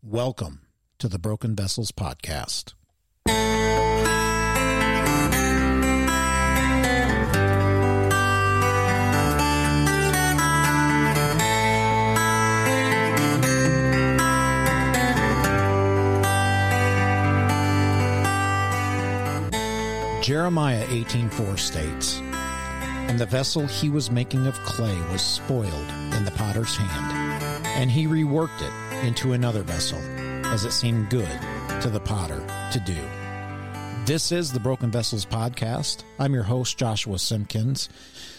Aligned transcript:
Welcome 0.00 0.60
to 1.00 1.08
the 1.08 1.18
Broken 1.18 1.56
Vessels 1.56 1.90
Podcast. 1.90 2.74
Jeremiah 20.22 20.86
18:4 20.88 21.56
states, 21.56 22.20
"And 23.08 23.18
the 23.18 23.26
vessel 23.26 23.66
he 23.66 23.90
was 23.90 24.12
making 24.12 24.46
of 24.46 24.54
clay 24.62 24.96
was 25.10 25.22
spoiled 25.22 25.90
in 26.14 26.24
the 26.24 26.32
potter's 26.36 26.76
hand, 26.76 27.42
and 27.66 27.90
he 27.90 28.06
reworked 28.06 28.62
it 28.62 28.87
into 29.02 29.32
another 29.32 29.62
vessel, 29.62 29.98
as 30.46 30.64
it 30.64 30.72
seemed 30.72 31.10
good 31.10 31.40
to 31.82 31.90
the 31.90 32.00
potter 32.00 32.40
to 32.72 32.80
do." 32.80 32.96
This 34.06 34.32
is 34.32 34.52
the 34.52 34.60
Broken 34.60 34.90
Vessels 34.90 35.26
podcast. 35.26 36.02
I'm 36.18 36.32
your 36.32 36.44
host 36.44 36.78
Joshua 36.78 37.18
Simpkins. 37.18 37.88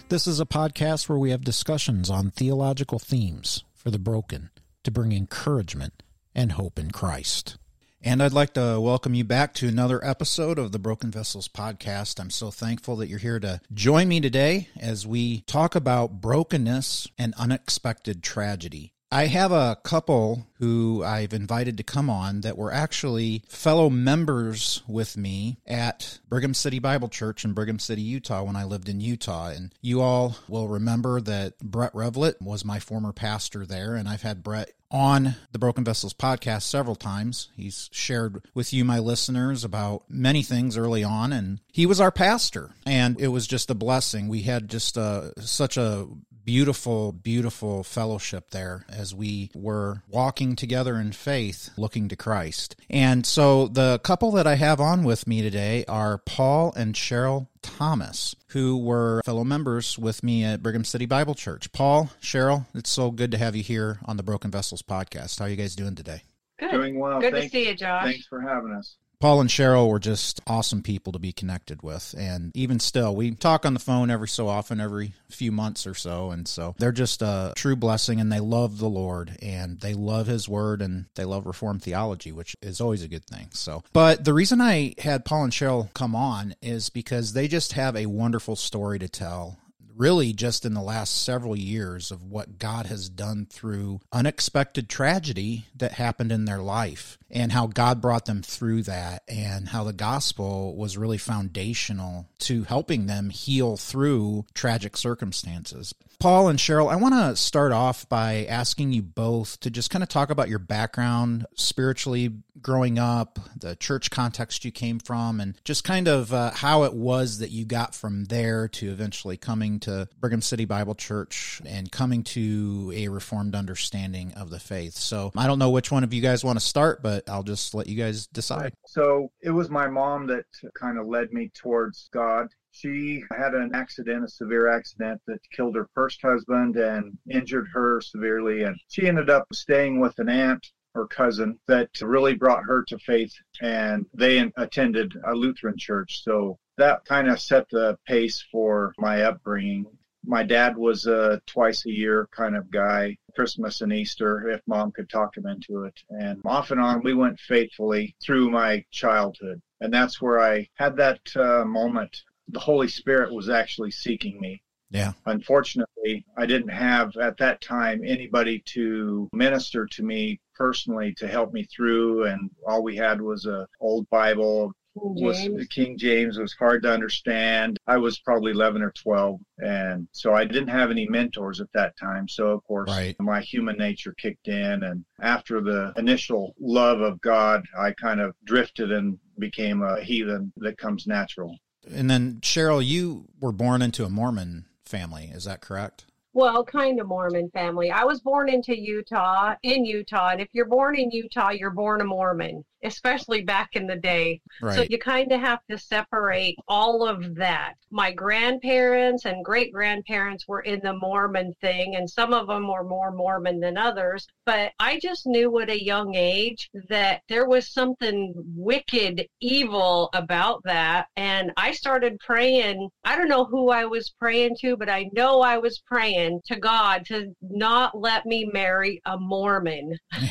This 0.10 0.26
is 0.26 0.40
a 0.40 0.46
podcast 0.46 1.08
where 1.08 1.20
we 1.20 1.30
have 1.30 1.44
discussions 1.44 2.10
on 2.10 2.32
theological 2.32 2.98
themes 2.98 3.64
for 3.76 3.92
the 3.92 4.00
broken 4.00 4.50
to 4.84 4.90
bring 4.90 5.12
encouragement 5.12 6.02
and 6.34 6.54
hope 6.54 6.80
in 6.80 6.90
Christ. 6.90 7.58
And 8.02 8.24
I'd 8.24 8.34
like 8.34 8.54
to 8.54 8.80
welcome 8.80 9.14
you 9.14 9.26
back 9.26 9.54
to 9.56 9.68
another 9.68 10.04
episode 10.04 10.58
of 10.58 10.72
the 10.72 10.80
Broken 10.80 11.12
Vessels 11.12 11.50
podcast. 11.50 12.20
I'm 12.20 12.30
so 12.30 12.50
thankful 12.50 12.96
that 12.96 13.10
you're 13.10 13.20
here 13.20 13.40
to 13.42 13.60
join 13.74 14.08
me 14.08 14.22
today 14.22 14.70
as 14.80 15.06
we 15.06 15.42
talk 15.42 15.76
about 15.76 16.22
brokenness 16.22 17.08
and 17.18 17.34
unexpected 17.38 18.24
tragedy. 18.24 18.94
I 19.12 19.26
have 19.26 19.52
a 19.52 19.78
couple 19.84 20.46
who 20.60 21.04
I've 21.04 21.34
invited 21.34 21.78
to 21.78 21.84
come 21.84 22.10
on 22.10 22.42
that 22.42 22.58
were 22.58 22.72
actually 22.72 23.44
fellow 23.48 23.90
members 23.90 24.84
with 24.88 25.18
me 25.18 25.58
at 25.66 26.20
Brigham 26.30 26.54
City 26.54 26.78
Bible 26.78 27.10
Church 27.10 27.44
in 27.44 27.54
Brigham 27.54 27.80
City, 27.80 28.04
Utah, 28.04 28.44
when 28.44 28.56
I 28.56 28.66
lived 28.66 28.88
in 28.88 29.02
Utah. 29.02 29.48
And 29.48 29.74
you 29.82 30.02
all 30.02 30.36
will 30.48 30.68
remember 30.68 31.22
that 31.22 31.58
Brett 31.60 31.94
Revlett 31.94 32.40
was 32.40 32.64
my 32.64 32.80
former 32.80 33.12
pastor 33.12 33.66
there, 33.66 33.96
and 33.96 34.08
I've 34.08 34.22
had 34.22 34.44
Brett 34.44 34.74
on 34.92 35.36
the 35.52 35.60
Broken 35.60 35.84
Vessels 35.84 36.14
podcast 36.14 36.64
several 36.64 36.96
times. 36.96 37.50
He's 37.56 37.90
shared 37.92 38.44
with 38.54 38.74
you, 38.74 38.84
my 38.84 39.00
listeners, 39.00 39.64
about 39.64 40.04
many 40.10 40.44
things 40.44 40.78
early 40.78 41.04
on, 41.04 41.32
and 41.32 41.60
he 41.72 41.86
was 41.86 42.02
our 42.02 42.12
pastor, 42.12 42.72
and 42.86 43.20
it 43.20 43.28
was 43.30 43.48
just 43.48 43.70
a 43.70 43.76
blessing. 43.76 44.28
We 44.28 44.42
had 44.42 44.70
just 44.70 44.98
a, 44.98 45.34
such 45.40 45.78
a 45.78 46.08
beautiful, 46.46 47.12
beautiful 47.12 47.84
fellowship 47.84 48.50
there 48.52 48.86
as 48.90 49.14
we 49.14 49.52
were 49.54 50.04
walking 50.08 50.56
together 50.56 50.96
in 50.98 51.12
faith, 51.12 51.70
looking 51.78 52.08
to 52.10 52.16
Christ. 52.16 52.76
And 52.90 53.26
so 53.26 53.68
the 53.68 54.00
couple 54.00 54.32
that 54.32 54.48
I 54.48 54.56
have 54.56 54.80
on 54.80 55.04
with 55.04 55.28
me 55.28 55.42
today 55.42 55.86
are 55.88 56.18
Paul 56.18 56.74
and 56.76 56.96
Cherrell 56.96 57.50
Thomas, 57.62 58.36
who 58.50 58.78
were 58.78 59.22
fellow 59.26 59.44
members 59.44 59.98
with 60.00 60.24
me 60.24 60.44
at 60.44 60.64
Brigham 60.64 60.84
City 60.86 61.06
Bible 61.06 61.36
Church. 61.36 61.72
Paul, 61.72 62.10
Cherrell, 62.22 62.66
it's 62.74 62.90
so 62.90 63.12
good 63.12 63.32
to 63.32 63.38
have 63.38 63.56
you 63.56 63.64
here 63.64 64.00
on 64.06 64.18
the 64.18 64.24
Broken 64.24 64.50
Vessels 64.52 64.82
podcast. 64.82 65.40
How 65.40 65.46
are 65.46 65.50
you 65.50 65.56
guys 65.56 65.76
doing 65.76 65.96
today? 65.96 66.22
Good. 66.60 66.72
Doing 66.72 67.00
well. 67.00 67.20
Good 67.22 67.34
Thanks- 67.34 67.52
to 67.52 67.58
see 67.58 67.68
you, 67.70 67.76
Josh. 67.76 68.04
Thanks 68.06 68.26
for 68.28 68.42
having 68.42 68.72
us. 68.74 68.96
Paul 69.20 69.42
and 69.42 69.50
Cherrell 69.50 69.90
were 69.90 70.00
just 70.00 70.40
awesome 70.48 70.82
people 70.82 71.12
to 71.12 71.20
be 71.20 71.34
connected 71.34 71.84
with. 71.84 72.16
And 72.18 72.56
even 72.56 72.80
still, 72.80 73.14
we 73.14 73.32
talk 73.32 73.66
on 73.66 73.74
the 73.74 73.80
phone 73.80 74.10
every 74.10 74.30
so 74.30 74.48
often, 74.48 74.80
every 74.80 75.14
few 75.30 75.52
months 75.52 75.86
or 75.86 75.94
so. 75.94 76.32
And 76.32 76.48
so 76.48 76.74
they're 76.78 76.94
just 76.94 77.22
a 77.22 77.52
true 77.56 77.76
blessing 77.76 78.22
and 78.22 78.32
they 78.32 78.40
love 78.40 78.78
the 78.78 78.90
Lord 78.90 79.38
and 79.42 79.80
they 79.82 79.94
love 79.94 80.28
His 80.28 80.48
Word 80.48 80.82
and 80.82 81.06
they 81.16 81.26
love 81.26 81.46
Reformed 81.46 81.84
theology, 81.84 82.32
which 82.32 82.56
is 82.62 82.80
always 82.80 83.04
a 83.04 83.10
good 83.10 83.26
thing. 83.26 83.50
So, 83.52 83.84
but 83.92 84.24
the 84.24 84.34
reason 84.34 84.62
I 84.62 84.96
had 84.98 85.26
Paul 85.26 85.44
and 85.44 85.54
Cherrell 85.54 85.90
come 85.94 86.16
on 86.16 86.56
is 86.62 86.90
because 86.90 87.34
they 87.34 87.50
just 87.50 87.74
have 87.74 87.98
a 87.98 88.06
wonderful 88.06 88.56
story 88.56 89.00
to 89.00 89.10
tell 89.10 89.58
really 90.00 90.32
just 90.32 90.66
in 90.66 90.74
the 90.74 90.82
last 90.82 91.24
several 91.24 91.56
years 91.56 92.10
of 92.10 92.24
what 92.24 92.58
God 92.58 92.86
has 92.86 93.10
done 93.10 93.46
through 93.46 94.00
unexpected 94.14 94.88
tragedy 94.88 95.66
that 95.76 95.92
happened 95.92 96.32
in 96.32 96.46
their 96.46 96.60
life 96.60 97.18
and 97.30 97.52
how 97.52 97.68
God 97.68 98.00
brought 98.02 98.26
them 98.26 98.42
through 98.42 98.84
that 98.84 99.24
and 99.28 99.68
how 99.68 99.84
the 99.84 99.94
gospel 99.94 100.76
was 100.76 100.98
really 100.98 101.18
foundational 101.18 102.30
to 102.40 102.64
helping 102.64 103.08
them 103.08 103.30
heal 103.30 103.76
through 103.76 104.46
tragic 104.54 104.96
circumstances. 104.96 105.94
Paul 106.20 106.50
and 106.50 106.60
Cherrell, 106.60 106.90
I 106.90 106.98
want 106.98 107.16
to 107.16 107.38
start 107.38 107.72
off 107.72 108.08
by 108.10 108.46
asking 108.50 108.92
you 108.92 109.02
both 109.02 109.58
to 109.62 109.70
just 109.70 109.90
kind 109.90 110.04
of 110.04 110.10
talk 110.10 110.30
about 110.30 110.50
your 110.50 110.60
background 110.60 111.46
spiritually 111.56 112.34
growing 112.62 113.00
up, 113.00 113.40
the 113.58 113.78
church 113.78 114.12
context 114.12 114.66
you 114.66 114.72
came 114.74 115.00
from, 115.00 115.40
and 115.40 115.56
just 115.64 115.86
kind 115.86 116.10
of 116.10 116.34
uh, 116.34 116.52
how 116.52 116.84
it 116.84 116.94
was 116.94 117.38
that 117.38 117.52
you 117.52 117.64
got 117.64 117.96
from 117.96 118.26
there 118.26 118.68
to 118.68 118.92
eventually 118.92 119.38
coming 119.38 119.80
to 119.80 120.10
Brigham 120.20 120.42
City 120.42 120.66
Bible 120.66 120.94
Church 120.94 121.62
and 121.66 121.90
coming 121.90 122.24
to 122.24 122.92
a 122.94 123.08
reformed 123.08 123.56
understanding 123.56 124.34
of 124.34 124.50
the 124.50 124.60
faith. 124.60 124.96
So 124.96 125.32
I 125.38 125.48
don't 125.48 125.60
know 125.60 125.70
which 125.70 125.90
one 125.90 126.04
of 126.04 126.14
you 126.14 126.22
guys 126.22 126.44
want 126.44 126.60
to 126.60 126.66
start, 126.66 127.02
but 127.02 127.30
I'll 127.30 127.44
just 127.44 127.74
let 127.74 127.88
you 127.88 127.96
guys 127.96 128.28
decide. 128.28 128.74
So 128.86 129.32
it 129.42 129.52
was 129.52 129.70
my 129.70 129.88
mom 129.88 130.28
that 130.28 130.44
kind 130.74 130.98
of 130.98 131.08
led 131.08 131.32
me 131.32 131.50
towards 131.54 132.10
God. 132.12 132.50
She 132.72 133.24
had 133.36 133.56
an 133.56 133.72
accident, 133.74 134.24
a 134.24 134.28
severe 134.28 134.68
accident 134.68 135.22
that 135.28 135.40
killed 135.52 135.76
her 135.76 135.90
first 135.94 136.22
husband 136.22 136.76
and 136.78 137.18
injured 137.30 137.68
her 137.74 138.00
severely. 138.00 138.64
And 138.64 138.80
she 138.88 139.08
ended 139.08 139.30
up 139.30 139.48
staying 139.54 140.00
with 140.00 140.18
an 140.20 140.30
aunt 140.30 140.66
or 140.96 141.08
cousin 141.08 141.60
that 141.68 141.90
really 142.02 142.36
brought 142.36 142.64
her 142.64 142.84
to 142.84 142.98
faith. 143.00 143.34
And 143.62 144.06
they 144.14 144.52
attended 144.58 145.14
a 145.26 145.34
Lutheran 145.34 145.78
church. 145.78 146.24
So 146.24 146.58
that 146.78 147.06
kind 147.06 147.28
of 147.28 147.40
set 147.40 147.68
the 147.70 147.98
pace 148.06 148.44
for 148.52 148.94
my 148.98 149.24
upbringing. 149.24 149.86
My 150.26 150.44
dad 150.44 150.78
was 150.78 151.06
a 151.06 151.42
twice 151.46 151.86
a 151.86 151.92
year 151.92 152.28
kind 152.32 152.56
of 152.56 152.70
guy, 152.70 153.18
Christmas 153.36 153.82
and 153.82 153.94
Easter, 153.94 154.50
if 154.50 154.62
mom 154.68 154.92
could 154.92 155.10
talk 155.10 155.36
him 155.36 155.48
into 155.48 155.84
it. 155.84 156.00
And 156.10 156.42
off 156.46 156.72
and 156.72 156.80
on, 156.80 157.02
we 157.04 157.14
went 157.14 157.40
faithfully 157.40 158.16
through 158.24 158.50
my 158.50 158.84
childhood. 158.92 159.62
And 159.82 159.94
that's 159.94 160.22
where 160.22 160.40
I 160.40 160.68
had 160.76 160.98
that 160.98 161.20
uh, 161.36 161.64
moment. 161.66 162.16
The 162.52 162.60
Holy 162.60 162.88
Spirit 162.88 163.34
was 163.34 163.50
actually 163.50 163.92
seeking 163.92 164.40
me. 164.40 164.62
Yeah. 164.92 165.14
Unfortunately, 165.26 166.26
I 166.38 166.46
didn't 166.46 166.70
have 166.70 167.16
at 167.18 167.38
that 167.38 167.62
time 167.62 168.02
anybody 168.06 168.64
to 168.74 169.30
minister 169.34 169.86
to 169.86 170.04
me 170.04 170.40
personally 170.56 171.14
to 171.18 171.28
help 171.28 171.54
me 171.54 171.64
through 171.66 172.26
and 172.26 172.50
all 172.68 172.84
we 172.84 172.96
had 172.96 173.22
was 173.22 173.46
a 173.46 173.68
old 173.80 174.10
Bible 174.10 174.74
was 174.96 175.48
King 175.70 175.98
James 175.98 176.38
was 176.38 176.54
hard 176.54 176.84
to 176.84 176.92
understand. 176.92 177.78
I 177.88 177.98
was 177.98 178.20
probably 178.20 178.52
11 178.52 178.82
or 178.82 178.92
12 178.92 179.40
and 179.60 180.08
so 180.12 180.34
I 180.34 180.44
didn't 180.44 180.68
have 180.70 180.92
any 180.92 181.08
mentors 181.08 181.62
at 181.62 181.72
that 181.74 181.96
time. 181.98 182.28
So 182.28 182.48
of 182.48 182.64
course 182.64 182.90
Right. 182.90 183.16
my 183.20 183.42
human 183.42 183.78
nature 183.78 184.14
kicked 184.18 184.48
in 184.48 184.84
and 184.84 185.06
after 185.22 185.62
the 185.62 185.94
initial 185.98 186.56
love 186.60 187.02
of 187.02 187.22
God, 187.22 187.64
I 187.78 187.92
kind 187.92 188.20
of 188.20 188.36
drifted 188.44 188.92
and 188.92 189.20
became 189.38 189.84
a 189.84 190.02
heathen 190.02 190.52
that 190.58 190.78
comes 190.78 191.06
natural. 191.08 191.56
And 191.92 192.10
then 192.10 192.40
Cherrell, 192.42 192.82
you 192.82 193.26
were 193.40 193.52
born 193.52 193.82
into 193.82 194.06
a 194.06 194.10
Mormon 194.10 194.66
family, 194.86 195.32
is 195.34 195.46
that 195.46 195.62
correct? 195.62 196.06
Well, 196.34 196.64
kind 196.64 197.00
of 197.00 197.08
Mormon 197.08 197.50
family. 197.50 197.90
I 197.90 198.04
was 198.04 198.22
born 198.22 198.50
into 198.50 198.78
Utah, 198.78 199.56
in 199.64 199.84
Utah, 199.84 200.30
and 200.30 200.42
if 200.42 200.50
you're 200.54 200.66
born 200.66 200.96
in 200.96 201.10
Utah, 201.10 201.50
you're 201.50 201.72
born 201.72 202.02
a 202.02 202.06
Mormon, 202.06 202.64
especially 202.84 203.42
back 203.42 203.70
in 203.74 203.88
the 203.88 203.96
day. 203.96 204.42
So 204.76 204.86
you 204.90 204.98
kind 204.98 205.32
of 205.32 205.40
have 205.40 205.60
to 205.70 205.78
separate 205.78 206.58
all 206.68 207.08
of 207.08 207.36
that. 207.36 207.74
My 207.92 208.12
grandparents 208.12 209.26
and 209.26 209.44
great 209.44 209.74
grandparents 209.74 210.48
were 210.48 210.62
in 210.62 210.80
the 210.82 210.94
Mormon 210.94 211.54
thing, 211.62 211.96
and 211.96 212.10
some 212.10 212.34
of 212.34 212.48
them 212.48 212.68
were 212.68 212.84
more 212.84 213.12
Mormon 213.12 213.60
than 213.60 213.78
others. 213.78 214.28
But 214.46 214.72
I 214.80 215.00
just 215.00 215.26
knew 215.26 215.60
at 215.60 215.70
a 215.70 215.84
young 215.84 216.16
age 216.16 216.70
that 216.90 217.22
there 217.30 217.48
was 217.48 217.72
something 217.72 218.34
wicked, 218.56 219.28
evil 219.40 220.10
about 220.14 220.62
that. 220.64 221.08
And 221.16 221.52
I 221.58 221.72
started 221.72 222.20
praying. 222.20 222.90
I 223.04 223.16
don't 223.16 223.30
know 223.30 223.46
who 223.46 223.70
I 223.70 223.86
was 223.86 224.14
praying 224.20 224.58
to, 224.62 224.78
but 224.78 224.90
I 224.90 225.10
know 225.14 225.42
I 225.42 225.58
was 225.58 225.82
praying 225.86 226.42
to 226.46 226.60
God 226.60 227.06
to 227.08 227.34
not 227.42 227.98
let 227.98 228.26
me 228.26 228.50
marry 228.54 229.02
a 229.06 229.18
Mormon 229.18 229.98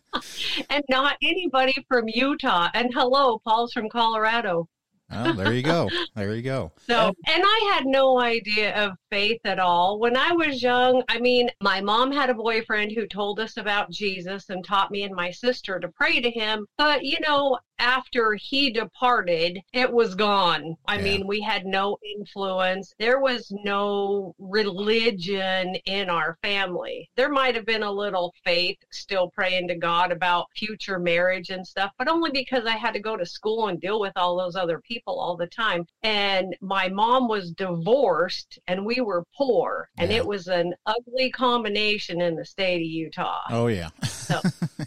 and 0.71 0.83
not 0.89 1.17
anybody 1.21 1.85
from 1.87 2.07
Utah. 2.07 2.69
And 2.73 2.91
hello, 2.93 3.39
Paul's 3.45 3.73
from 3.73 3.89
Colorado. 3.89 4.67
oh, 5.11 5.33
there 5.33 5.53
you 5.53 5.61
go. 5.61 5.89
There 6.15 6.33
you 6.33 6.41
go. 6.41 6.71
So, 6.87 7.13
and 7.27 7.43
I 7.45 7.71
had 7.73 7.85
no 7.85 8.19
idea 8.19 8.73
of 8.75 8.97
faith 9.09 9.41
at 9.45 9.59
all. 9.59 9.99
When 9.99 10.17
I 10.17 10.31
was 10.31 10.63
young, 10.63 11.03
I 11.09 11.19
mean, 11.19 11.49
my 11.61 11.81
mom 11.81 12.11
had 12.11 12.29
a 12.29 12.33
boyfriend 12.33 12.93
who 12.93 13.07
told 13.07 13.39
us 13.39 13.57
about 13.57 13.91
Jesus 13.91 14.49
and 14.49 14.63
taught 14.63 14.91
me 14.91 15.03
and 15.03 15.15
my 15.15 15.31
sister 15.31 15.79
to 15.79 15.89
pray 15.89 16.21
to 16.21 16.31
him. 16.31 16.65
But, 16.77 17.03
you 17.03 17.19
know, 17.19 17.59
after 17.81 18.35
he 18.35 18.69
departed, 18.71 19.59
it 19.73 19.91
was 19.91 20.13
gone. 20.15 20.75
I 20.87 20.97
Yeah. 20.97 21.01
mean, 21.03 21.27
we 21.27 21.41
had 21.41 21.65
no 21.65 21.97
influence. 22.15 22.93
There 22.99 23.19
was 23.19 23.51
no 23.63 24.35
religion 24.37 25.75
in 25.85 26.09
our 26.09 26.37
family. 26.43 27.09
There 27.15 27.29
might 27.29 27.55
have 27.55 27.65
been 27.65 27.83
a 27.83 27.91
little 27.91 28.33
faith, 28.45 28.77
still 28.91 29.29
praying 29.31 29.67
to 29.69 29.75
God 29.75 30.11
about 30.11 30.45
future 30.55 30.99
marriage 30.99 31.49
and 31.49 31.65
stuff, 31.65 31.91
but 31.97 32.07
only 32.07 32.29
because 32.31 32.65
I 32.65 32.77
had 32.77 32.93
to 32.93 32.99
go 32.99 33.17
to 33.17 33.25
school 33.25 33.67
and 33.67 33.81
deal 33.81 33.99
with 33.99 34.13
all 34.15 34.37
those 34.37 34.55
other 34.55 34.79
people 34.79 35.19
all 35.19 35.35
the 35.35 35.47
time. 35.47 35.85
And 36.03 36.55
my 36.61 36.87
mom 36.87 37.27
was 37.27 37.51
divorced 37.51 38.59
and 38.67 38.85
we 38.85 39.01
were 39.01 39.25
poor. 39.35 39.89
And 39.97 40.11
it 40.11 40.25
was 40.25 40.47
an 40.47 40.73
ugly 40.85 41.31
combination 41.31 42.21
in 42.21 42.35
the 42.35 42.45
state 42.45 42.75
of 42.77 42.81
Utah. 42.87 43.41
Oh 43.49 43.67
yeah. 43.67 43.89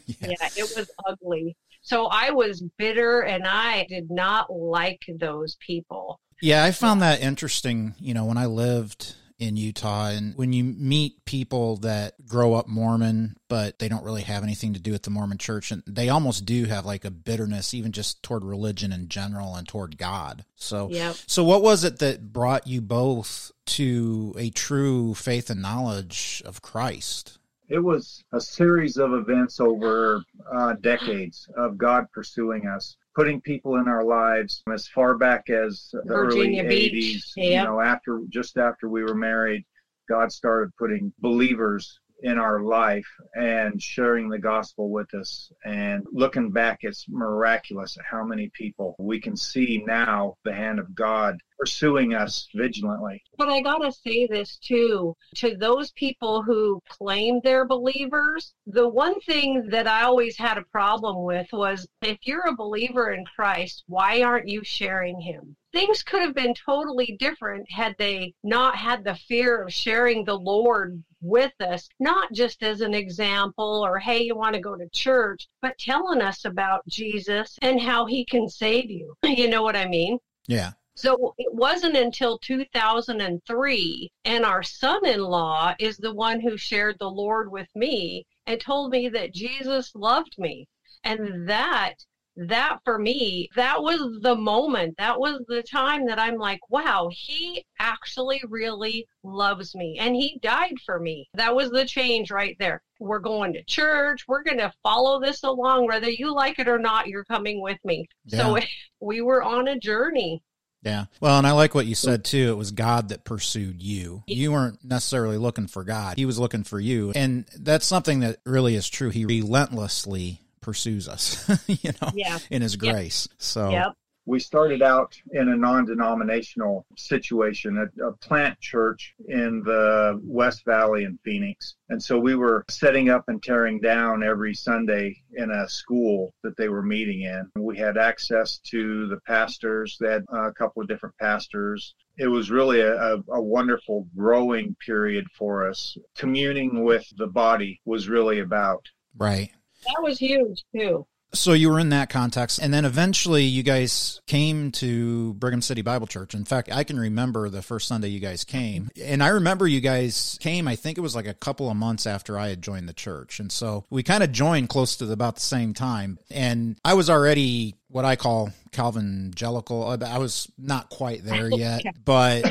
Yeah, 0.06 0.36
yes. 0.40 0.56
it 0.58 0.76
was 0.76 0.90
ugly. 1.06 1.56
So 1.84 2.06
I 2.06 2.30
was 2.30 2.64
bitter 2.78 3.20
and 3.20 3.46
I 3.46 3.86
did 3.88 4.10
not 4.10 4.52
like 4.52 5.02
those 5.20 5.56
people. 5.64 6.18
Yeah, 6.40 6.64
I 6.64 6.72
found 6.72 7.02
that 7.02 7.20
interesting, 7.20 7.94
you 7.98 8.14
know, 8.14 8.24
when 8.24 8.38
I 8.38 8.46
lived 8.46 9.14
in 9.38 9.56
Utah 9.56 10.08
and 10.08 10.36
when 10.36 10.52
you 10.52 10.64
meet 10.64 11.24
people 11.24 11.76
that 11.78 12.14
grow 12.24 12.54
up 12.54 12.68
Mormon 12.68 13.36
but 13.48 13.78
they 13.80 13.88
don't 13.88 14.04
really 14.04 14.22
have 14.22 14.44
anything 14.44 14.74
to 14.74 14.80
do 14.80 14.92
with 14.92 15.02
the 15.02 15.10
Mormon 15.10 15.38
church 15.38 15.72
and 15.72 15.82
they 15.86 16.08
almost 16.08 16.46
do 16.46 16.66
have 16.66 16.86
like 16.86 17.04
a 17.04 17.10
bitterness 17.10 17.74
even 17.74 17.90
just 17.90 18.22
toward 18.22 18.44
religion 18.44 18.92
in 18.92 19.08
general 19.08 19.56
and 19.56 19.66
toward 19.66 19.98
God. 19.98 20.44
So 20.54 20.88
Yep. 20.90 21.16
so 21.26 21.42
what 21.44 21.62
was 21.62 21.82
it 21.82 21.98
that 21.98 22.32
brought 22.32 22.66
you 22.66 22.80
both 22.80 23.50
to 23.66 24.34
a 24.38 24.50
true 24.50 25.14
faith 25.14 25.50
and 25.50 25.60
knowledge 25.60 26.42
of 26.46 26.62
Christ? 26.62 27.38
It 27.68 27.78
was 27.78 28.22
a 28.32 28.40
series 28.40 28.98
of 28.98 29.14
events 29.14 29.58
over 29.58 30.22
uh, 30.52 30.74
decades 30.74 31.48
of 31.56 31.78
God 31.78 32.06
pursuing 32.12 32.66
us, 32.66 32.96
putting 33.16 33.40
people 33.40 33.76
in 33.76 33.88
our 33.88 34.04
lives 34.04 34.62
as 34.72 34.86
far 34.88 35.16
back 35.16 35.48
as 35.48 35.88
the 35.92 36.14
Virginia 36.14 36.62
early 36.62 36.90
Beach, 36.90 37.16
80s. 37.16 37.32
yeah. 37.36 37.62
You 37.62 37.68
know, 37.68 37.80
after 37.80 38.20
just 38.28 38.58
after 38.58 38.88
we 38.88 39.02
were 39.02 39.14
married, 39.14 39.64
God 40.08 40.30
started 40.30 40.76
putting 40.76 41.12
believers 41.18 42.00
in 42.24 42.38
our 42.38 42.60
life 42.60 43.06
and 43.34 43.80
sharing 43.80 44.30
the 44.30 44.38
gospel 44.38 44.88
with 44.88 45.12
us. 45.12 45.52
And 45.66 46.06
looking 46.10 46.50
back, 46.50 46.78
it's 46.80 47.04
miraculous 47.06 47.98
how 48.10 48.24
many 48.24 48.50
people 48.54 48.96
we 48.98 49.20
can 49.20 49.36
see 49.36 49.84
now 49.86 50.36
the 50.42 50.54
hand 50.54 50.78
of 50.78 50.94
God 50.94 51.36
pursuing 51.58 52.14
us 52.14 52.48
vigilantly. 52.54 53.22
But 53.36 53.50
I 53.50 53.60
got 53.60 53.78
to 53.78 53.92
say 53.92 54.26
this 54.26 54.56
too 54.56 55.14
to 55.36 55.54
those 55.54 55.92
people 55.92 56.42
who 56.42 56.80
claim 56.88 57.40
they're 57.44 57.66
believers. 57.66 58.54
The 58.66 58.88
one 58.88 59.20
thing 59.20 59.68
that 59.68 59.86
I 59.86 60.04
always 60.04 60.38
had 60.38 60.56
a 60.56 60.64
problem 60.72 61.24
with 61.24 61.46
was 61.52 61.86
if 62.00 62.16
you're 62.22 62.48
a 62.48 62.56
believer 62.56 63.12
in 63.12 63.26
Christ, 63.36 63.84
why 63.86 64.22
aren't 64.22 64.48
you 64.48 64.64
sharing 64.64 65.20
him? 65.20 65.56
Things 65.74 66.04
could 66.04 66.22
have 66.22 66.34
been 66.34 66.54
totally 66.54 67.16
different 67.18 67.68
had 67.70 67.96
they 67.98 68.32
not 68.44 68.76
had 68.76 69.02
the 69.02 69.16
fear 69.16 69.60
of 69.60 69.72
sharing 69.72 70.24
the 70.24 70.38
Lord 70.38 71.02
with 71.20 71.52
us, 71.60 71.88
not 71.98 72.32
just 72.32 72.62
as 72.62 72.80
an 72.80 72.94
example 72.94 73.84
or, 73.84 73.98
hey, 73.98 74.22
you 74.22 74.36
want 74.36 74.54
to 74.54 74.60
go 74.60 74.76
to 74.76 74.88
church, 74.90 75.48
but 75.60 75.76
telling 75.76 76.22
us 76.22 76.44
about 76.44 76.86
Jesus 76.86 77.58
and 77.60 77.80
how 77.80 78.06
he 78.06 78.24
can 78.24 78.48
save 78.48 78.88
you. 78.88 79.16
You 79.24 79.48
know 79.48 79.64
what 79.64 79.74
I 79.74 79.88
mean? 79.88 80.20
Yeah. 80.46 80.70
So 80.94 81.34
it 81.38 81.52
wasn't 81.52 81.96
until 81.96 82.38
2003, 82.38 84.12
and 84.24 84.44
our 84.44 84.62
son 84.62 85.04
in 85.04 85.20
law 85.24 85.74
is 85.80 85.96
the 85.96 86.14
one 86.14 86.40
who 86.40 86.56
shared 86.56 87.00
the 87.00 87.10
Lord 87.10 87.50
with 87.50 87.68
me 87.74 88.24
and 88.46 88.60
told 88.60 88.92
me 88.92 89.08
that 89.08 89.34
Jesus 89.34 89.92
loved 89.96 90.38
me. 90.38 90.68
And 91.02 91.48
that, 91.48 91.94
that 92.36 92.78
for 92.84 92.98
me, 92.98 93.48
that 93.56 93.82
was 93.82 94.18
the 94.20 94.34
moment. 94.34 94.96
That 94.98 95.18
was 95.18 95.42
the 95.48 95.62
time 95.62 96.06
that 96.06 96.18
I'm 96.18 96.36
like, 96.36 96.60
wow, 96.68 97.08
he 97.12 97.64
actually 97.78 98.42
really 98.48 99.06
loves 99.22 99.74
me 99.74 99.98
and 100.00 100.14
he 100.16 100.38
died 100.42 100.74
for 100.84 100.98
me. 100.98 101.28
That 101.34 101.54
was 101.54 101.70
the 101.70 101.84
change 101.84 102.30
right 102.30 102.56
there. 102.58 102.82
We're 102.98 103.20
going 103.20 103.52
to 103.54 103.64
church. 103.64 104.24
We're 104.26 104.42
going 104.42 104.58
to 104.58 104.72
follow 104.82 105.20
this 105.20 105.42
along. 105.42 105.86
Whether 105.86 106.10
you 106.10 106.34
like 106.34 106.58
it 106.58 106.68
or 106.68 106.78
not, 106.78 107.08
you're 107.08 107.24
coming 107.24 107.60
with 107.60 107.78
me. 107.84 108.08
So 108.28 108.58
we 109.00 109.20
were 109.20 109.42
on 109.42 109.68
a 109.68 109.78
journey. 109.78 110.42
Yeah. 110.82 111.06
Well, 111.18 111.38
and 111.38 111.46
I 111.46 111.52
like 111.52 111.74
what 111.74 111.86
you 111.86 111.94
said 111.94 112.24
too. 112.24 112.50
It 112.50 112.58
was 112.58 112.70
God 112.70 113.08
that 113.08 113.24
pursued 113.24 113.82
you. 113.82 114.22
You 114.26 114.52
weren't 114.52 114.84
necessarily 114.84 115.38
looking 115.38 115.66
for 115.66 115.82
God. 115.82 116.18
He 116.18 116.26
was 116.26 116.38
looking 116.38 116.62
for 116.62 116.78
you. 116.78 117.10
And 117.14 117.46
that's 117.58 117.86
something 117.86 118.20
that 118.20 118.40
really 118.44 118.74
is 118.74 118.88
true. 118.88 119.08
He 119.08 119.24
relentlessly 119.24 120.42
pursues 120.64 121.08
us, 121.08 121.46
you 121.68 121.90
know, 122.00 122.10
Yeah. 122.14 122.38
in 122.50 122.62
his 122.62 122.74
Yep. 122.80 122.94
grace. 122.94 123.28
So, 123.38 123.70
Yep. 123.70 123.92
we 124.26 124.40
started 124.40 124.80
out 124.80 125.14
in 125.32 125.50
a 125.50 125.56
non-denominational 125.56 126.86
situation, 126.96 127.76
a, 127.76 128.06
a 128.08 128.12
plant 128.16 128.58
church 128.60 129.14
in 129.28 129.62
the 129.64 130.18
West 130.24 130.64
Valley 130.64 131.04
in 131.04 131.18
Phoenix. 131.22 131.74
And 131.90 132.02
so 132.02 132.18
we 132.18 132.34
were 132.34 132.64
setting 132.70 133.10
up 133.10 133.24
and 133.28 133.42
tearing 133.42 133.80
down 133.80 134.22
every 134.22 134.54
Sunday 134.54 135.14
in 135.34 135.50
a 135.50 135.68
school 135.68 136.32
that 136.42 136.56
they 136.56 136.70
were 136.70 136.82
meeting 136.82 137.20
in. 137.22 137.50
We 137.60 137.76
had 137.76 137.98
access 137.98 138.58
to 138.70 139.06
the 139.08 139.18
pastors. 139.26 139.98
They 140.00 140.10
had 140.12 140.24
a 140.32 140.50
couple 140.52 140.80
of 140.80 140.88
different 140.88 141.14
pastors. 141.20 141.94
It 142.16 142.28
was 142.28 142.50
really 142.50 142.80
a, 142.80 142.94
a, 142.96 143.18
a 143.32 143.42
wonderful 143.42 144.08
growing 144.16 144.74
period 144.84 145.26
for 145.36 145.68
us. 145.68 145.98
Communing 146.16 146.82
with 146.84 147.04
the 147.18 147.26
body 147.26 147.80
was 147.84 148.08
really 148.08 148.40
about. 148.40 148.86
right. 149.18 149.50
That 149.86 150.02
was 150.02 150.18
huge 150.18 150.64
too. 150.74 151.06
So 151.34 151.52
you 151.52 151.68
were 151.68 151.80
in 151.80 151.88
that 151.88 152.10
context, 152.10 152.60
and 152.60 152.72
then 152.72 152.84
eventually 152.84 153.42
you 153.42 153.64
guys 153.64 154.20
came 154.28 154.70
to 154.72 155.34
Brigham 155.34 155.62
City 155.62 155.82
Bible 155.82 156.06
Church. 156.06 156.32
In 156.32 156.44
fact, 156.44 156.70
I 156.70 156.84
can 156.84 156.98
remember 156.98 157.48
the 157.48 157.60
first 157.60 157.88
Sunday 157.88 158.08
you 158.08 158.20
guys 158.20 158.44
came, 158.44 158.88
and 159.02 159.20
I 159.20 159.28
remember 159.28 159.66
you 159.66 159.80
guys 159.80 160.38
came. 160.40 160.68
I 160.68 160.76
think 160.76 160.96
it 160.96 161.00
was 161.00 161.16
like 161.16 161.26
a 161.26 161.34
couple 161.34 161.68
of 161.68 161.76
months 161.76 162.06
after 162.06 162.38
I 162.38 162.50
had 162.50 162.62
joined 162.62 162.88
the 162.88 162.92
church, 162.92 163.40
and 163.40 163.50
so 163.50 163.84
we 163.90 164.04
kind 164.04 164.22
of 164.22 164.30
joined 164.30 164.68
close 164.68 164.96
to 164.96 165.06
the, 165.06 165.12
about 165.12 165.34
the 165.34 165.40
same 165.40 165.74
time. 165.74 166.18
And 166.30 166.78
I 166.84 166.94
was 166.94 167.10
already 167.10 167.74
what 167.88 168.04
I 168.04 168.14
call 168.16 168.50
Calvangelical. 168.70 170.02
Uh, 170.02 170.06
I 170.06 170.18
was 170.18 170.50
not 170.56 170.88
quite 170.88 171.24
there 171.24 171.48
yet, 171.52 171.84
but 172.04 172.44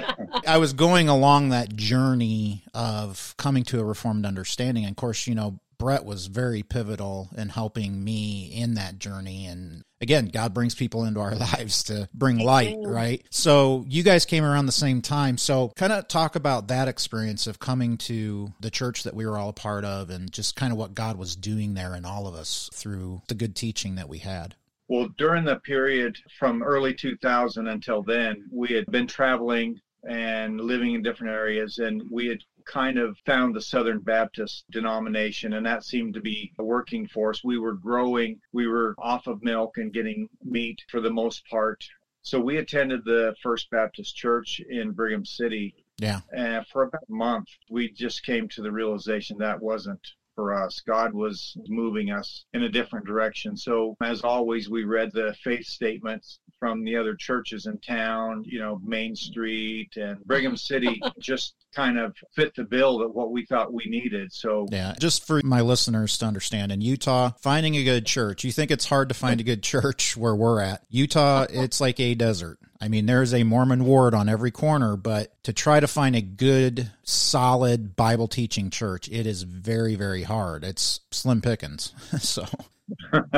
I 0.45 0.57
was 0.57 0.73
going 0.73 1.07
along 1.09 1.49
that 1.49 1.73
journey 1.75 2.63
of 2.73 3.35
coming 3.37 3.63
to 3.65 3.79
a 3.79 3.83
reformed 3.83 4.25
understanding. 4.25 4.83
And 4.83 4.91
of 4.91 4.97
course, 4.97 5.25
you 5.25 5.35
know, 5.35 5.59
Brett 5.83 6.05
was 6.05 6.27
very 6.27 6.63
pivotal 6.63 7.27
in 7.35 7.49
helping 7.49 8.01
me 8.01 8.45
in 8.53 8.75
that 8.75 8.99
journey. 8.99 9.47
And 9.47 9.83
again, 9.99 10.27
God 10.27 10.53
brings 10.53 10.75
people 10.75 11.03
into 11.03 11.19
our 11.19 11.35
lives 11.53 11.83
to 11.83 12.07
bring 12.13 12.37
light, 12.37 12.77
right? 12.85 13.21
So 13.31 13.83
you 13.89 14.01
guys 14.01 14.23
came 14.25 14.45
around 14.45 14.65
the 14.65 14.71
same 14.71 15.01
time. 15.01 15.37
So 15.37 15.73
kind 15.75 15.91
of 15.91 16.07
talk 16.07 16.37
about 16.37 16.69
that 16.69 16.87
experience 16.87 17.47
of 17.47 17.59
coming 17.59 17.97
to 17.97 18.53
the 18.61 18.71
church 18.71 19.03
that 19.03 19.13
we 19.13 19.25
were 19.25 19.37
all 19.37 19.49
a 19.49 19.53
part 19.53 19.83
of 19.83 20.09
and 20.09 20.31
just 20.31 20.55
kind 20.55 20.71
of 20.71 20.79
what 20.79 20.95
God 20.95 21.17
was 21.17 21.35
doing 21.35 21.73
there 21.73 21.95
in 21.95 22.05
all 22.05 22.27
of 22.27 22.33
us 22.33 22.69
through 22.73 23.21
the 23.27 23.35
good 23.35 23.53
teaching 23.53 23.95
that 23.95 24.07
we 24.07 24.19
had. 24.19 24.55
Well, 24.87 25.09
during 25.17 25.43
the 25.43 25.57
period 25.57 26.15
from 26.39 26.63
early 26.63 26.93
2000 26.93 27.67
until 27.67 28.03
then, 28.03 28.45
we 28.53 28.69
had 28.69 28.85
been 28.85 29.07
traveling 29.07 29.81
and 30.07 30.61
living 30.61 30.93
in 30.93 31.01
different 31.01 31.33
areas, 31.33 31.77
and 31.79 32.03
we 32.09 32.27
had 32.27 32.39
kind 32.65 32.97
of 32.97 33.17
found 33.25 33.55
the 33.55 33.61
Southern 33.61 33.99
Baptist 33.99 34.65
denomination, 34.71 35.53
and 35.53 35.65
that 35.65 35.83
seemed 35.83 36.13
to 36.15 36.21
be 36.21 36.51
a 36.59 36.63
working 36.63 37.07
for 37.07 37.29
us. 37.31 37.43
We 37.43 37.57
were 37.59 37.73
growing, 37.73 38.39
we 38.51 38.67
were 38.67 38.95
off 38.97 39.27
of 39.27 39.43
milk 39.43 39.77
and 39.77 39.93
getting 39.93 40.27
meat 40.43 40.81
for 40.89 41.01
the 41.01 41.11
most 41.11 41.45
part. 41.47 41.83
So 42.21 42.39
we 42.39 42.57
attended 42.57 43.03
the 43.03 43.35
First 43.43 43.69
Baptist 43.69 44.15
Church 44.15 44.61
in 44.69 44.91
Brigham 44.91 45.25
City, 45.25 45.75
Yeah. 45.99 46.21
and 46.35 46.65
for 46.67 46.83
about 46.83 47.03
a 47.09 47.13
month, 47.13 47.47
we 47.69 47.91
just 47.91 48.25
came 48.25 48.47
to 48.49 48.61
the 48.61 48.71
realization 48.71 49.37
that 49.39 49.61
wasn't 49.61 49.99
for 50.35 50.53
us. 50.53 50.81
God 50.87 51.13
was 51.13 51.55
moving 51.67 52.09
us 52.11 52.45
in 52.53 52.63
a 52.63 52.69
different 52.69 53.05
direction. 53.05 53.55
So, 53.55 53.95
as 54.01 54.23
always, 54.23 54.67
we 54.69 54.83
read 54.83 55.11
the 55.11 55.35
faith 55.43 55.65
statements 55.65 56.39
from 56.63 56.85
the 56.85 56.95
other 56.95 57.13
churches 57.13 57.65
in 57.65 57.77
town, 57.79 58.41
you 58.47 58.57
know, 58.57 58.79
Main 58.85 59.17
Street 59.17 59.97
and 59.97 60.23
Brigham 60.23 60.55
City 60.55 61.01
just 61.19 61.55
kind 61.75 61.99
of 61.99 62.15
fit 62.37 62.55
the 62.55 62.63
bill 62.63 62.99
that 62.99 63.13
what 63.13 63.31
we 63.31 63.45
thought 63.45 63.73
we 63.73 63.83
needed. 63.85 64.31
So, 64.31 64.65
Yeah. 64.71 64.95
Just 64.97 65.27
for 65.27 65.41
my 65.43 65.59
listeners 65.59 66.17
to 66.19 66.25
understand, 66.25 66.71
in 66.71 66.79
Utah, 66.79 67.31
finding 67.41 67.75
a 67.75 67.83
good 67.83 68.05
church, 68.05 68.45
you 68.45 68.53
think 68.53 68.71
it's 68.71 68.85
hard 68.85 69.09
to 69.09 69.13
find 69.13 69.41
a 69.41 69.43
good 69.43 69.61
church 69.61 70.15
where 70.15 70.33
we're 70.33 70.61
at. 70.61 70.85
Utah, 70.89 71.47
it's 71.49 71.81
like 71.81 71.99
a 71.99 72.15
desert. 72.15 72.59
I 72.79 72.87
mean, 72.87 73.07
there's 73.07 73.33
a 73.33 73.43
Mormon 73.43 73.83
ward 73.83 74.13
on 74.13 74.29
every 74.29 74.51
corner, 74.51 74.95
but 74.95 75.33
to 75.43 75.51
try 75.51 75.81
to 75.81 75.87
find 75.87 76.15
a 76.15 76.21
good, 76.21 76.89
solid 77.03 77.97
Bible 77.97 78.29
teaching 78.29 78.69
church, 78.69 79.09
it 79.09 79.27
is 79.27 79.43
very, 79.43 79.95
very 79.95 80.23
hard. 80.23 80.63
It's 80.63 81.01
slim 81.11 81.41
pickings. 81.41 81.91
so, 82.21 82.45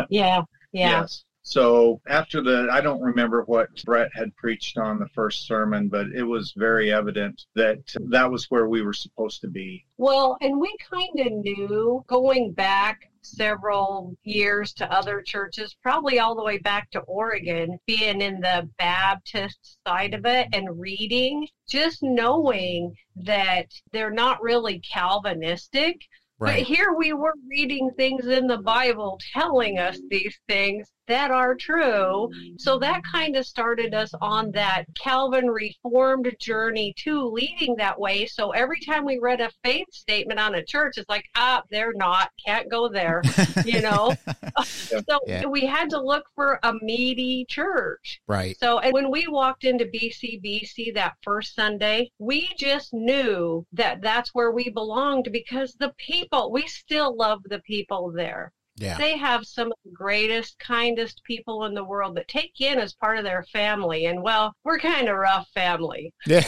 Yeah. 0.09 0.43
Yeah. 0.71 1.01
yes. 1.01 1.24
So 1.47 2.01
after 2.07 2.41
the, 2.41 2.67
I 2.71 2.81
don't 2.81 3.01
remember 3.01 3.43
what 3.43 3.69
Brett 3.83 4.09
had 4.15 4.35
preached 4.35 4.79
on 4.79 4.97
the 4.97 5.07
first 5.09 5.45
sermon, 5.45 5.89
but 5.89 6.07
it 6.07 6.23
was 6.23 6.53
very 6.57 6.91
evident 6.91 7.45
that 7.53 7.77
that 8.09 8.31
was 8.31 8.49
where 8.49 8.67
we 8.67 8.81
were 8.81 8.93
supposed 8.93 9.41
to 9.41 9.47
be. 9.47 9.85
Well, 9.97 10.37
and 10.41 10.59
we 10.59 10.75
kind 10.89 11.19
of 11.19 11.31
knew 11.31 12.03
going 12.07 12.53
back 12.53 13.11
several 13.21 14.17
years 14.23 14.73
to 14.73 14.91
other 14.91 15.21
churches, 15.21 15.75
probably 15.83 16.17
all 16.17 16.33
the 16.33 16.43
way 16.43 16.57
back 16.57 16.89
to 16.91 17.01
Oregon, 17.01 17.77
being 17.85 18.21
in 18.21 18.41
the 18.41 18.67
Baptist 18.79 19.77
side 19.87 20.15
of 20.15 20.25
it 20.25 20.47
and 20.51 20.79
reading, 20.79 21.47
just 21.69 22.01
knowing 22.01 22.91
that 23.17 23.67
they're 23.91 24.09
not 24.09 24.41
really 24.41 24.79
Calvinistic. 24.79 26.01
Right. 26.39 26.57
But 26.57 26.67
here 26.67 26.93
we 26.97 27.13
were 27.13 27.35
reading 27.47 27.91
things 27.95 28.25
in 28.25 28.47
the 28.47 28.57
Bible 28.57 29.19
telling 29.31 29.77
us 29.77 29.99
these 30.09 30.37
things 30.47 30.91
that 31.07 31.31
are 31.31 31.55
true. 31.55 32.29
So 32.57 32.79
that 32.79 33.01
kind 33.09 33.35
of 33.35 33.45
started 33.45 33.93
us 33.93 34.11
on 34.21 34.51
that 34.51 34.85
Calvin 34.95 35.47
Reformed 35.47 36.35
journey 36.39 36.93
too, 36.97 37.27
leading 37.29 37.75
that 37.77 37.99
way. 37.99 38.25
So 38.25 38.51
every 38.51 38.79
time 38.79 39.05
we 39.05 39.19
read 39.19 39.41
a 39.41 39.51
faith 39.63 39.87
statement 39.91 40.39
on 40.39 40.55
a 40.55 40.63
church, 40.63 40.97
it's 40.97 41.09
like, 41.09 41.25
ah, 41.35 41.61
they're 41.69 41.93
not, 41.93 42.31
can't 42.45 42.69
go 42.69 42.89
there, 42.89 43.21
you 43.65 43.81
know? 43.81 44.15
so 44.63 45.19
yeah. 45.27 45.45
we 45.45 45.65
had 45.65 45.89
to 45.91 46.01
look 46.01 46.25
for 46.35 46.59
a 46.63 46.73
meaty 46.81 47.45
church. 47.49 48.21
Right. 48.27 48.57
So, 48.59 48.79
and 48.79 48.93
when 48.93 49.11
we 49.11 49.27
walked 49.27 49.63
into 49.63 49.85
BCBC 49.85 50.93
that 50.95 51.15
first 51.23 51.55
Sunday, 51.55 52.11
we 52.19 52.49
just 52.57 52.93
knew 52.93 53.65
that 53.73 54.01
that's 54.01 54.33
where 54.33 54.51
we 54.51 54.69
belonged 54.69 55.29
because 55.31 55.75
the 55.75 55.93
people, 55.97 56.51
we 56.51 56.67
still 56.67 57.15
love 57.15 57.41
the 57.45 57.59
people 57.59 58.11
there. 58.11 58.51
Yeah. 58.77 58.97
They 58.97 59.17
have 59.17 59.45
some 59.45 59.67
of 59.67 59.77
the 59.85 59.91
greatest, 59.91 60.59
kindest 60.59 61.21
people 61.23 61.65
in 61.65 61.73
the 61.73 61.83
world 61.83 62.15
that 62.17 62.27
take 62.27 62.51
you 62.57 62.69
in 62.69 62.79
as 62.79 62.93
part 62.93 63.17
of 63.17 63.23
their 63.23 63.43
family. 63.53 64.05
And 64.05 64.21
well, 64.21 64.53
we're 64.65 64.79
kind 64.79 65.07
of 65.07 65.15
rough 65.15 65.47
family. 65.53 66.13
Yeah, 66.27 66.41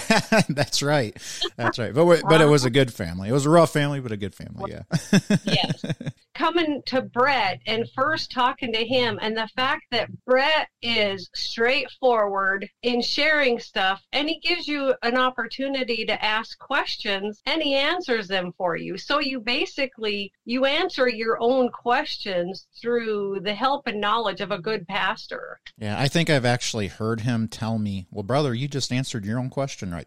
that's 0.50 0.82
right. 0.82 1.16
That's 1.56 1.78
right. 1.78 1.94
But 1.94 2.22
but 2.24 2.42
it 2.42 2.46
um, 2.46 2.50
was 2.50 2.66
a 2.66 2.70
good 2.70 2.92
family. 2.92 3.30
It 3.30 3.32
was 3.32 3.46
a 3.46 3.50
rough 3.50 3.72
family, 3.72 4.00
but 4.00 4.12
a 4.12 4.18
good 4.18 4.34
family. 4.34 4.72
Yeah. 4.72 5.20
yes. 5.46 5.84
Coming 6.38 6.84
to 6.86 7.02
Brett 7.02 7.62
and 7.66 7.90
first 7.96 8.32
talking 8.32 8.72
to 8.74 8.86
him, 8.86 9.18
and 9.20 9.36
the 9.36 9.50
fact 9.56 9.86
that 9.90 10.10
Brett 10.24 10.68
is 10.84 11.32
straightforward 11.34 12.70
in 12.84 13.02
sharing 13.02 13.58
stuff, 13.58 14.04
and 14.14 14.30
he 14.30 14.38
gives 14.40 14.68
you 14.68 14.94
an 15.02 15.18
opportunity 15.18 16.06
to 16.06 16.24
ask 16.24 16.60
questions, 16.60 17.42
and 17.48 17.64
he 17.64 17.74
answers 17.74 18.28
them 18.28 18.54
for 18.56 18.76
you. 18.76 19.00
So 19.00 19.20
you 19.20 19.40
basically 19.40 20.32
you 20.46 20.66
answer 20.66 21.10
your 21.10 21.42
own 21.42 21.70
questions 21.70 22.68
through 22.80 23.40
the 23.42 23.56
help 23.56 23.88
and 23.88 24.00
knowledge 24.00 24.40
of 24.40 24.52
a 24.52 24.60
good 24.60 24.88
pastor. 24.88 25.60
Yeah, 25.80 26.00
I 26.00 26.08
think 26.08 26.30
I've 26.30 26.46
actually 26.46 26.88
heard 26.88 27.22
him 27.22 27.48
tell 27.48 27.80
me, 27.80 28.06
"Well, 28.12 28.22
brother, 28.22 28.54
you 28.54 28.68
just 28.68 28.92
answered 28.92 29.26
your 29.26 29.40
own 29.40 29.50
question 29.50 29.92
right." 29.92 30.06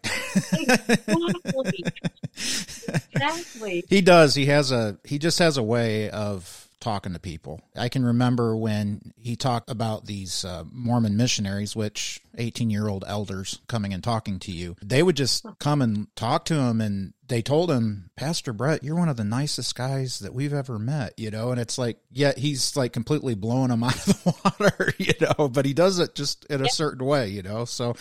exactly. 0.53 1.83
exactly. 3.13 3.83
He 3.89 4.01
does. 4.01 4.35
He 4.35 4.45
has 4.45 4.71
a 4.71 4.97
he 5.03 5.19
just 5.19 5.39
has 5.39 5.57
a 5.57 5.63
way 5.63 6.09
of 6.09 6.20
talking 6.81 7.13
to 7.13 7.19
people. 7.19 7.61
I 7.75 7.87
can 7.87 8.03
remember 8.03 8.55
when 8.57 9.13
he 9.15 9.35
talked 9.35 9.69
about 9.69 10.05
these 10.05 10.43
uh, 10.43 10.63
Mormon 10.71 11.15
missionaries, 11.15 11.75
which 11.75 12.19
18 12.37 12.69
year 12.69 12.87
old 12.87 13.05
elders 13.07 13.59
coming 13.67 13.93
and 13.93 14.03
talking 14.03 14.39
to 14.39 14.51
you, 14.51 14.75
they 14.83 15.03
would 15.03 15.15
just 15.15 15.45
come 15.59 15.81
and 15.81 16.13
talk 16.15 16.43
to 16.45 16.55
him 16.55 16.81
and 16.81 17.13
they 17.31 17.41
told 17.41 17.71
him, 17.71 18.09
Pastor 18.17 18.51
Brett, 18.51 18.83
you're 18.83 18.97
one 18.97 19.07
of 19.07 19.15
the 19.15 19.23
nicest 19.23 19.73
guys 19.73 20.19
that 20.19 20.33
we've 20.33 20.51
ever 20.51 20.77
met, 20.77 21.13
you 21.15 21.31
know, 21.31 21.51
and 21.51 21.61
it's 21.61 21.77
like, 21.77 21.97
yeah, 22.11 22.33
he's 22.35 22.75
like 22.75 22.91
completely 22.91 23.35
blowing 23.35 23.71
him 23.71 23.83
out 23.85 23.95
of 23.95 24.05
the 24.05 24.35
water, 24.43 24.93
you 24.97 25.13
know, 25.21 25.47
but 25.47 25.65
he 25.65 25.73
does 25.73 25.97
it 25.99 26.13
just 26.13 26.43
in 26.49 26.59
a 26.59 26.65
yep. 26.65 26.71
certain 26.73 27.05
way, 27.05 27.29
you 27.29 27.41
know, 27.41 27.63
so 27.63 27.95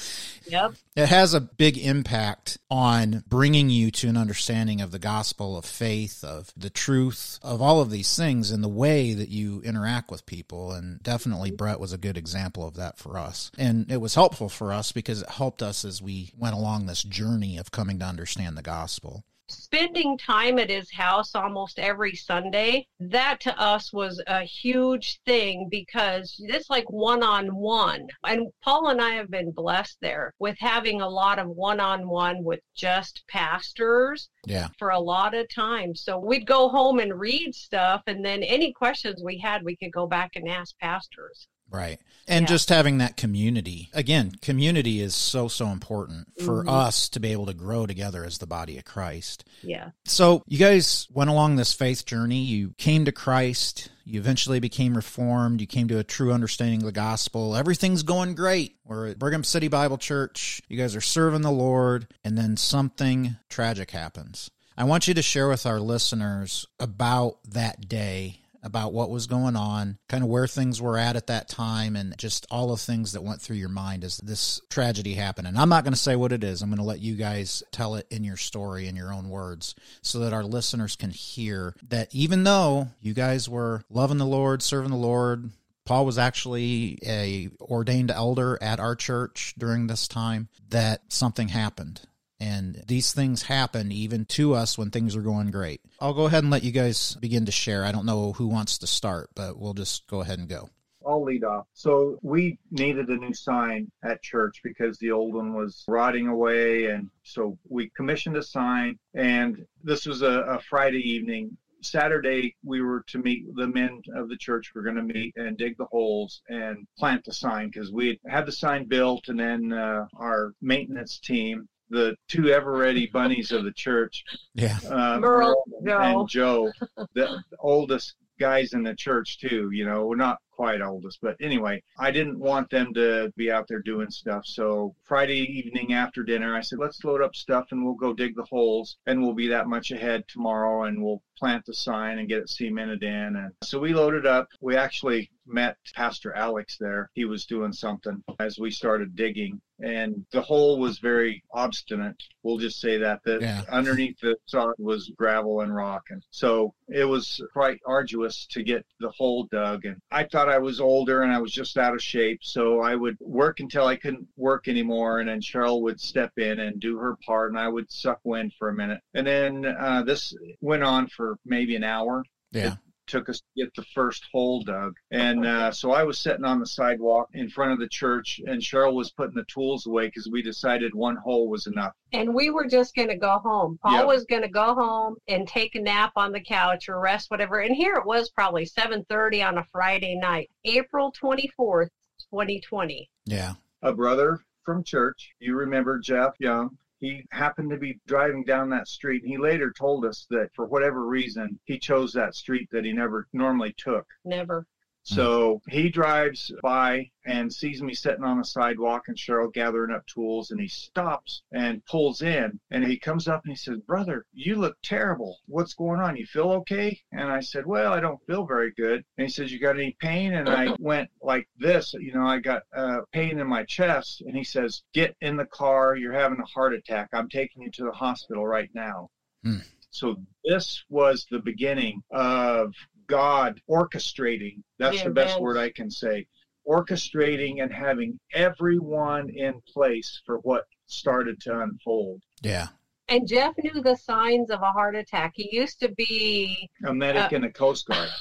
yep. 0.48 0.74
it 0.96 1.06
has 1.06 1.32
a 1.32 1.40
big 1.40 1.78
impact 1.78 2.58
on 2.72 3.22
bringing 3.28 3.70
you 3.70 3.92
to 3.92 4.08
an 4.08 4.16
understanding 4.16 4.80
of 4.80 4.90
the 4.90 4.98
gospel 4.98 5.56
of 5.56 5.64
faith, 5.64 6.24
of 6.24 6.52
the 6.56 6.68
truth, 6.68 7.38
of 7.40 7.62
all 7.62 7.80
of 7.80 7.92
these 7.92 8.16
things 8.16 8.50
and 8.50 8.64
the 8.64 8.68
way 8.68 9.14
that 9.14 9.28
you 9.28 9.62
interact 9.62 10.10
with 10.10 10.26
people. 10.26 10.72
And 10.72 11.00
definitely 11.04 11.50
mm-hmm. 11.50 11.56
Brett 11.56 11.78
was 11.78 11.92
a 11.92 11.98
good 11.98 12.16
example 12.16 12.66
of 12.66 12.74
that 12.74 12.98
for 12.98 13.16
us. 13.16 13.52
And 13.56 13.92
it 13.92 14.00
was 14.00 14.16
helpful 14.16 14.48
for 14.48 14.72
us 14.72 14.90
because 14.90 15.22
it 15.22 15.30
helped 15.30 15.62
us 15.62 15.84
as 15.84 16.02
we 16.02 16.32
went 16.36 16.56
along 16.56 16.86
this 16.86 17.04
journey 17.04 17.58
of 17.58 17.70
coming 17.70 18.00
to 18.00 18.04
understand 18.04 18.56
the 18.56 18.62
gospel 18.62 19.19
spending 19.50 20.16
time 20.18 20.58
at 20.58 20.70
his 20.70 20.90
house 20.92 21.34
almost 21.34 21.78
every 21.78 22.14
Sunday, 22.14 22.86
that 22.98 23.40
to 23.40 23.58
us 23.60 23.92
was 23.92 24.22
a 24.26 24.42
huge 24.42 25.20
thing 25.26 25.68
because 25.70 26.36
it's 26.38 26.70
like 26.70 26.90
one 26.90 27.22
on 27.22 27.54
one. 27.54 28.08
And 28.24 28.48
Paul 28.62 28.88
and 28.88 29.00
I 29.00 29.10
have 29.10 29.30
been 29.30 29.50
blessed 29.50 29.98
there 30.00 30.34
with 30.38 30.56
having 30.58 31.00
a 31.00 31.08
lot 31.08 31.38
of 31.38 31.48
one 31.48 31.80
on 31.80 32.08
one 32.08 32.42
with 32.44 32.60
just 32.74 33.24
pastors 33.28 34.28
yeah. 34.46 34.68
for 34.78 34.90
a 34.90 34.98
lot 34.98 35.34
of 35.34 35.48
time. 35.54 35.94
So 35.94 36.18
we'd 36.18 36.46
go 36.46 36.68
home 36.68 36.98
and 36.98 37.18
read 37.18 37.54
stuff, 37.54 38.02
and 38.06 38.24
then 38.24 38.42
any 38.42 38.72
questions 38.72 39.22
we 39.22 39.38
had, 39.38 39.62
we 39.62 39.76
could 39.76 39.92
go 39.92 40.06
back 40.06 40.32
and 40.36 40.48
ask 40.48 40.78
pastors. 40.78 41.48
Right. 41.70 42.00
And 42.26 42.44
yeah. 42.44 42.48
just 42.48 42.68
having 42.68 42.98
that 42.98 43.16
community. 43.16 43.90
Again, 43.92 44.32
community 44.40 45.00
is 45.00 45.14
so, 45.14 45.48
so 45.48 45.68
important 45.68 46.28
for 46.44 46.60
mm-hmm. 46.60 46.68
us 46.68 47.08
to 47.10 47.20
be 47.20 47.32
able 47.32 47.46
to 47.46 47.54
grow 47.54 47.86
together 47.86 48.24
as 48.24 48.38
the 48.38 48.46
body 48.46 48.78
of 48.78 48.84
Christ. 48.84 49.44
Yeah. 49.62 49.90
So 50.04 50.42
you 50.46 50.58
guys 50.58 51.08
went 51.10 51.30
along 51.30 51.56
this 51.56 51.72
faith 51.72 52.06
journey. 52.06 52.42
You 52.42 52.74
came 52.78 53.04
to 53.06 53.12
Christ. 53.12 53.90
You 54.04 54.20
eventually 54.20 54.60
became 54.60 54.94
reformed. 54.94 55.60
You 55.60 55.66
came 55.66 55.88
to 55.88 55.98
a 55.98 56.04
true 56.04 56.32
understanding 56.32 56.80
of 56.80 56.86
the 56.86 56.92
gospel. 56.92 57.56
Everything's 57.56 58.02
going 58.02 58.34
great. 58.34 58.76
We're 58.84 59.08
at 59.08 59.18
Brigham 59.18 59.44
City 59.44 59.68
Bible 59.68 59.98
Church. 59.98 60.60
You 60.68 60.76
guys 60.76 60.94
are 60.94 61.00
serving 61.00 61.42
the 61.42 61.50
Lord. 61.50 62.06
And 62.24 62.38
then 62.38 62.56
something 62.56 63.36
tragic 63.48 63.90
happens. 63.90 64.50
I 64.76 64.84
want 64.84 65.08
you 65.08 65.14
to 65.14 65.22
share 65.22 65.48
with 65.48 65.66
our 65.66 65.80
listeners 65.80 66.66
about 66.78 67.38
that 67.50 67.88
day 67.88 68.39
about 68.62 68.92
what 68.92 69.10
was 69.10 69.26
going 69.26 69.56
on, 69.56 69.98
kind 70.08 70.22
of 70.22 70.28
where 70.28 70.46
things 70.46 70.80
were 70.80 70.98
at 70.98 71.16
at 71.16 71.28
that 71.28 71.48
time, 71.48 71.96
and 71.96 72.16
just 72.18 72.46
all 72.50 72.68
the 72.68 72.76
things 72.76 73.12
that 73.12 73.22
went 73.22 73.40
through 73.40 73.56
your 73.56 73.68
mind 73.68 74.04
as 74.04 74.18
this 74.18 74.60
tragedy 74.70 75.14
happened. 75.14 75.46
And 75.48 75.58
I'm 75.58 75.68
not 75.68 75.84
going 75.84 75.94
to 75.94 75.98
say 75.98 76.16
what 76.16 76.32
it 76.32 76.44
is. 76.44 76.62
I'm 76.62 76.70
going 76.70 76.78
to 76.78 76.84
let 76.84 77.00
you 77.00 77.16
guys 77.16 77.62
tell 77.72 77.94
it 77.94 78.06
in 78.10 78.24
your 78.24 78.36
story, 78.36 78.86
in 78.86 78.96
your 78.96 79.12
own 79.12 79.28
words, 79.28 79.74
so 80.02 80.20
that 80.20 80.32
our 80.32 80.44
listeners 80.44 80.96
can 80.96 81.10
hear 81.10 81.74
that 81.88 82.14
even 82.14 82.44
though 82.44 82.88
you 83.00 83.14
guys 83.14 83.48
were 83.48 83.82
loving 83.90 84.18
the 84.18 84.26
Lord, 84.26 84.62
serving 84.62 84.90
the 84.90 84.96
Lord, 84.96 85.50
Paul 85.84 86.06
was 86.06 86.18
actually 86.18 86.98
a 87.04 87.50
ordained 87.60 88.10
elder 88.10 88.58
at 88.62 88.78
our 88.78 88.94
church 88.94 89.54
during 89.58 89.86
this 89.86 90.06
time 90.06 90.48
that 90.68 91.02
something 91.08 91.48
happened 91.48 92.02
and 92.40 92.82
these 92.86 93.12
things 93.12 93.42
happen 93.42 93.92
even 93.92 94.24
to 94.24 94.54
us 94.54 94.78
when 94.78 94.90
things 94.90 95.14
are 95.14 95.22
going 95.22 95.50
great. 95.50 95.82
I'll 96.00 96.14
go 96.14 96.24
ahead 96.24 96.42
and 96.42 96.50
let 96.50 96.64
you 96.64 96.72
guys 96.72 97.14
begin 97.20 97.44
to 97.46 97.52
share. 97.52 97.84
I 97.84 97.92
don't 97.92 98.06
know 98.06 98.32
who 98.32 98.48
wants 98.48 98.78
to 98.78 98.86
start, 98.86 99.30
but 99.34 99.58
we'll 99.58 99.74
just 99.74 100.06
go 100.06 100.22
ahead 100.22 100.38
and 100.38 100.48
go. 100.48 100.70
I'll 101.06 101.24
lead 101.24 101.44
off. 101.44 101.66
So 101.72 102.18
we 102.22 102.58
needed 102.70 103.08
a 103.08 103.16
new 103.16 103.34
sign 103.34 103.90
at 104.02 104.22
church 104.22 104.60
because 104.62 104.98
the 104.98 105.10
old 105.10 105.34
one 105.34 105.54
was 105.54 105.84
rotting 105.88 106.28
away. 106.28 106.86
And 106.86 107.10
so 107.22 107.58
we 107.68 107.90
commissioned 107.90 108.36
a 108.36 108.42
sign. 108.42 108.98
And 109.14 109.64
this 109.82 110.06
was 110.06 110.22
a, 110.22 110.40
a 110.42 110.60
Friday 110.60 111.00
evening. 111.00 111.56
Saturday, 111.82 112.54
we 112.62 112.82
were 112.82 113.02
to 113.08 113.18
meet 113.18 113.54
the 113.54 113.66
men 113.66 114.02
of 114.14 114.28
the 114.28 114.36
church. 114.36 114.72
We 114.74 114.80
are 114.80 114.84
going 114.84 114.96
to 114.96 115.02
meet 115.02 115.34
and 115.36 115.56
dig 115.56 115.78
the 115.78 115.86
holes 115.86 116.42
and 116.50 116.86
plant 116.98 117.24
the 117.24 117.32
sign 117.32 117.70
because 117.70 117.90
we 117.90 118.20
had 118.26 118.44
the 118.44 118.52
sign 118.52 118.84
built, 118.84 119.28
and 119.28 119.40
then 119.40 119.72
uh, 119.72 120.06
our 120.18 120.52
maintenance 120.60 121.18
team 121.18 121.66
the 121.90 122.14
two 122.28 122.48
ever 122.48 122.72
ready 122.72 123.08
bunnies 123.12 123.52
of 123.52 123.64
the 123.64 123.72
church. 123.72 124.24
Yeah. 124.54 124.78
Uh, 124.88 125.18
Merle, 125.20 125.64
and 125.84 126.28
Joe, 126.28 126.70
the 127.14 127.42
oldest 127.58 128.14
guys 128.38 128.72
in 128.72 128.82
the 128.82 128.94
church 128.94 129.38
too. 129.38 129.70
You 129.72 129.84
know, 129.84 130.06
we're 130.06 130.16
not 130.16 130.38
quite 130.60 130.82
oldest, 130.82 131.20
but 131.22 131.38
anyway, 131.40 131.82
I 131.98 132.10
didn't 132.10 132.38
want 132.38 132.68
them 132.68 132.92
to 132.92 133.32
be 133.34 133.50
out 133.50 133.66
there 133.66 133.80
doing 133.80 134.10
stuff. 134.10 134.44
So 134.44 134.94
Friday 135.04 135.38
evening 135.38 135.94
after 135.94 136.22
dinner, 136.22 136.54
I 136.54 136.60
said, 136.60 136.78
let's 136.78 137.02
load 137.02 137.22
up 137.22 137.34
stuff 137.34 137.68
and 137.70 137.82
we'll 137.82 137.94
go 137.94 138.12
dig 138.12 138.36
the 138.36 138.44
holes, 138.44 138.98
and 139.06 139.22
we'll 139.22 139.32
be 139.32 139.48
that 139.48 139.68
much 139.68 139.90
ahead 139.90 140.24
tomorrow, 140.28 140.82
and 140.84 141.02
we'll 141.02 141.22
plant 141.38 141.64
the 141.64 141.72
sign 141.72 142.18
and 142.18 142.28
get 142.28 142.42
it 142.42 142.50
cemented 142.50 143.02
in. 143.02 143.36
And 143.36 143.52
so 143.64 143.78
we 143.80 143.94
loaded 143.94 144.26
up. 144.26 144.48
We 144.60 144.76
actually 144.76 145.30
met 145.46 145.78
Pastor 145.94 146.34
Alex 146.34 146.76
there. 146.78 147.08
He 147.14 147.24
was 147.24 147.46
doing 147.46 147.72
something 147.72 148.22
as 148.38 148.58
we 148.58 148.70
started 148.70 149.16
digging 149.16 149.62
and 149.82 150.24
the 150.32 150.42
hole 150.42 150.78
was 150.78 150.98
very 150.98 151.42
obstinate. 151.52 152.22
We'll 152.42 152.58
just 152.58 152.80
say 152.80 152.98
that 152.98 153.20
that 153.24 153.40
yeah. 153.40 153.62
underneath 153.70 154.18
the 154.20 154.36
sod 154.46 154.74
was 154.78 155.10
gravel 155.16 155.60
and 155.60 155.74
rock, 155.74 156.04
and 156.10 156.22
so 156.30 156.74
it 156.88 157.04
was 157.04 157.40
quite 157.52 157.80
arduous 157.86 158.46
to 158.50 158.62
get 158.62 158.84
the 159.00 159.10
hole 159.10 159.48
dug. 159.50 159.84
And 159.84 159.96
I 160.10 160.24
thought 160.24 160.48
I 160.50 160.58
was 160.58 160.80
older 160.80 161.22
and 161.22 161.32
I 161.32 161.38
was 161.38 161.52
just 161.52 161.78
out 161.78 161.94
of 161.94 162.02
shape, 162.02 162.40
so 162.42 162.80
I 162.80 162.94
would 162.94 163.16
work 163.20 163.60
until 163.60 163.86
I 163.86 163.96
couldn't 163.96 164.26
work 164.36 164.68
anymore, 164.68 165.20
and 165.20 165.28
then 165.28 165.40
Cherrell 165.40 165.82
would 165.82 166.00
step 166.00 166.32
in 166.36 166.60
and 166.60 166.80
do 166.80 166.98
her 166.98 167.16
part, 167.24 167.50
and 167.50 167.58
I 167.58 167.68
would 167.68 167.90
suck 167.90 168.20
wind 168.24 168.52
for 168.58 168.68
a 168.68 168.74
minute, 168.74 169.00
and 169.14 169.26
then 169.26 169.64
uh, 169.64 170.02
this 170.02 170.34
went 170.60 170.82
on 170.82 171.08
for 171.08 171.36
maybe 171.44 171.76
an 171.76 171.84
hour. 171.84 172.24
Yeah. 172.52 172.76
It 173.10 173.18
took 173.18 173.28
us 173.28 173.40
to 173.40 173.64
get 173.64 173.74
the 173.74 173.82
first 173.92 174.24
hole 174.30 174.62
dug. 174.62 174.94
And 175.10 175.44
uh, 175.44 175.72
so 175.72 175.90
I 175.90 176.04
was 176.04 176.16
sitting 176.16 176.44
on 176.44 176.60
the 176.60 176.66
sidewalk 176.66 177.28
in 177.32 177.50
front 177.50 177.72
of 177.72 177.80
the 177.80 177.88
church, 177.88 178.40
and 178.46 178.62
Cherrell 178.62 178.94
was 178.94 179.10
putting 179.10 179.34
the 179.34 179.44
tools 179.52 179.86
away 179.86 180.06
because 180.06 180.28
we 180.30 180.42
decided 180.42 180.94
one 180.94 181.16
hole 181.16 181.48
was 181.48 181.66
enough. 181.66 181.92
And 182.12 182.32
we 182.32 182.50
were 182.50 182.68
just 182.68 182.94
going 182.94 183.08
to 183.08 183.16
go 183.16 183.40
home. 183.40 183.80
Paul 183.82 183.94
Yep. 183.94 184.06
was 184.06 184.24
going 184.26 184.42
to 184.42 184.48
go 184.48 184.74
home 184.76 185.16
and 185.26 185.48
take 185.48 185.74
a 185.74 185.80
nap 185.80 186.12
on 186.14 186.30
the 186.30 186.40
couch 186.40 186.88
or 186.88 187.00
rest, 187.00 187.32
whatever. 187.32 187.58
And 187.60 187.74
here 187.74 187.96
it 187.96 188.06
was 188.06 188.30
probably 188.30 188.64
7:30 188.64 189.42
on 189.42 189.58
a 189.58 189.64
Friday 189.72 190.14
night, 190.14 190.48
April 190.64 191.12
24th, 191.20 191.88
2020. 192.30 193.10
Yeah. 193.26 193.54
A 193.82 193.92
brother 193.92 194.38
from 194.64 194.84
church, 194.84 195.32
you 195.40 195.56
remember 195.56 195.98
Jeff 195.98 196.34
Young, 196.38 196.78
he 197.00 197.24
happened 197.30 197.70
to 197.70 197.78
be 197.78 197.98
driving 198.06 198.44
down 198.44 198.68
that 198.70 198.86
street. 198.86 199.22
He 199.24 199.38
later 199.38 199.72
told 199.72 200.04
us 200.04 200.26
that 200.30 200.50
for 200.54 200.66
whatever 200.66 201.06
reason, 201.06 201.58
he 201.64 201.78
chose 201.78 202.12
that 202.12 202.34
street 202.34 202.68
that 202.70 202.84
he 202.84 202.92
never 202.92 203.26
normally 203.32 203.74
took. 203.78 204.06
Never. 204.24 204.66
So 205.02 205.62
he 205.68 205.88
drives 205.88 206.52
by 206.62 207.10
and 207.24 207.52
sees 207.52 207.82
me 207.82 207.94
sitting 207.94 208.24
on 208.24 208.38
the 208.38 208.44
sidewalk 208.44 209.08
and 209.08 209.16
Cherrell 209.16 209.48
gathering 209.48 209.94
up 209.94 210.06
tools 210.06 210.50
and 210.50 210.60
he 210.60 210.68
stops 210.68 211.42
and 211.52 211.84
pulls 211.86 212.22
in 212.22 212.60
and 212.70 212.84
he 212.84 212.98
comes 212.98 213.26
up 213.26 213.42
and 213.44 213.52
he 213.52 213.56
says, 213.56 213.78
Brother, 213.80 214.26
you 214.32 214.56
look 214.56 214.76
terrible. 214.82 215.38
What's 215.46 215.74
going 215.74 216.00
on? 216.00 216.16
You 216.16 216.26
feel 216.26 216.50
okay? 216.52 217.00
And 217.12 217.30
I 217.30 217.40
said, 217.40 217.66
Well, 217.66 217.92
I 217.92 218.00
don't 218.00 218.24
feel 218.26 218.44
very 218.44 218.72
good. 218.72 219.04
And 219.16 219.26
he 219.26 219.32
says, 219.32 219.50
You 219.50 219.58
got 219.58 219.76
any 219.76 219.96
pain? 220.00 220.34
And 220.34 220.48
I 220.48 220.76
went 220.78 221.10
like 221.22 221.48
this, 221.56 221.94
you 221.94 222.12
know, 222.12 222.26
I 222.26 222.38
got 222.38 222.62
uh, 222.74 223.00
pain 223.12 223.38
in 223.38 223.46
my 223.46 223.64
chest. 223.64 224.20
And 224.20 224.36
he 224.36 224.44
says, 224.44 224.82
Get 224.92 225.16
in 225.20 225.36
the 225.36 225.46
car. 225.46 225.96
You're 225.96 226.12
having 226.12 226.40
a 226.40 226.46
heart 226.46 226.74
attack. 226.74 227.08
I'm 227.12 227.28
taking 227.28 227.62
you 227.62 227.70
to 227.72 227.84
the 227.84 227.92
hospital 227.92 228.46
right 228.46 228.70
now. 228.74 229.08
Hmm. 229.42 229.58
So 229.90 230.16
this 230.44 230.84
was 230.88 231.26
the 231.30 231.40
beginning 231.40 232.02
of 232.12 232.74
God 233.10 233.60
orchestrating. 233.68 234.62
That's 234.78 234.98
The 235.02 235.08
the 235.08 235.14
best 235.14 235.30
events. 235.32 235.42
word 235.42 235.56
I 235.58 235.70
can 235.70 235.90
say. 235.90 236.26
Orchestrating 236.68 237.62
and 237.62 237.72
having 237.72 238.18
everyone 238.32 239.28
in 239.30 239.60
place 239.66 240.20
for 240.24 240.38
what 240.38 240.64
started 240.86 241.40
to 241.42 241.60
unfold. 241.60 242.22
Yeah. 242.42 242.68
And 243.08 243.26
Jeff 243.26 243.54
knew 243.58 243.82
the 243.82 243.96
signs 243.96 244.50
of 244.50 244.62
a 244.62 244.70
heart 244.70 244.94
attack. 244.94 245.32
He 245.34 245.48
used 245.50 245.80
to 245.80 245.88
be 245.96 246.70
A 246.84 246.94
medic 246.94 247.32
Uh, 247.32 247.36
in 247.36 247.42
the 247.42 247.50
Coast 247.50 247.86
Guard. 247.86 248.08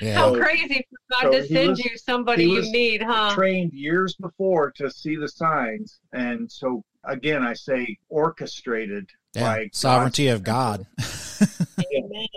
Yeah. 0.00 0.14
how 0.14 0.32
So- 0.32 0.40
crazy 0.40 0.86
for 0.88 0.96
God 1.10 1.22
so 1.22 1.30
to 1.40 1.46
send 1.48 1.70
was- 1.70 1.84
you 1.84 1.96
somebody 1.98 2.44
you 2.44 2.62
need, 2.70 3.02
huh? 3.02 3.34
Trained 3.34 3.72
years 3.72 4.14
before 4.14 4.70
to 4.76 4.88
see 4.88 5.16
the 5.16 5.26
signs. 5.28 5.98
And 6.12 6.50
so, 6.50 6.84
again, 7.02 7.42
I 7.42 7.54
say 7.54 7.96
orchestrated 8.08 9.08
Yeah. 9.34 9.42
by 9.42 9.70
Sovereignty 9.72 10.26
God's- 10.26 10.36
of 10.36 10.44
God. 10.44 10.86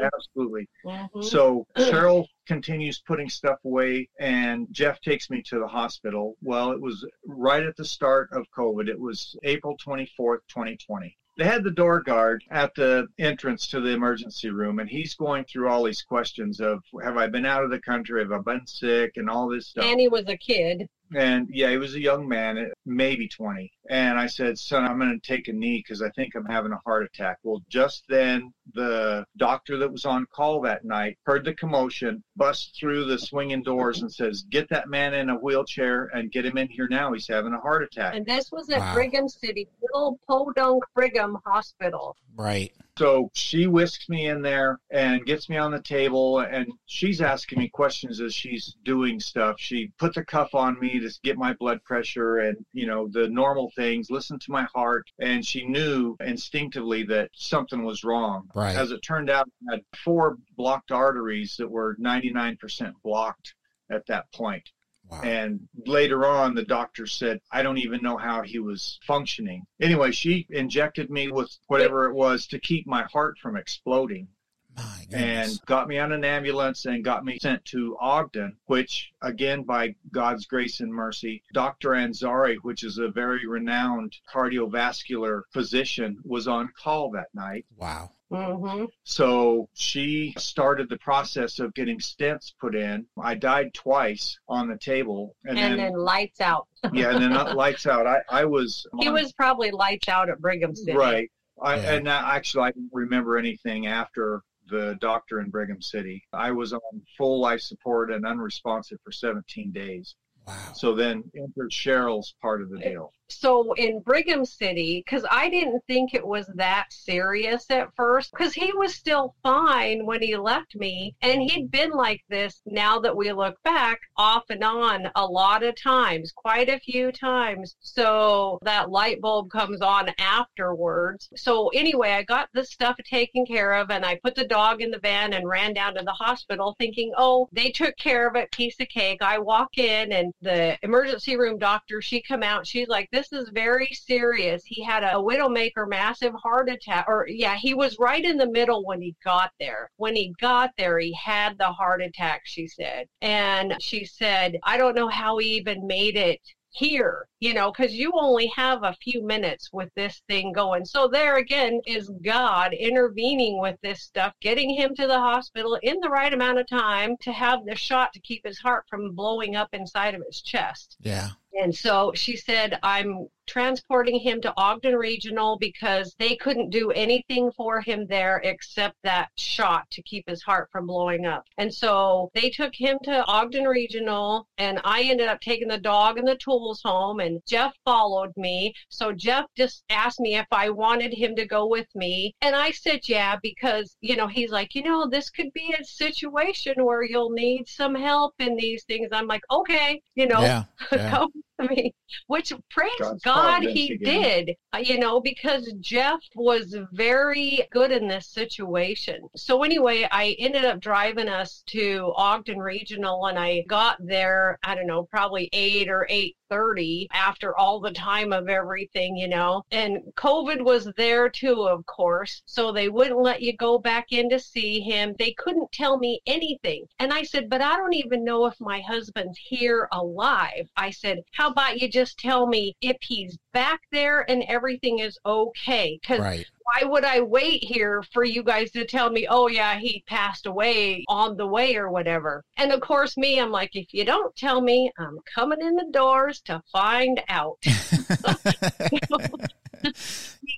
Absolutely. 0.02 0.68
Mhm. 0.86 1.24
So 1.24 1.66
Cherrell 1.78 2.28
continues 2.48 3.02
putting 3.08 3.30
stuff 3.30 3.60
away, 3.66 4.10
and 4.20 4.68
Jeff 4.72 5.00
takes 5.02 5.30
me 5.30 5.42
to 5.48 5.60
the 5.60 5.68
hospital. 5.68 6.36
Well, 6.42 6.72
it 6.72 6.82
was 6.82 7.06
right 7.26 7.64
at 7.64 7.76
the 7.76 7.86
start 7.86 8.30
of 8.32 8.46
COVID. 8.58 8.88
It 8.88 9.00
was 9.00 9.36
April 9.44 9.78
24th, 9.78 10.42
2020. 10.48 11.18
They 11.38 11.44
had 11.44 11.66
the 11.66 11.72
door 11.72 12.02
guard 12.02 12.46
at 12.50 12.74
the 12.76 13.08
entrance 13.18 13.68
to 13.68 13.82
the 13.82 13.90
emergency 13.90 14.50
room, 14.50 14.80
and 14.80 14.90
he's 14.90 15.16
going 15.16 15.44
through 15.44 15.68
all 15.68 15.84
these 15.84 16.02
questions 16.02 16.62
of 16.62 16.82
Have 17.04 17.18
I 17.18 17.28
been 17.28 17.46
out 17.46 17.64
of 17.64 17.72
the 17.72 17.82
country? 17.82 18.22
Have 18.22 18.32
I 18.32 18.40
been 18.40 18.66
sick? 18.66 19.12
And 19.18 19.30
all 19.30 19.50
this 19.50 19.68
stuff. 19.68 19.84
And 19.84 20.00
he 20.00 20.08
was 20.08 20.30
a 20.30 20.38
kid. 20.38 20.88
And 21.14 21.48
yeah, 21.52 21.70
he 21.70 21.78
was 21.78 21.96
a 21.96 22.00
young 22.02 22.28
man, 22.28 22.58
uh, 22.58 22.66
maybe 22.86 23.28
20. 23.28 23.72
And 23.90 24.18
I 24.18 24.26
said, 24.26 24.58
son, 24.58 24.84
I'm 24.84 24.98
going 24.98 25.20
to 25.20 25.28
take 25.28 25.48
a 25.48 25.54
knee 25.54 25.78
because 25.78 26.02
I 26.02 26.10
think 26.12 26.36
I'm 26.36 26.46
having 26.46 26.72
a 26.72 26.80
heart 26.86 27.04
attack. 27.04 27.38
Well, 27.44 27.62
just 27.70 28.04
then, 28.10 28.54
the 28.74 29.26
doctor 29.38 29.78
that 29.78 29.92
was 29.92 30.06
on 30.06 30.26
call 30.34 30.62
that 30.62 30.84
night 30.84 31.18
heard 31.24 31.46
the 31.46 31.54
commotion, 31.54 32.24
busts 32.36 32.78
through 32.80 33.06
the 33.06 33.20
swinging 33.20 33.62
doors 33.62 34.02
and 34.02 34.12
says, 34.12 34.46
get 34.50 34.68
that 34.70 34.90
man 34.90 35.14
in 35.14 35.30
a 35.30 35.36
wheelchair 35.36 36.10
and 36.14 36.32
get 36.32 36.46
him 36.46 36.58
in 36.58 36.68
here 36.68 36.88
now. 36.90 37.14
He's 37.14 37.28
having 37.28 37.54
a 37.54 37.60
heart 37.60 37.84
attack. 37.84 38.16
And 38.16 38.26
this 38.26 38.52
was 38.52 38.70
at 38.70 38.80
Wow. 38.80 38.94
Brigham 38.96 39.30
City, 39.30 39.68
little 39.82 40.20
Podunk 40.28 40.84
Brigham 40.96 41.38
Hospital. 41.46 42.16
Right. 42.36 42.74
So 42.98 43.30
she 43.34 43.68
whisks 43.68 44.08
me 44.08 44.28
in 44.28 44.42
there 44.42 44.80
and 44.90 45.26
gets 45.26 45.50
me 45.50 45.58
on 45.58 45.72
the 45.72 45.82
table, 45.82 46.40
and 46.40 46.72
she's 46.86 47.20
asking 47.20 47.60
me 47.60 47.68
questions 47.68 48.22
as 48.22 48.34
she's 48.34 48.78
doing 48.84 49.20
stuff. 49.20 49.56
She 49.60 49.92
put 50.00 50.14
the 50.14 50.24
cuff 50.24 50.56
on 50.56 50.80
me 50.80 51.00
to 51.00 51.12
get 51.22 51.38
my 51.38 51.54
blood 51.54 51.84
pressure 51.84 52.40
and, 52.40 52.58
you 52.72 52.88
know, 52.88 53.10
the 53.12 53.28
normal 53.28 53.70
things, 53.76 54.10
listen 54.10 54.40
to 54.40 54.52
my 54.52 54.66
heart. 54.74 55.06
And 55.20 55.46
she 55.46 55.66
knew 55.66 56.16
instinctively 56.22 57.04
that 57.04 57.32
something 57.34 57.84
was 57.84 58.06
wrong. 58.06 58.48
Right. 58.56 58.78
As 58.78 58.92
it 58.92 59.02
turned 59.02 59.30
out, 59.30 59.50
I 59.70 59.76
had 59.76 59.82
four 60.04 60.38
blocked 60.56 60.92
arteries 60.92 61.56
that 61.58 61.70
were 61.70 61.98
99% 62.00 62.94
blocked 63.04 63.56
at 63.92 64.06
that 64.08 64.32
point. 64.34 64.70
Wow. 65.10 65.22
And 65.22 65.68
later 65.86 66.26
on, 66.26 66.56
the 66.56 66.64
doctor 66.64 67.06
said, 67.06 67.40
I 67.52 67.62
don't 67.62 67.78
even 67.78 68.02
know 68.02 68.18
how 68.18 68.42
he 68.42 68.60
was 68.60 69.00
functioning. 69.06 69.66
Anyway, 69.80 70.12
she 70.12 70.48
injected 70.50 71.10
me 71.10 71.32
with 71.32 71.56
whatever 71.68 72.06
it 72.06 72.14
was 72.14 72.48
to 72.48 72.60
keep 72.60 72.88
my 72.88 73.04
heart 73.04 73.38
from 73.38 73.56
exploding 73.56 74.28
My 74.76 75.06
and 75.12 75.52
got 75.68 75.88
me 75.88 76.00
on 76.00 76.12
an 76.12 76.26
ambulance 76.26 76.86
and 76.86 77.04
got 77.04 77.24
me 77.24 77.38
sent 77.40 77.64
to 77.66 77.96
Ogden, 78.00 78.58
which, 78.66 79.14
again, 79.22 79.64
by 79.64 79.96
God's 80.12 80.48
grace 80.48 80.80
and 80.80 80.92
mercy, 80.92 81.44
Dr. 81.54 81.92
Anzari, 81.92 82.58
which 82.64 82.84
is 82.84 82.98
a 82.98 83.10
very 83.10 83.46
renowned 83.46 84.16
cardiovascular 84.34 85.44
physician, 85.54 86.18
was 86.24 86.48
on 86.48 86.70
call 86.82 87.12
that 87.12 87.34
night. 87.34 87.66
Wow. 87.78 88.12
Hmm 88.32 88.86
So 89.04 89.70
she 89.76 90.34
started 90.38 90.90
the 90.90 90.98
process 90.98 91.60
of 91.60 91.74
getting 91.76 92.00
stents 92.00 92.54
put 92.60 92.76
in. 92.76 93.06
I 93.22 93.36
died 93.36 93.74
twice 93.74 94.38
on 94.50 94.68
the 94.68 94.78
table. 94.78 95.36
And, 95.46 95.58
And, 95.60 95.80
then 95.80 95.94
lights 95.94 96.42
out. 96.42 96.68
yeah, 96.92 97.12
and 97.12 97.22
then 97.22 97.32
that 97.34 97.56
lights 97.56 97.86
out. 97.86 98.08
I, 98.08 98.20
I 98.30 98.46
was 98.46 98.86
He 99.00 99.08
on- 99.08 99.14
was 99.14 99.32
probably 99.34 99.72
lights 99.72 100.10
out 100.10 100.30
at 100.30 100.40
Brigham 100.40 100.76
City. 100.76 100.98
right. 100.98 101.30
I, 101.62 101.76
Yeah. 101.76 101.94
And 101.94 102.08
that, 102.08 102.26
actually, 102.26 102.64
I 102.64 102.72
don't 102.72 102.90
remember 102.92 103.38
anything 103.38 103.88
after 103.88 104.42
the 104.68 104.98
doctor 105.00 105.40
in 105.40 105.50
Brigham 105.52 105.82
City. 105.82 106.24
I 106.34 106.52
was 106.52 106.74
on 106.74 106.82
full 107.18 107.40
life 107.40 107.62
support 107.62 108.12
and 108.12 108.26
unresponsive 108.26 108.98
for 109.04 109.12
17 109.12 109.72
days. 109.72 110.16
Wow. 110.48 110.54
So 110.74 110.96
then 110.96 111.24
entered 111.36 111.70
Cherrell's 111.72 112.36
part 112.42 112.62
of 112.62 112.70
the 112.70 112.78
deal. 112.80 113.12
So 113.30 113.74
in 113.74 114.02
Brigham 114.02 114.46
City, 114.46 115.04
because 115.06 115.26
I 115.30 115.50
didn't 115.50 115.82
think 115.88 116.14
it 116.14 116.26
was 116.26 116.48
that 116.56 116.86
serious 116.92 117.66
at 117.70 117.90
first, 117.96 118.32
because 118.32 118.54
he 118.54 118.72
was 118.74 118.96
still 118.96 119.36
fine 119.44 120.06
when 120.06 120.22
he 120.22 120.38
left 120.38 120.76
me. 120.76 121.16
And 121.22 121.42
he'd 121.42 121.72
been 121.72 121.92
like 121.92 122.24
this 122.30 122.62
now 122.66 123.00
that 123.00 123.16
we 123.16 123.32
look 123.32 123.62
back 123.64 124.00
off 124.18 124.44
and 124.50 124.64
on 124.64 125.10
a 125.16 125.26
lot 125.26 125.64
of 125.64 125.82
times, 125.82 126.32
quite 126.36 126.70
a 126.70 126.80
few 126.80 127.12
times. 127.12 127.76
So 127.80 128.60
that 128.64 128.90
light 128.90 129.22
bulb 129.22 129.50
comes 129.50 129.82
on 129.82 130.12
afterwards. 130.20 131.30
So 131.36 131.70
anyway, 131.70 132.12
I 132.12 132.24
got 132.24 132.50
this 132.54 132.72
stuff 132.72 132.98
taken 133.10 133.46
care 133.46 133.74
of 133.74 133.90
and 133.90 134.06
I 134.06 134.20
put 134.24 134.36
the 134.36 134.46
dog 134.48 134.82
in 134.82 134.92
the 134.92 135.00
van 135.00 135.34
and 135.34 135.48
ran 135.48 135.74
down 135.74 135.96
to 135.96 136.04
the 136.04 136.12
hospital 136.12 136.76
thinking, 136.78 137.12
oh, 137.18 137.48
they 137.52 137.72
took 137.72 137.98
care 137.98 138.28
of 138.28 138.36
it, 138.36 138.52
piece 138.52 138.80
of 138.80 138.88
cake. 138.90 139.22
I 139.22 139.40
walk 139.40 139.78
in 139.78 140.12
and 140.12 140.34
the 140.42 140.78
emergency 140.84 141.38
room 141.38 141.58
doctor, 141.58 142.02
she 142.02 142.22
come 142.22 142.44
out, 142.44 142.68
she's 142.68 142.88
like, 142.88 143.10
this 143.16 143.32
is 143.32 143.50
very 143.54 143.90
serious. 143.94 144.64
He 144.66 144.84
had 144.84 145.04
a 145.04 145.14
widowmaker 145.14 145.88
massive 145.88 146.34
heart 146.34 146.70
attack 146.70 147.06
or 147.08 147.28
yeah, 147.30 147.56
he 147.56 147.74
was 147.74 147.98
right 148.00 148.24
in 148.24 148.38
the 148.38 148.50
middle 148.50 148.86
when 148.86 149.02
he 149.02 149.16
got 149.24 149.52
there. 149.60 149.90
When 149.98 150.16
he 150.16 150.34
got 150.42 150.72
there, 150.78 151.00
he 151.00 151.14
had 151.14 151.58
the 151.58 151.72
heart 151.72 152.02
attack, 152.02 152.42
she 152.46 152.68
said. 152.68 153.08
And 153.22 153.76
she 153.80 154.06
said, 154.06 154.58
I 154.64 154.78
don't 154.78 154.96
know 154.96 155.08
how 155.08 155.38
he 155.38 155.56
even 155.56 155.88
made 155.88 156.18
it 156.18 156.42
here, 156.76 157.28
you 157.40 157.54
know, 157.54 157.72
because 157.72 157.94
you 157.94 158.12
only 158.16 158.48
have 158.48 158.84
a 158.84 158.96
few 159.02 159.26
minutes 159.26 159.72
with 159.72 159.90
this 159.96 160.22
thing 160.28 160.52
going. 160.52 160.84
So 160.84 161.08
there 161.08 161.38
again 161.38 161.80
is 161.88 162.12
God 162.24 162.74
intervening 162.74 163.62
with 163.62 163.78
this 163.82 164.02
stuff, 164.02 164.34
getting 164.42 164.70
him 164.70 164.94
to 164.96 165.08
the 165.08 165.20
hospital 165.20 165.80
in 165.84 166.00
the 166.02 166.10
right 166.10 166.34
amount 166.34 166.60
of 166.60 166.68
time 166.68 167.16
to 167.22 167.32
have 167.32 167.66
the 167.66 167.76
shot 167.76 168.12
to 168.14 168.20
keep 168.20 168.46
his 168.46 168.60
heart 168.60 168.86
from 168.90 169.16
blowing 169.16 169.56
up 169.56 169.70
inside 169.74 170.16
of 170.16 170.24
his 170.28 170.42
chest. 170.42 170.98
Yeah. 171.00 171.30
And 171.62 171.74
so 171.74 172.12
she 172.14 172.36
said, 172.36 172.78
I'm 172.84 173.28
transporting 173.48 174.20
him 174.20 174.42
to 174.42 174.54
Ogden 174.58 174.96
Regional 174.96 175.58
because 175.58 176.16
they 176.20 176.36
couldn't 176.36 176.70
do 176.70 176.92
anything 176.92 177.52
for 177.52 177.82
him 177.82 178.06
there 178.08 178.42
except 178.44 178.96
that 179.04 179.30
shot 179.38 179.90
to 179.92 180.02
keep 180.04 180.28
his 180.28 180.44
heart 180.44 180.70
from 180.72 180.88
blowing 180.88 181.26
up. 181.26 181.46
And 181.58 181.74
so 181.74 182.30
they 182.34 182.50
took 182.50 182.74
him 182.74 182.98
to 183.04 183.24
Ogden 183.26 183.66
Regional, 183.66 184.48
and 184.58 184.80
I 184.84 185.04
ended 185.04 185.28
up 185.28 185.40
taking 185.42 185.68
the 185.68 185.78
dog 185.78 186.18
and 186.18 186.28
the 186.28 186.38
tools 186.38 186.82
home, 186.84 187.20
and 187.20 187.42
Jeff 187.48 187.74
followed 187.86 188.34
me. 188.38 188.74
So 188.90 189.12
Jeff 189.12 189.46
just 189.56 189.84
asked 189.90 190.20
me 190.20 190.36
if 190.36 190.48
I 190.52 190.70
wanted 190.70 191.14
him 191.14 191.36
to 191.36 191.46
go 191.46 191.68
with 191.68 191.88
me. 191.96 192.34
And 192.42 192.56
I 192.56 192.72
said, 192.72 193.02
yeah, 193.08 193.38
because, 193.42 193.96
you 194.02 194.16
know, 194.16 194.28
he's 194.28 194.52
like, 194.52 194.76
you 194.76 194.84
know, 194.84 195.08
this 195.08 195.30
could 195.30 195.52
be 195.54 195.76
a 195.80 195.84
situation 195.84 196.84
where 196.84 197.04
you'll 197.04 197.32
need 197.32 197.68
some 197.68 197.96
help 197.96 198.34
in 198.40 198.56
these 198.56 198.84
things. 198.86 199.10
I'm 199.12 199.28
like, 199.28 199.44
okay, 199.52 200.02
you 200.16 200.28
know, 200.28 200.42
Yeah. 200.42 200.64
Yeah. 200.92 201.26
I 201.60 201.68
mean, 201.68 201.92
which 202.28 202.52
praise 202.70 202.92
God's 203.00 203.24
God 203.24 203.64
he 203.64 203.94
again. 203.94 204.46
did, 204.46 204.56
uh, 204.74 204.80
you 204.80 205.00
know, 205.00 205.22
because 205.22 205.72
Jeff 205.80 206.20
was 206.36 206.76
very 206.92 207.66
good 207.72 207.92
in 207.92 208.08
this 208.08 208.28
situation. 208.28 209.22
So 209.36 209.64
anyway, 209.64 210.08
I 210.12 210.36
ended 210.38 210.66
up 210.66 210.82
driving 210.82 211.30
us 211.30 211.64
to 211.68 212.12
Ogden 212.18 212.60
Regional 212.60 213.28
and 213.28 213.40
I 213.40 213.64
got 213.70 213.98
there, 214.06 214.60
I 214.64 214.76
don't 214.76 214.88
know, 214.88 215.04
probably 215.04 215.50
8 215.54 215.88
or 215.90 216.06
8:30 216.52 217.08
after 217.12 217.58
all 217.58 217.80
the 217.80 217.92
time 217.92 218.32
of 218.32 218.50
everything, 218.50 219.18
you 219.18 219.28
know. 219.28 219.64
And 219.72 219.98
COVID 220.16 220.64
was 220.64 220.92
there 220.98 221.30
too, 221.30 221.68
of 221.68 221.86
course. 221.86 222.42
So 222.46 222.72
they 222.72 222.90
wouldn't 222.90 223.20
let 223.20 223.42
you 223.42 223.56
go 223.58 223.80
back 223.80 224.12
in 224.12 224.30
to 224.30 224.40
see 224.40 224.80
him. 224.80 225.16
They 225.18 225.34
couldn't 225.34 225.72
tell 225.72 225.98
me 225.98 226.22
anything. 226.26 226.86
And 227.00 227.12
I 227.12 227.24
said, 227.24 227.50
"But 227.50 227.62
I 227.62 227.76
don't 227.76 227.94
even 227.94 228.24
know 228.24 228.46
if 228.46 228.60
my 228.60 228.82
husband's 228.82 229.38
here 229.38 229.88
alive." 229.92 230.70
I 230.78 230.92
said, 230.92 231.24
"How 231.32 231.50
about 231.50 231.82
you 231.82 231.88
just 231.88 232.20
tell 232.20 232.48
me 232.48 232.76
if 232.82 232.98
he's 233.02 233.38
back 233.54 233.82
there 233.92 234.30
and 234.30 234.44
everything 234.44 235.00
is 235.00 235.18
okay?" 235.26 236.00
Cuz 236.06 236.20
right 236.20 236.46
why 236.66 236.84
would 236.84 237.06
I 237.06 237.22
wait 237.22 237.64
here 237.64 238.04
for 238.12 238.24
you 238.24 238.42
guys 238.42 238.72
to 238.72 238.86
tell 238.86 239.10
me, 239.12 239.28
oh, 239.30 239.48
yeah, 239.48 239.78
he 239.78 240.04
passed 240.08 240.48
away 240.48 241.06
on 241.08 241.38
the 241.38 241.48
way 241.48 241.76
or 241.76 241.92
whatever? 241.92 242.44
And 242.58 242.72
of 242.72 242.82
course, 242.82 243.18
me, 243.18 243.40
I'm 243.40 243.52
like, 243.52 243.76
if 243.76 243.94
you 243.94 244.04
don't 244.04 244.36
tell 244.36 244.62
me, 244.62 244.92
I'm 244.98 245.20
coming 245.34 245.62
in 245.62 245.76
the 245.76 245.88
doors 245.92 246.42
to 246.42 246.62
find 246.72 247.22
out. 247.30 247.60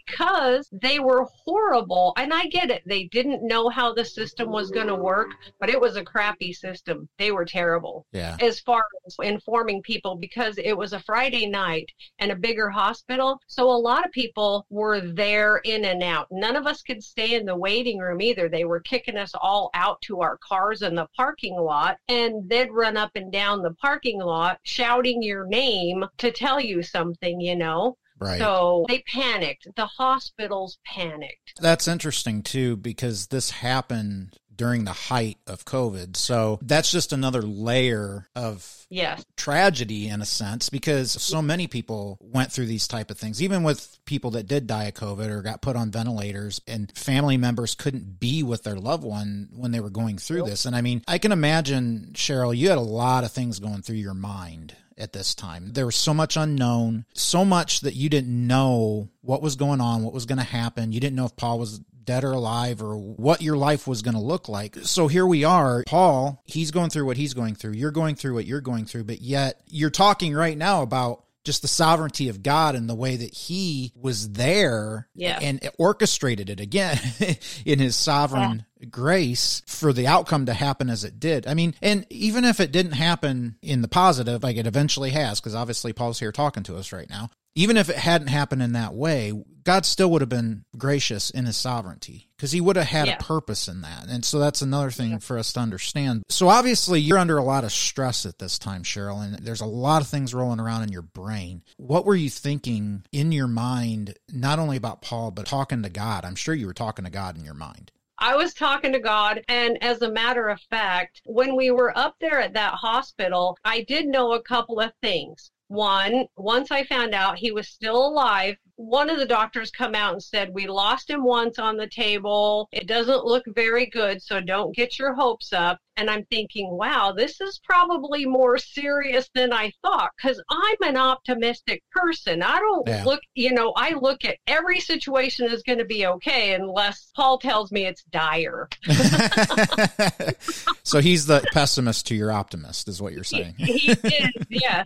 because 0.07 0.69
they 0.71 0.99
were 0.99 1.25
horrible. 1.45 2.13
And 2.17 2.33
I 2.33 2.45
get 2.45 2.69
it. 2.69 2.83
They 2.85 3.05
didn't 3.05 3.45
know 3.45 3.69
how 3.69 3.93
the 3.93 4.05
system 4.05 4.51
was 4.51 4.71
going 4.71 4.87
to 4.87 4.95
work, 4.95 5.31
but 5.59 5.69
it 5.69 5.79
was 5.79 5.95
a 5.95 6.03
crappy 6.03 6.53
system. 6.53 7.07
They 7.17 7.31
were 7.31 7.45
terrible. 7.45 8.05
Yeah. 8.11 8.37
As 8.41 8.59
far 8.59 8.83
as 9.05 9.15
informing 9.21 9.81
people 9.81 10.15
because 10.15 10.57
it 10.57 10.77
was 10.77 10.93
a 10.93 10.99
Friday 10.99 11.47
night 11.47 11.91
and 12.19 12.31
a 12.31 12.35
bigger 12.35 12.69
hospital. 12.69 13.39
So 13.47 13.69
a 13.69 13.71
lot 13.71 14.05
of 14.05 14.11
people 14.11 14.65
were 14.69 15.01
there 15.01 15.57
in 15.57 15.85
and 15.85 16.03
out. 16.03 16.27
None 16.31 16.55
of 16.55 16.67
us 16.67 16.81
could 16.81 17.03
stay 17.03 17.35
in 17.35 17.45
the 17.45 17.55
waiting 17.55 17.99
room 17.99 18.21
either. 18.21 18.49
They 18.49 18.65
were 18.65 18.79
kicking 18.79 19.17
us 19.17 19.31
all 19.39 19.69
out 19.73 20.01
to 20.03 20.21
our 20.21 20.37
cars 20.37 20.81
in 20.81 20.95
the 20.95 21.07
parking 21.15 21.55
lot 21.55 21.97
and 22.07 22.49
they'd 22.49 22.71
run 22.71 22.97
up 22.97 23.11
and 23.15 23.31
down 23.31 23.61
the 23.61 23.73
parking 23.75 24.19
lot 24.19 24.59
shouting 24.63 25.21
your 25.21 25.45
name 25.45 26.05
to 26.17 26.31
tell 26.31 26.59
you 26.59 26.83
something, 26.83 27.39
you 27.39 27.55
know. 27.55 27.97
Right. 28.19 28.39
So 28.39 28.85
they 28.87 29.03
panicked. 29.07 29.67
The 29.75 29.85
hospitals 29.85 30.79
panicked. 30.85 31.59
That's 31.59 31.87
interesting 31.87 32.41
too, 32.41 32.75
because 32.77 33.27
this 33.27 33.51
happened 33.51 34.37
during 34.57 34.83
the 34.83 34.91
height 34.91 35.37
of 35.45 35.63
COVID. 35.63 36.17
So 36.17 36.59
that's 36.61 36.91
just 36.91 37.13
another 37.13 37.41
layer 37.41 38.27
of 38.35 38.85
yes. 38.89 39.23
tragedy 39.37 40.07
in 40.07 40.21
a 40.21 40.25
sense 40.25 40.69
because 40.69 41.11
so 41.11 41.41
many 41.41 41.67
people 41.67 42.17
went 42.19 42.51
through 42.51 42.65
these 42.65 42.87
type 42.87 43.11
of 43.11 43.17
things. 43.17 43.41
Even 43.41 43.63
with 43.63 43.99
people 44.05 44.31
that 44.31 44.47
did 44.47 44.67
die 44.67 44.85
of 44.85 44.95
COVID 44.95 45.29
or 45.29 45.41
got 45.41 45.61
put 45.61 45.75
on 45.75 45.91
ventilators 45.91 46.59
and 46.67 46.91
family 46.97 47.37
members 47.37 47.75
couldn't 47.75 48.19
be 48.19 48.43
with 48.43 48.63
their 48.63 48.77
loved 48.77 49.03
one 49.03 49.49
when 49.55 49.71
they 49.71 49.79
were 49.79 49.91
going 49.91 50.17
through 50.17 50.43
this. 50.43 50.65
And 50.65 50.75
I 50.75 50.81
mean, 50.81 51.03
I 51.07 51.19
can 51.19 51.31
imagine 51.31 52.11
Cherrell, 52.13 52.53
you 52.53 52.69
had 52.69 52.79
a 52.79 52.81
lot 52.81 53.23
of 53.23 53.31
things 53.31 53.59
going 53.59 53.83
through 53.83 53.97
your 53.97 54.15
mind 54.15 54.75
at 54.97 55.13
this 55.13 55.35
time. 55.35 55.73
There 55.73 55.85
was 55.85 55.95
so 55.95 56.13
much 56.13 56.37
unknown, 56.37 57.05
so 57.13 57.45
much 57.45 57.81
that 57.81 57.95
you 57.95 58.09
didn't 58.09 58.47
know 58.47 59.09
what 59.21 59.41
was 59.41 59.55
going 59.55 59.81
on, 59.81 60.03
what 60.03 60.13
was 60.13 60.25
going 60.25 60.39
to 60.39 60.43
happen. 60.43 60.91
You 60.91 60.99
didn't 60.99 61.15
know 61.15 61.25
if 61.25 61.35
Paul 61.35 61.59
was 61.59 61.79
dead 62.07 62.23
or 62.23 62.31
alive 62.31 62.81
or 62.81 62.97
what 62.97 63.41
your 63.41 63.57
life 63.57 63.85
was 63.85 64.01
going 64.01 64.15
to 64.15 64.21
look 64.21 64.49
like. 64.49 64.75
So 64.77 65.07
here 65.07 65.27
we 65.27 65.43
are. 65.43 65.83
Paul, 65.85 66.41
he's 66.45 66.71
going 66.71 66.89
through 66.89 67.05
what 67.05 67.17
he's 67.17 67.33
going 67.33 67.53
through. 67.53 67.73
You're 67.73 67.91
going 67.91 68.15
through 68.15 68.33
what 68.33 68.45
you're 68.45 68.61
going 68.61 68.85
through, 68.85 69.03
but 69.03 69.21
yet 69.21 69.61
you're 69.67 69.89
talking 69.89 70.33
right 70.33 70.57
now 70.57 70.81
about 70.81 71.25
just 71.43 71.61
the 71.61 71.67
sovereignty 71.67 72.27
of 72.27 72.43
God 72.43 72.75
and 72.75 72.89
the 72.89 72.95
way 72.95 73.15
that 73.15 73.33
he 73.33 73.93
was 73.95 74.31
there 74.31 75.07
yeah. 75.15 75.39
and 75.41 75.69
orchestrated 75.77 76.49
it 76.49 76.59
again 76.59 76.99
in 77.65 77.79
his 77.79 77.95
sovereign. 77.95 78.65
Grace 78.89 79.61
for 79.65 79.93
the 79.93 80.07
outcome 80.07 80.45
to 80.45 80.53
happen 80.53 80.89
as 80.89 81.03
it 81.03 81.19
did. 81.19 81.47
I 81.47 81.53
mean, 81.53 81.75
and 81.81 82.05
even 82.09 82.45
if 82.45 82.59
it 82.59 82.71
didn't 82.71 82.93
happen 82.93 83.57
in 83.61 83.81
the 83.81 83.87
positive, 83.87 84.43
like 84.43 84.57
it 84.57 84.67
eventually 84.67 85.11
has, 85.11 85.39
because 85.39 85.55
obviously 85.55 85.93
Paul's 85.93 86.19
here 86.19 86.31
talking 86.31 86.63
to 86.63 86.77
us 86.77 86.91
right 86.91 87.09
now, 87.09 87.29
even 87.57 87.75
if 87.75 87.89
it 87.89 87.95
hadn't 87.95 88.27
happened 88.27 88.61
in 88.61 88.73
that 88.73 88.93
way, 88.93 89.33
God 89.63 89.83
still 89.83 90.11
would 90.11 90.21
have 90.21 90.29
been 90.29 90.63
gracious 90.77 91.31
in 91.31 91.47
his 91.47 91.57
sovereignty 91.57 92.29
because 92.37 92.51
he 92.51 92.61
would 92.61 92.75
have 92.75 92.85
had 92.85 93.07
yeah. 93.07 93.17
a 93.19 93.23
purpose 93.23 93.67
in 93.67 93.81
that. 93.81 94.05
And 94.07 94.23
so 94.23 94.37
that's 94.37 94.61
another 94.61 94.91
thing 94.91 95.11
yeah. 95.11 95.17
for 95.17 95.39
us 95.39 95.53
to 95.53 95.59
understand. 95.59 96.21
So 96.29 96.49
obviously, 96.49 97.01
you're 97.01 97.17
under 97.17 97.37
a 97.37 97.43
lot 97.43 97.63
of 97.63 97.71
stress 97.71 98.27
at 98.27 98.37
this 98.37 98.59
time, 98.59 98.83
Cherrell, 98.83 99.21
and 99.21 99.39
there's 99.39 99.61
a 99.61 99.65
lot 99.65 100.03
of 100.03 100.07
things 100.07 100.35
rolling 100.35 100.59
around 100.59 100.83
in 100.83 100.91
your 100.91 101.01
brain. 101.01 101.63
What 101.77 102.05
were 102.05 102.15
you 102.15 102.29
thinking 102.29 103.03
in 103.11 103.31
your 103.31 103.47
mind, 103.47 104.13
not 104.31 104.59
only 104.59 104.77
about 104.77 105.01
Paul, 105.01 105.31
but 105.31 105.47
talking 105.47 105.81
to 105.81 105.89
God? 105.89 106.25
I'm 106.25 106.35
sure 106.35 106.53
you 106.53 106.67
were 106.67 106.73
talking 106.73 107.05
to 107.05 107.11
God 107.11 107.37
in 107.37 107.43
your 107.43 107.55
mind. 107.55 107.91
I 108.19 108.35
was 108.35 108.53
talking 108.53 108.93
to 108.93 108.99
God. 108.99 109.43
And 109.47 109.81
as 109.83 110.01
a 110.01 110.11
matter 110.11 110.49
of 110.49 110.59
fact, 110.69 111.21
when 111.25 111.55
we 111.55 111.71
were 111.71 111.97
up 111.97 112.15
there 112.19 112.39
at 112.39 112.53
that 112.53 112.73
hospital, 112.73 113.57
I 113.63 113.83
did 113.83 114.07
know 114.07 114.33
a 114.33 114.41
couple 114.41 114.79
of 114.79 114.91
things. 115.01 115.51
One, 115.67 116.25
once 116.35 116.71
I 116.71 116.83
found 116.83 117.13
out 117.13 117.37
he 117.37 117.51
was 117.51 117.67
still 117.67 118.07
alive, 118.07 118.55
one 118.77 119.09
of 119.09 119.17
the 119.17 119.25
doctors 119.25 119.71
come 119.71 119.95
out 119.95 120.13
and 120.13 120.23
said, 120.23 120.53
We 120.53 120.67
lost 120.67 121.09
him 121.09 121.23
once 121.23 121.59
on 121.59 121.77
the 121.77 121.87
table. 121.87 122.69
It 122.71 122.87
doesn't 122.87 123.25
look 123.25 123.43
very 123.47 123.87
good, 123.87 124.21
so 124.21 124.39
don't 124.39 124.75
get 124.75 124.97
your 124.97 125.13
hopes 125.13 125.51
up. 125.51 125.79
And 125.97 126.11
I'm 126.11 126.25
thinking, 126.25 126.69
wow, 126.69 127.11
this 127.11 127.41
is 127.41 127.59
probably 127.63 128.27
more 128.27 128.59
serious 128.59 129.27
than 129.33 129.51
I 129.51 129.71
thought 129.81 130.11
because 130.15 130.39
I'm 130.47 130.77
an 130.83 130.95
optimistic 130.95 131.81
person. 131.91 132.43
I 132.43 132.59
don't 132.59 132.87
yeah. 132.87 133.03
look, 133.03 133.21
you 133.33 133.51
know, 133.51 133.73
I 133.75 133.93
look 133.93 134.23
at 134.23 134.37
every 134.45 134.79
situation 134.79 135.51
is 135.51 135.63
going 135.63 135.79
to 135.79 135.85
be 135.85 136.05
okay 136.05 136.53
unless 136.53 137.11
Paul 137.15 137.39
tells 137.39 137.71
me 137.71 137.87
it's 137.87 138.03
dire. 138.11 138.69
so 140.83 140.99
he's 140.99 141.25
the 141.25 141.43
pessimist 141.51 142.05
to 142.07 142.15
your 142.15 142.31
optimist, 142.31 142.87
is 142.87 143.01
what 143.01 143.13
you're 143.13 143.23
saying. 143.23 143.55
he, 143.57 143.79
he 143.79 143.91
is, 143.91 144.31
yes. 144.49 144.85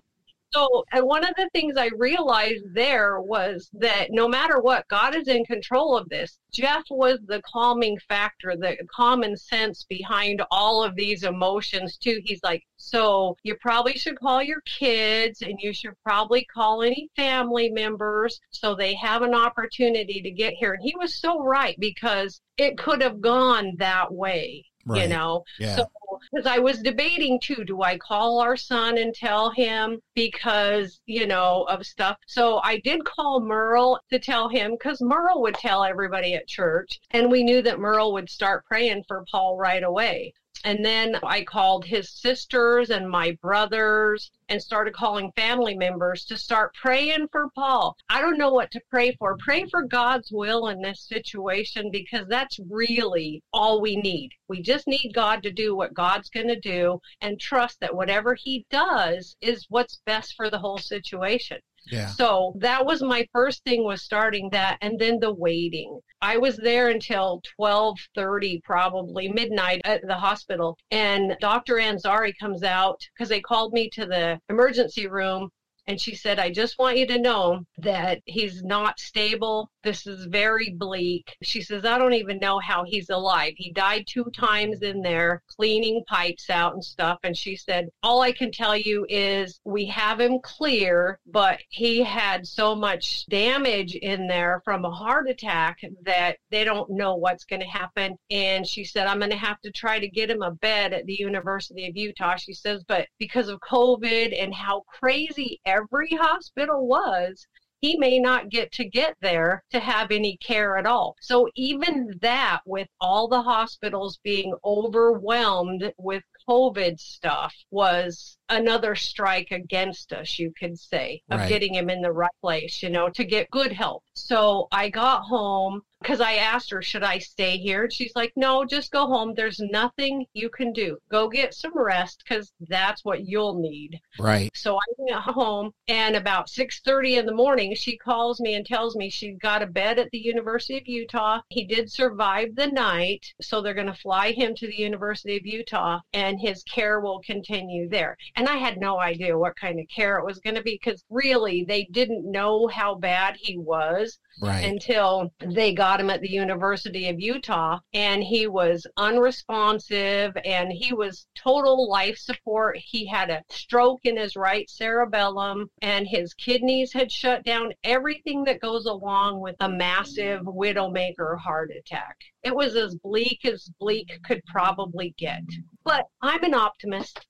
So, 0.54 0.84
and 0.92 1.06
one 1.06 1.24
of 1.24 1.34
the 1.38 1.50
things 1.54 1.78
I 1.78 1.92
realized 1.98 2.64
there 2.74 3.22
was 3.22 3.70
that 3.74 4.08
no 4.12 4.28
matter 4.28 4.60
what, 4.60 4.88
God 4.90 5.16
is 5.16 5.28
in 5.28 5.46
control 5.46 5.98
of 5.98 6.10
this. 6.10 6.38
Jeff 6.52 6.84
was 6.90 7.20
the 7.26 7.42
calming 7.44 7.98
factor, 8.10 8.58
the 8.58 8.76
common 8.94 9.38
sense 9.38 9.86
behind 9.86 10.42
all 10.52 10.84
of 10.84 10.96
these 10.96 11.24
emotions, 11.24 11.98
too. 11.98 12.20
He's 12.26 12.42
like, 12.44 12.66
so 12.76 13.38
you 13.44 13.56
probably 13.62 13.94
should 13.94 14.20
call 14.20 14.44
your 14.44 14.62
kids 14.62 15.42
and 15.42 15.58
you 15.62 15.72
should 15.72 15.94
probably 16.04 16.44
call 16.44 16.82
any 16.82 17.10
family 17.16 17.70
members 17.70 18.42
so 18.50 18.76
they 18.76 18.94
have 18.96 19.22
an 19.22 19.34
opportunity 19.34 20.22
to 20.22 20.32
get 20.32 20.54
here. 20.54 20.74
And 20.74 20.84
he 20.84 20.96
was 20.98 21.16
so 21.16 21.42
right 21.42 21.80
because 21.80 22.42
it 22.58 22.78
could 22.78 23.02
have 23.02 23.22
gone 23.22 23.76
that 23.78 24.12
way. 24.14 24.66
Right. 24.86 25.04
You 25.04 25.10
know, 25.10 25.44
yeah. 25.60 25.76
so 25.76 25.86
because 26.32 26.46
I 26.46 26.60
was 26.60 26.82
debating 26.82 27.40
too, 27.40 27.64
do 27.64 27.82
I 27.82 27.98
call 27.98 28.40
our 28.40 28.56
son 28.58 28.98
and 28.98 29.14
tell 29.14 29.52
him 29.52 30.00
because, 30.16 31.00
you 31.06 31.28
know, 31.28 31.64
of 31.70 31.86
stuff? 31.86 32.18
So 32.28 32.60
I 32.64 32.80
did 32.80 33.06
call 33.06 33.42
Merle 33.42 34.00
to 34.12 34.20
tell 34.20 34.50
him 34.50 34.72
because 34.72 35.02
Merle 35.02 35.42
would 35.42 35.56
tell 35.56 35.84
everybody 35.84 36.34
at 36.36 36.48
church. 36.48 37.00
And 37.12 37.32
we 37.32 37.44
knew 37.44 37.62
that 37.62 37.80
Merle 37.80 38.14
would 38.14 38.30
start 38.30 38.66
praying 38.66 39.04
for 39.08 39.26
Paul 39.32 39.58
right 39.58 39.84
away. 39.84 40.34
And 40.64 40.86
then 40.86 41.18
I 41.24 41.44
called 41.44 41.86
his 41.86 42.10
sisters 42.10 42.90
and 42.92 43.10
my 43.10 43.32
brothers 43.42 44.32
and 44.48 44.62
started 44.62 44.94
calling 44.94 45.32
family 45.36 45.76
members 45.76 46.26
to 46.26 46.38
start 46.38 46.76
praying 46.76 47.30
for 47.32 47.50
Paul. 47.56 47.98
I 48.10 48.22
don't 48.22 48.38
know 48.38 48.52
what 48.52 48.70
to 48.72 48.82
pray 48.90 49.16
for. 49.16 49.38
Pray 49.38 49.66
for 49.68 49.84
God's 49.84 50.32
will 50.32 50.68
in 50.68 50.82
this 50.82 51.02
situation 51.02 51.90
because 51.90 52.28
that's 52.28 52.60
really 52.70 53.42
all 53.52 53.82
we 53.82 53.96
need. 53.96 54.32
We 54.48 54.62
just 54.62 54.88
need 54.88 55.14
God 55.14 55.42
to 55.44 55.52
do 55.52 55.76
what 55.76 55.94
God's 55.94 56.30
going 56.30 56.50
to 56.50 56.60
do 56.60 57.00
and 57.22 57.40
trust 57.40 57.80
that 57.80 57.96
whatever 57.96 58.36
he 58.36 58.66
does 58.70 59.36
is 59.42 59.66
what's 59.70 60.02
best 60.06 60.36
for 60.36 60.50
the 60.50 60.60
whole 60.60 60.78
situation. 60.78 61.60
Yeah. 61.88 62.08
So 62.08 62.54
that 62.60 62.86
was 62.86 63.02
my 63.02 63.28
first 63.34 63.64
thing 63.64 63.84
was 63.84 64.04
starting 64.04 64.50
that 64.52 64.78
and 64.82 65.00
then 65.00 65.20
the 65.20 65.34
waiting. 65.34 66.00
I 66.22 66.38
was 66.38 66.58
there 66.58 66.90
until 66.90 67.42
12:30 67.60 68.62
probably 68.64 69.30
midnight 69.30 69.82
at 69.84 70.06
the 70.06 70.16
hospital 70.16 70.78
and 70.92 71.36
Dr. 71.40 71.76
Anzari 71.76 72.34
comes 72.40 72.64
out 72.64 73.02
cuz 73.18 73.30
they 73.30 73.42
called 73.42 73.74
me 73.74 73.90
to 73.92 74.06
the 74.06 74.40
emergency 74.50 75.08
room 75.08 75.50
and 75.88 76.00
she 76.00 76.16
said, 76.16 76.40
I 76.40 76.52
just 76.52 76.78
want 76.78 76.98
you 76.98 77.08
to 77.08 77.20
know 77.20 77.66
that 77.80 78.22
he's 78.26 78.64
not 78.64 79.00
stable. 79.00 79.70
This 79.84 80.06
is 80.06 80.26
very 80.26 80.70
bleak. 80.70 81.36
She 81.42 81.62
says, 81.62 81.86
I 81.86 81.98
don't 81.98 82.14
even 82.14 82.38
know 82.38 82.60
how 82.60 82.84
he's 82.84 83.10
alive. 83.10 83.54
He 83.58 83.72
died 83.72 84.06
two 84.08 84.26
times 84.34 84.82
in 84.82 85.02
there 85.02 85.42
cleaning 85.48 86.04
pipes 86.08 86.50
out 86.50 86.74
and 86.74 86.84
stuff. 86.84 87.20
And 87.24 87.36
she 87.36 87.56
said, 87.56 87.88
All 88.04 88.22
I 88.22 88.32
can 88.32 88.52
tell 88.52 88.78
you 88.78 89.06
is 89.10 89.60
we 89.64 89.86
have 89.86 90.20
him 90.20 90.40
clear, 90.44 91.20
but 91.26 91.60
he 91.70 92.04
had 92.04 92.48
so 92.48 92.76
much 92.76 93.26
damage 93.28 93.96
in 93.96 94.28
there 94.28 94.62
from 94.64 94.86
a 94.86 94.92
heart 94.92 95.30
attack 95.30 95.80
that 96.04 96.38
they 96.52 96.64
don't 96.64 96.90
know 96.92 97.16
what's 97.16 97.46
going 97.46 97.62
to 97.62 97.68
happen. 97.68 98.16
And 98.30 98.68
she 98.68 98.84
said, 98.84 99.08
I'm 99.08 99.20
going 99.20 99.32
to 99.32 99.38
have 99.38 99.60
to 99.62 99.72
try 99.72 100.00
to 100.00 100.08
get 100.08 100.30
him 100.30 100.42
a 100.44 100.52
bed 100.52 100.94
at 100.94 101.06
the 101.06 101.18
University 101.20 101.88
of 101.88 101.98
Utah. 101.98 102.36
She 102.36 102.54
says, 102.54 102.84
but 102.88 103.08
because 103.18 103.48
of 103.48 103.60
COVID 103.62 104.40
and 104.42 104.54
how 104.54 104.82
crazy 104.88 105.60
every 105.66 106.10
hospital 106.12 106.88
was, 106.88 107.48
he 107.82 107.98
may 107.98 108.20
not 108.20 108.50
get 108.50 108.72
to 108.74 108.86
get 108.86 109.16
there 109.22 109.64
to 109.72 109.80
have 109.80 110.12
any 110.12 110.38
care 110.38 110.78
at 110.78 110.86
all. 110.86 111.16
So 111.20 111.50
even 111.56 112.18
that, 112.22 112.62
with 112.66 112.88
all 113.00 113.28
the 113.28 113.42
hospitals 113.42 114.20
being 114.24 114.54
overwhelmed 114.64 115.92
with 115.98 116.24
COVID 116.52 117.00
stuff, 117.00 117.56
was 117.72 118.38
another 118.50 118.96
strike 118.96 119.52
against 119.52 120.12
us, 120.12 120.38
you 120.38 120.52
could 120.60 120.78
say, 120.78 121.22
of 121.32 121.40
Right. 121.40 121.50
getting 121.50 121.74
him 121.74 121.90
in 121.90 122.02
the 122.02 122.12
right 122.12 122.30
place, 122.42 122.84
you 122.84 122.90
know, 122.90 123.08
to 123.10 123.24
get 123.24 123.50
good 123.50 123.72
help. 123.72 124.04
So 124.14 124.68
I 124.74 124.90
got 124.90 125.22
home 125.22 125.84
because 126.02 126.20
I 126.20 126.34
asked 126.34 126.72
her, 126.72 126.82
should 126.82 127.04
I 127.04 127.20
stay 127.20 127.58
here? 127.58 127.84
And 127.84 127.94
she's 127.94 128.12
like, 128.16 128.34
no, 128.36 128.66
just 128.66 128.92
go 128.92 129.06
home. 129.06 129.34
There's 129.36 129.60
nothing 129.60 130.26
you 130.34 130.50
can 130.50 130.74
do. 130.74 130.98
Go 131.10 131.30
get 131.30 131.54
some 131.54 131.78
rest 131.78 132.24
because 132.28 132.52
that's 132.68 133.06
what 133.06 133.26
you'll 133.26 133.60
need. 133.60 134.00
Right. 134.20 134.50
So 134.56 134.78
I 134.78 134.84
went 134.98 135.16
home 135.24 135.72
and 135.88 136.16
about 136.16 136.50
6:30 136.50 137.20
in 137.20 137.26
the 137.28 137.36
morning 137.36 137.76
she 137.76 137.98
calls 137.98 138.42
me 138.42 138.56
and 138.56 138.66
tells 138.66 138.96
me 138.96 139.10
she 139.10 139.34
got 139.34 139.62
a 139.62 139.68
bed 139.68 140.00
at 140.00 140.10
the 140.12 140.18
University 140.18 140.78
of 140.78 140.88
Utah. 140.88 141.42
He 141.50 141.66
did 141.66 141.92
survive 141.92 142.56
the 142.56 142.68
night, 142.68 143.26
so 143.40 143.62
they're 143.62 143.76
going 143.76 143.86
to 143.88 143.94
fly 143.94 144.32
him 144.32 144.56
to 144.56 144.68
the 144.68 144.78
University 144.78 145.38
of 145.38 145.46
Utah 145.46 146.00
and 146.14 146.40
his 146.42 146.64
care 146.64 147.00
will 147.00 147.22
continue 147.22 147.88
there. 147.88 148.18
And 148.36 148.48
I 148.50 148.58
had 148.58 148.78
no 148.80 149.00
idea 149.00 149.38
what 149.38 149.56
kind 149.56 149.80
of 149.80 149.86
care 149.96 150.18
it 150.18 150.26
was 150.26 150.40
going 150.40 150.56
to 150.56 150.64
be 150.64 150.78
cuz 150.78 151.04
really 151.10 151.64
they 151.64 151.86
didn't 151.86 152.30
know 152.30 152.68
how 152.68 152.96
bad 152.96 153.38
he 153.40 153.58
was 153.58 154.20
Right. 154.42 154.66
until 154.66 155.32
they 155.40 155.74
got 155.74 156.00
him 156.00 156.10
at 156.10 156.22
the 156.22 156.30
University 156.30 157.10
of 157.10 157.20
Utah 157.20 157.80
and 157.94 158.24
he 158.24 158.48
was 158.48 158.88
unresponsive 158.98 160.36
and 160.46 160.72
he 160.72 160.94
was 160.94 161.28
total 161.36 161.90
life 161.90 162.18
support. 162.18 162.78
He 162.78 163.06
had 163.06 163.30
a 163.30 163.44
stroke 163.50 164.02
in 164.04 164.18
his 164.18 164.36
right 164.36 164.70
cerebellum 164.70 165.70
and 165.82 166.08
his 166.08 166.34
kidneys 166.34 166.94
had 166.94 167.12
shut 167.12 167.44
down 167.44 167.74
everything 167.84 168.44
that 168.46 168.62
goes 168.62 168.86
along 168.86 169.42
with 169.42 169.56
a 169.60 169.70
massive 169.70 170.42
widowmaker 170.42 171.38
heart 171.38 171.72
attack. 171.78 172.18
It 172.44 172.56
was 172.56 172.76
as 172.76 172.96
bleak 172.96 173.46
as 173.46 173.70
bleak 173.80 174.20
could 174.24 174.42
probably 174.46 175.14
get. 175.18 175.44
But 175.84 176.06
I'm 176.22 176.44
an 176.44 176.54
optimist 176.54 177.26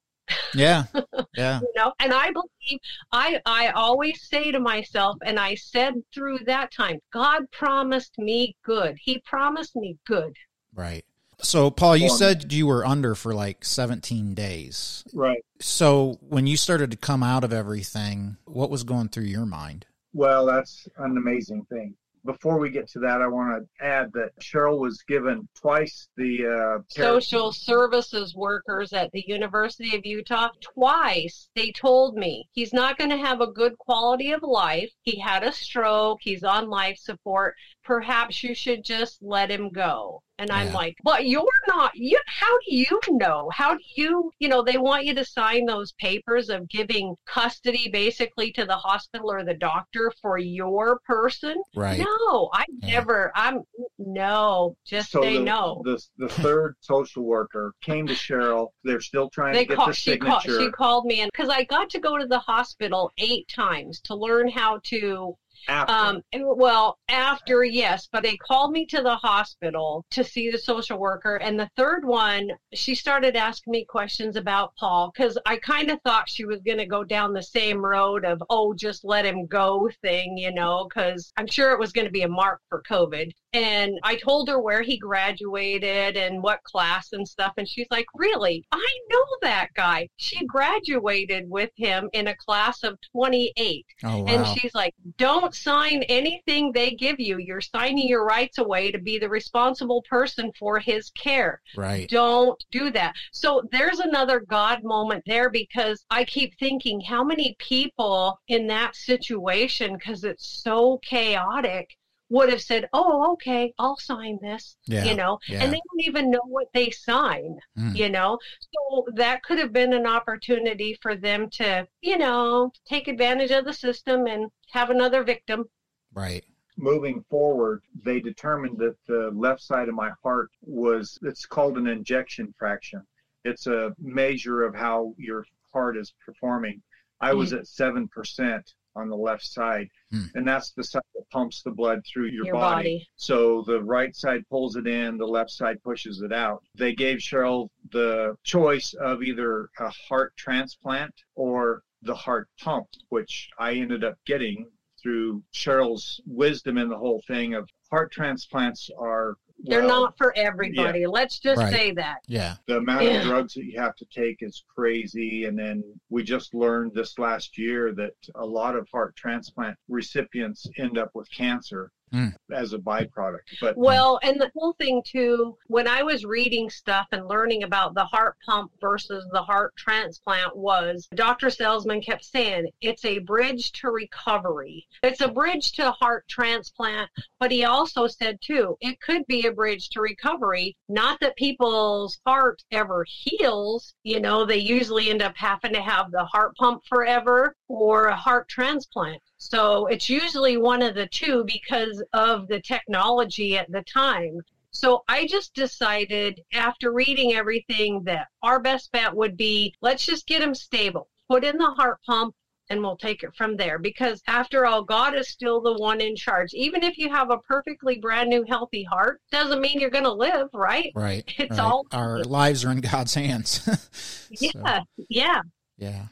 yeah. 0.54 0.84
Yeah. 1.38 1.62
you 1.62 1.72
know 1.78 1.94
and 2.00 2.14
i 2.14 2.30
believe 2.32 2.80
i 3.14 3.40
i 3.46 3.70
always 3.70 4.22
say 4.28 4.52
to 4.52 4.60
myself 4.60 5.16
and 5.24 5.40
i 5.40 5.56
said 5.56 5.94
through 6.14 6.40
that 6.40 6.74
time 6.74 7.00
god 7.14 7.50
promised 7.52 8.18
me 8.18 8.56
good 8.66 8.98
he 9.02 9.20
promised 9.20 9.76
me 9.76 9.98
good 10.06 10.36
Right. 10.74 11.06
So, 11.42 11.72
Paul, 11.72 11.98
you 11.98 12.10
said 12.10 12.54
you 12.54 12.68
were 12.68 12.86
under 12.86 13.16
for 13.16 13.34
like 13.34 13.66
17 13.66 14.36
days. 14.36 15.04
Right. 15.14 15.44
So, 15.60 16.20
when 16.22 16.46
you 16.46 16.56
started 16.56 16.92
to 16.92 16.98
come 16.98 17.24
out 17.24 17.44
of 17.44 17.52
everything, 17.52 18.38
what 18.46 18.70
was 18.70 18.84
going 18.84 19.10
through 19.10 19.24
your 19.24 19.48
mind? 19.48 19.88
Well, 20.14 20.46
that's 20.46 20.88
an 20.98 21.18
amazing 21.18 21.66
thing. 21.66 21.96
Before 22.24 22.60
we 22.60 22.70
get 22.70 22.88
to 22.90 23.00
that, 23.00 23.22
I 23.22 23.28
want 23.28 23.64
to 23.64 23.86
add 23.86 24.12
that 24.14 24.32
Cherrell 24.40 24.80
was 24.80 25.02
given 25.08 25.48
twice 25.56 26.08
the 26.18 26.78
uh, 26.78 26.84
social 26.88 27.52
services 27.52 28.36
workers 28.36 28.94
at 28.94 29.12
the 29.12 29.24
university 29.28 29.96
of 29.96 30.06
utah 30.06 30.50
twice. 30.62 31.50
They 31.56 31.72
told 31.72 32.16
me 32.16 32.48
he's 32.52 32.74
not 32.74 32.98
going 32.98 33.10
to 33.10 33.18
have 33.18 33.42
a 33.42 33.52
good 33.52 33.78
quality 33.80 34.32
of 34.34 34.44
life. 34.44 34.92
He 35.02 35.20
had 35.20 35.44
a 35.44 35.52
stroke. 35.52 36.20
He's 36.22 36.44
on 36.44 36.70
life 36.70 36.98
support. 36.98 37.56
Perhaps 37.84 38.44
you 38.44 38.54
should 38.54 38.84
just 38.84 39.18
let 39.22 39.50
him 39.50 39.70
go 39.70 40.22
and 40.42 40.52
i'm 40.52 40.68
Yeah. 40.68 40.74
like 40.74 40.98
but 41.04 41.26
you're 41.28 41.46
not 41.68 41.92
you 41.96 42.20
how 42.26 42.52
do 42.68 42.76
you 42.76 43.00
know 43.10 43.50
how 43.54 43.76
do 43.76 43.84
you 43.96 44.32
you 44.40 44.50
know 44.50 44.62
they 44.64 44.78
want 44.78 45.06
you 45.06 45.14
to 45.14 45.24
sign 45.24 45.66
those 45.66 45.92
papers 45.94 46.50
of 46.50 46.68
giving 46.68 47.16
custody 47.26 47.90
basically 47.94 48.52
to 48.54 48.66
the 48.66 48.76
hospital 48.76 49.32
or 49.32 49.44
the 49.46 49.54
doctor 49.54 50.12
for 50.22 50.38
your 50.38 51.00
person 51.06 51.62
Right. 51.76 52.00
no 52.00 52.50
i 52.54 52.66
Yeah. 52.82 52.96
never 52.96 53.32
i'm 53.36 53.62
no 54.00 54.76
just 54.86 55.12
so 55.12 55.22
say 55.22 55.38
the, 55.38 55.44
no 55.44 55.82
The, 55.86 56.02
the 56.18 56.30
third 56.30 56.76
social 56.82 57.24
worker 57.24 57.74
came 57.82 58.08
to 58.08 58.16
Cherrell. 58.16 58.74
They're 58.84 59.00
still 59.02 59.30
trying 59.30 59.54
they 59.54 59.64
to 59.64 59.70
get 59.70 59.76
call, 59.78 59.88
the 59.88 59.94
she 59.94 60.18
called 60.18 60.42
signature. 60.42 60.60
she 60.66 60.72
called 60.72 61.06
me 61.06 61.22
and 61.22 61.30
because 61.32 61.50
I 61.50 61.64
got 61.64 61.90
to 61.92 62.00
go 62.00 62.18
to 62.18 62.26
the 62.26 62.40
hospital 62.40 63.12
eight 63.18 63.48
times 63.48 64.00
to 64.02 64.16
learn 64.16 64.50
how 64.50 64.80
to 64.86 65.38
after. 65.68 65.94
um 65.94 66.22
well 66.34 66.98
after 67.10 67.64
yes 67.64 68.08
but 68.12 68.24
they 68.24 68.38
called 68.38 68.72
me 68.72 68.86
to 68.86 69.02
the 69.02 69.16
hospital 69.16 70.06
to 70.10 70.24
see 70.24 70.50
the 70.50 70.58
social 70.58 70.98
worker 70.98 71.38
and 71.38 71.60
the 71.60 71.70
third 71.76 72.06
one 72.06 72.50
she 72.74 72.96
started 72.96 73.36
asking 73.36 73.72
me 73.72 73.86
questions 73.86 74.36
about 74.36 74.76
Paul 74.76 75.12
because 75.14 75.38
I 75.46 75.58
kind 75.58 75.92
of 75.92 76.00
thought 76.02 76.30
she 76.30 76.46
was 76.46 76.62
going 76.62 76.78
to 76.78 76.86
go 76.86 77.04
down 77.04 77.34
the 77.34 77.44
same 77.44 77.84
road 77.84 78.26
of 78.26 78.42
oh 78.50 78.74
just 78.74 79.04
let 79.04 79.26
him 79.26 79.46
go 79.46 79.90
thing 80.02 80.38
you 80.38 80.54
know 80.54 80.88
because 80.88 81.32
I'm 81.38 81.48
sure 81.48 81.72
it 81.72 81.80
was 81.80 81.92
going 81.92 82.08
to 82.08 82.12
be 82.12 82.24
a 82.24 82.28
mark 82.28 82.62
for 82.70 82.82
COVID 82.90 83.32
and 83.54 84.00
I 84.04 84.16
told 84.16 84.48
her 84.48 84.60
where 84.60 84.82
he 84.82 84.98
graduated 84.98 86.16
and 86.16 86.42
what 86.42 86.64
class 86.64 87.12
and 87.12 87.28
stuff. 87.28 87.54
And 87.58 87.68
she's 87.68 87.88
like, 87.92 88.06
Really? 88.16 88.66
I 88.72 88.88
know 89.10 89.26
that 89.42 89.70
guy. 89.76 90.08
She 90.18 90.46
graduated 90.46 91.50
with 91.50 91.70
him 91.76 92.10
in 92.14 92.28
a 92.28 92.36
class 92.36 92.84
of 92.84 92.98
28. 93.12 93.86
Oh, 94.04 94.20
wow. 94.20 94.26
And 94.28 94.48
she's 94.48 94.74
like, 94.74 94.94
Don't 95.18 95.54
sign 95.54 96.04
anything 96.04 96.72
they 96.72 96.92
give 96.92 97.20
you. 97.20 97.38
You're 97.40 97.62
signing 97.62 98.08
your 98.08 98.26
rights 98.26 98.58
away 98.58 98.92
to 98.92 99.00
be 99.00 99.18
the 99.18 99.30
responsible 99.30 100.04
person 100.10 100.52
for 100.58 100.80
his 100.80 101.10
care. 101.12 101.62
Right. 101.76 102.08
Don't 102.10 102.64
do 102.72 102.92
that. 102.92 103.16
So 103.32 103.64
there's 103.72 104.00
another 104.00 104.40
God 104.40 104.84
moment 104.84 105.24
there 105.26 105.50
because 105.50 106.06
I 106.10 106.24
keep 106.24 106.58
thinking 106.58 107.02
how 107.02 107.24
many 107.24 107.56
people 107.60 108.40
in 108.48 108.68
that 108.68 108.96
situation, 108.96 109.94
because 109.94 110.24
it's 110.24 110.62
so 110.64 111.00
chaotic, 111.04 111.90
would 112.32 112.50
have 112.50 112.62
said, 112.62 112.88
Oh, 112.94 113.34
okay, 113.34 113.74
I'll 113.78 113.98
sign 113.98 114.40
this, 114.42 114.78
Yeah. 114.88 115.04
you 115.04 115.16
know, 115.16 115.38
yeah. 115.48 115.62
and 115.64 115.72
they 115.72 115.82
don't 115.90 116.08
even 116.08 116.32
know 116.32 116.42
what 116.48 116.68
they 116.74 116.90
sign, 116.90 117.58
Mm. 117.78 117.96
you 117.96 118.10
know. 118.10 118.40
So 118.74 119.06
that 119.16 119.44
could 119.44 119.60
have 119.60 119.74
been 119.74 119.92
an 119.94 120.08
opportunity 120.08 120.98
for 121.02 121.16
them 121.16 121.50
to, 121.52 121.86
you 122.02 122.18
know, 122.18 122.72
take 122.88 123.08
advantage 123.10 123.52
of 123.52 123.66
the 123.66 123.74
system 123.74 124.28
and 124.28 124.50
have 124.72 124.90
another 124.90 125.24
victim. 125.24 125.66
Right. 126.14 126.44
moving 126.78 127.24
forward, 127.30 127.84
they 128.06 128.20
determined 128.20 128.78
that 128.80 128.96
the 129.06 129.30
left 129.36 129.62
side 129.62 129.88
of 129.90 129.94
my 129.94 130.10
heart 130.24 130.50
was, 130.62 131.20
it's 131.22 131.46
called 131.46 131.78
an 131.78 131.86
injection 131.86 132.52
fraction. 132.58 133.06
It's 133.44 133.68
a 133.68 133.94
measure 134.00 134.64
of 134.64 134.74
how 134.74 135.14
your 135.18 135.46
heart 135.72 135.96
is 135.98 136.14
performing. 136.26 136.82
I 137.20 137.34
was 137.34 137.54
at 137.54 137.68
7% 137.68 138.74
on 138.96 139.10
the 139.10 139.16
left 139.16 139.46
side, 139.46 139.88
Hmm. 140.12 140.26
and 140.36 140.48
that's 140.48 140.72
the 140.72 140.84
side 140.84 141.02
that 141.16 141.30
pumps 141.30 141.62
the 141.64 141.72
blood 141.72 142.02
through 142.06 142.28
your, 142.28 142.46
Your 142.46 142.56
body. 142.56 143.08
So 143.16 143.64
the 143.66 143.82
right 143.82 144.16
side 144.16 144.44
pulls 144.50 144.76
it 144.76 144.88
in, 144.88 145.18
the 145.18 145.26
left 145.26 145.52
side 145.52 145.82
pushes 145.84 146.22
it 146.22 146.34
out. 146.34 146.64
They 146.76 146.94
gave 146.94 147.20
Cherrell 147.20 147.72
the 147.92 148.36
choice 148.44 148.94
of 148.94 149.24
either 149.24 149.70
a 149.80 149.90
heart 149.90 150.36
transplant 150.38 151.14
or 151.36 151.84
the 152.02 152.16
heart 152.16 152.50
pump, 152.60 152.88
which 153.10 153.50
I 153.60 153.74
ended 153.74 154.04
up 154.04 154.16
getting 154.26 154.68
through 155.02 155.44
Cherrell's 155.52 156.20
wisdom 156.26 156.78
in 156.78 156.90
the 156.90 156.98
whole 156.98 157.22
thing 157.28 157.54
of 157.56 157.68
heart 157.90 158.12
transplants 158.12 158.90
are 158.98 159.36
They're 159.64 159.82
well, 159.86 160.02
not 160.04 160.18
for 160.18 160.34
everybody. 160.36 161.06
Let's 161.06 161.40
just 161.40 161.60
Right. 161.62 161.74
say 161.74 161.92
that. 161.92 162.18
Yeah. 162.28 162.56
the 162.68 162.78
amount 162.78 163.06
Yeah. 163.06 163.20
of 163.22 163.26
drugs 163.28 163.54
that 163.54 163.66
you 163.66 163.80
have 163.80 163.96
to 163.98 164.06
take 164.06 164.42
is 164.42 164.64
crazy. 164.68 165.46
And 165.46 165.58
then 165.58 165.84
we 166.10 166.24
just 166.24 166.54
learned 166.54 166.94
this 166.94 167.18
last 167.20 167.58
year 167.58 167.94
that 167.94 168.14
a 168.36 168.46
lot 168.46 168.76
of 168.76 168.88
heart 168.90 169.16
transplant 169.16 169.78
recipients 169.88 170.66
end 170.78 170.98
up 170.98 171.12
with 171.14 171.30
cancer 171.32 171.92
Mm. 172.14 172.34
as 172.52 172.74
a 172.74 172.78
byproduct. 172.78 173.40
But 173.62 173.78
Well, 173.78 174.20
and 174.22 174.40
the 174.40 174.52
whole 174.54 174.74
thing 174.74 175.02
too, 175.06 175.58
when 175.68 175.88
I 175.88 176.04
was 176.04 176.26
reading 176.26 176.70
stuff 176.70 177.08
and 177.14 177.26
learning 177.26 177.64
about 177.64 177.94
the 177.94 178.04
heart 178.04 178.36
pump 178.46 178.72
versus 178.82 179.26
the 179.32 179.42
heart 179.42 179.74
transplant 179.78 180.56
was 180.58 181.08
Dr. 181.16 181.48
Selzman 181.48 182.04
kept 182.04 182.26
saying 182.26 182.70
it's 182.82 183.06
a 183.06 183.20
bridge 183.20 183.72
to 183.74 183.92
recovery. 183.92 184.86
It's 185.04 185.22
a 185.22 185.30
bridge 185.30 185.72
to 185.74 185.92
heart 185.92 186.28
transplant, 186.28 187.10
but 187.40 187.50
he 187.50 187.64
also 187.64 188.08
said 188.08 188.40
too, 188.42 188.76
it 188.82 189.00
could 189.00 189.26
be 189.28 189.48
a 189.48 189.54
bridge 189.54 189.88
to 189.92 190.02
recovery. 190.02 190.76
Not 190.90 191.18
that 191.22 191.38
people's 191.38 192.20
heart 192.26 192.62
ever 192.72 193.06
heals, 193.08 193.94
you 194.04 194.20
know, 194.20 194.46
they 194.46 194.58
usually 194.58 195.10
end 195.10 195.22
up 195.22 195.38
having 195.38 195.72
to 195.74 195.82
have 195.82 196.12
the 196.12 196.26
heart 196.26 196.58
pump 196.58 196.84
forever 196.90 197.56
or 197.70 198.08
a 198.08 198.16
heart 198.16 198.50
transplant. 198.50 199.22
So 199.42 199.88
it's 199.88 200.08
usually 200.08 200.58
one 200.58 200.84
of 200.84 200.94
the 200.94 201.08
two 201.08 201.44
because 201.46 202.02
of 202.14 202.48
the 202.48 202.62
technology 202.62 203.58
at 203.58 203.72
the 203.72 203.82
time. 203.82 204.40
So 204.70 205.04
I 205.08 205.26
just 205.26 205.56
decided 205.56 206.40
after 206.54 206.94
reading 206.94 207.34
everything 207.34 208.04
that 208.04 208.28
our 208.44 208.60
best 208.60 208.92
bet 208.92 209.16
would 209.16 209.36
be 209.36 209.74
let's 209.82 210.06
just 210.06 210.28
get 210.28 210.44
him 210.44 210.54
stable, 210.54 211.10
put 211.28 211.44
in 211.44 211.58
the 211.58 211.72
heart 211.72 211.98
pump, 212.06 212.36
and 212.70 212.82
we'll 212.82 212.98
take 212.98 213.24
it 213.24 213.36
from 213.36 213.58
there. 213.58 213.80
Because 213.80 214.22
after 214.28 214.68
all, 214.68 214.84
God 214.84 215.16
is 215.16 215.30
still 215.30 215.60
the 215.60 215.74
one 215.74 216.02
in 216.02 216.16
charge. 216.16 216.54
Even 216.54 216.84
if 216.84 217.00
you 217.00 217.10
have 217.10 217.32
a 217.32 217.40
perfectly 217.40 217.98
brand 217.98 218.30
new 218.30 218.46
healthy 218.48 218.84
heart, 218.84 219.22
doesn't 219.32 219.60
mean 219.60 219.80
you're 219.80 219.90
going 219.90 220.04
to 220.04 220.14
live, 220.14 220.50
right? 220.54 220.92
Right. 220.94 221.24
It's 221.40 221.50
right. 221.50 221.60
all 221.60 221.88
our 221.92 222.24
lives 222.24 222.64
are 222.64 222.72
in 222.72 222.82
God's 222.82 223.16
hands. 223.16 223.62
so, 224.36 224.48
yeah. 224.64 224.82
Yeah. 225.10 225.42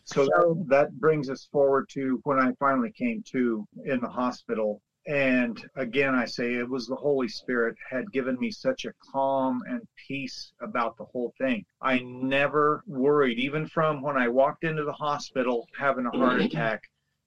So 0.05 0.25
that, 0.25 0.65
that 0.67 0.99
brings 0.99 1.29
us 1.29 1.47
forward 1.51 1.88
to 1.89 2.19
when 2.23 2.39
I 2.39 2.51
finally 2.60 2.91
came 2.91 3.23
to 3.32 3.65
in 3.86 3.99
the 3.99 4.10
hospital 4.10 4.82
and 5.10 5.67
again, 5.75 6.13
I 6.13 6.25
say 6.25 6.53
it 6.53 6.69
was 6.69 6.86
the 6.86 6.95
Holy 6.95 7.27
Spirit 7.27 7.75
had 7.89 8.12
given 8.12 8.38
me 8.39 8.51
such 8.51 8.86
a 8.86 8.93
calm 9.12 9.63
and 9.67 9.82
peace 10.08 10.51
about 10.62 10.97
the 10.97 11.05
whole 11.05 11.34
thing. 11.39 11.65
I 11.82 11.99
never 11.99 12.84
worried, 12.86 13.39
even 13.39 13.67
from 13.67 14.03
when 14.03 14.17
I 14.17 14.27
walked 14.27 14.63
into 14.63 14.84
the 14.84 14.93
hospital 14.93 15.67
having 15.77 16.05
a 16.05 16.15
heart 16.15 16.41
attack 16.41 16.84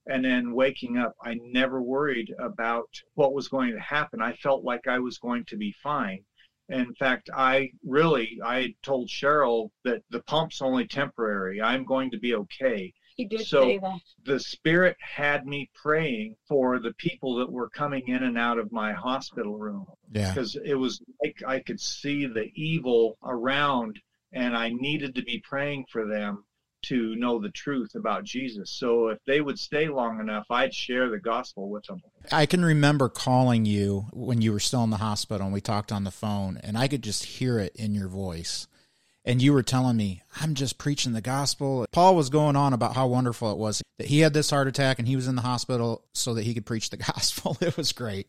and 0.07 0.25
then 0.25 0.53
waking 0.53 0.97
up, 0.97 1.15
I 1.25 1.35
never 1.43 1.83
worried 1.83 2.33
about 2.39 2.89
what 3.15 3.35
was 3.35 3.49
going 3.49 3.73
to 3.73 3.81
happen. 3.81 4.23
I 4.23 4.35
felt 4.35 4.63
like 4.63 4.87
I 4.87 5.01
was 5.01 5.19
going 5.19 5.45
to 5.47 5.57
be 5.57 5.75
fine. 5.83 6.25
In 6.69 6.95
fact, 6.95 7.29
I 7.35 7.71
really, 7.85 8.39
I 8.45 8.75
told 8.83 9.09
Cherrell 9.09 9.73
that 9.85 10.03
the 10.11 10.23
pump's 10.23 10.63
only 10.63 10.87
temporary. 10.87 11.61
I'm 11.61 11.85
going 11.85 12.11
to 12.13 12.19
be 12.19 12.35
okay. 12.35 12.93
He 13.17 13.27
did 13.27 13.47
so 13.47 13.63
say 13.63 13.79
that. 13.79 13.99
the 14.25 14.41
spirit 14.41 14.97
had 15.01 15.47
me 15.47 15.69
praying 15.75 16.35
for 16.49 16.79
the 16.79 16.95
people 16.95 17.35
that 17.37 17.53
were 17.53 17.69
coming 17.69 18.09
in 18.09 18.23
and 18.23 18.39
out 18.39 18.59
of 18.59 18.73
my 18.73 18.93
hospital 18.93 19.59
room 19.59 19.85
Yeah. 20.13 20.33
because 20.33 20.57
it 20.65 20.75
was 20.75 21.03
like 21.23 21.37
I 21.47 21.61
could 21.61 21.79
see 21.81 22.25
the 22.25 22.51
evil 22.55 23.19
around 23.23 24.01
and 24.33 24.57
I 24.57 24.71
needed 24.71 25.15
to 25.17 25.23
be 25.23 25.43
praying 25.47 25.85
for 25.93 26.07
them 26.07 26.45
to 26.83 27.15
know 27.17 27.41
the 27.41 27.51
truth 27.51 27.95
about 27.95 28.25
Jesus. 28.25 28.71
So 28.71 29.09
if 29.09 29.19
they 29.27 29.41
would 29.41 29.59
stay 29.59 29.89
long 29.89 30.21
enough, 30.21 30.47
I'd 30.51 30.75
share 30.75 31.09
the 31.09 31.19
gospel 31.19 31.71
with 31.71 31.85
them. 31.85 32.03
I 32.31 32.47
can 32.47 32.65
remember 32.65 33.09
calling 33.09 33.65
you 33.65 34.07
when 34.13 34.43
you 34.43 34.53
were 34.53 34.61
still 34.61 34.85
in 34.85 34.91
the 34.91 34.97
hospital 34.99 35.47
and 35.47 35.55
we 35.55 35.61
talked 35.61 35.93
on 35.93 36.05
the 36.05 36.11
phone 36.11 36.59
and 36.63 36.77
I 36.77 36.89
could 36.89 37.03
just 37.03 37.25
hear 37.25 37.59
it 37.59 37.75
in 37.77 37.95
your 37.95 38.09
voice. 38.09 38.67
And 39.25 39.41
you 39.41 39.53
were 39.53 39.63
telling 39.63 39.97
me, 39.97 40.23
I'm 40.41 40.55
just 40.55 40.79
preaching 40.79 41.13
the 41.13 41.21
gospel. 41.21 41.87
Paul 41.93 42.17
was 42.17 42.29
going 42.29 42.57
on 42.57 42.73
about 42.73 42.97
how 42.97 43.07
wonderful 43.07 43.53
it 43.53 43.59
was 43.59 43.81
that 43.99 44.09
he 44.09 44.21
had 44.21 44.35
this 44.35 44.51
heart 44.51 44.67
attack 44.67 44.99
and 44.99 45.07
he 45.07 45.15
was 45.15 45.29
in 45.29 45.37
the 45.37 45.43
hospital 45.43 46.03
so 46.13 46.35
that 46.35 46.43
he 46.43 46.55
could 46.55 46.67
preach 46.67 46.91
the 46.91 46.97
gospel. 47.13 47.57
It 47.61 47.77
was 47.77 47.93
great. 47.93 48.27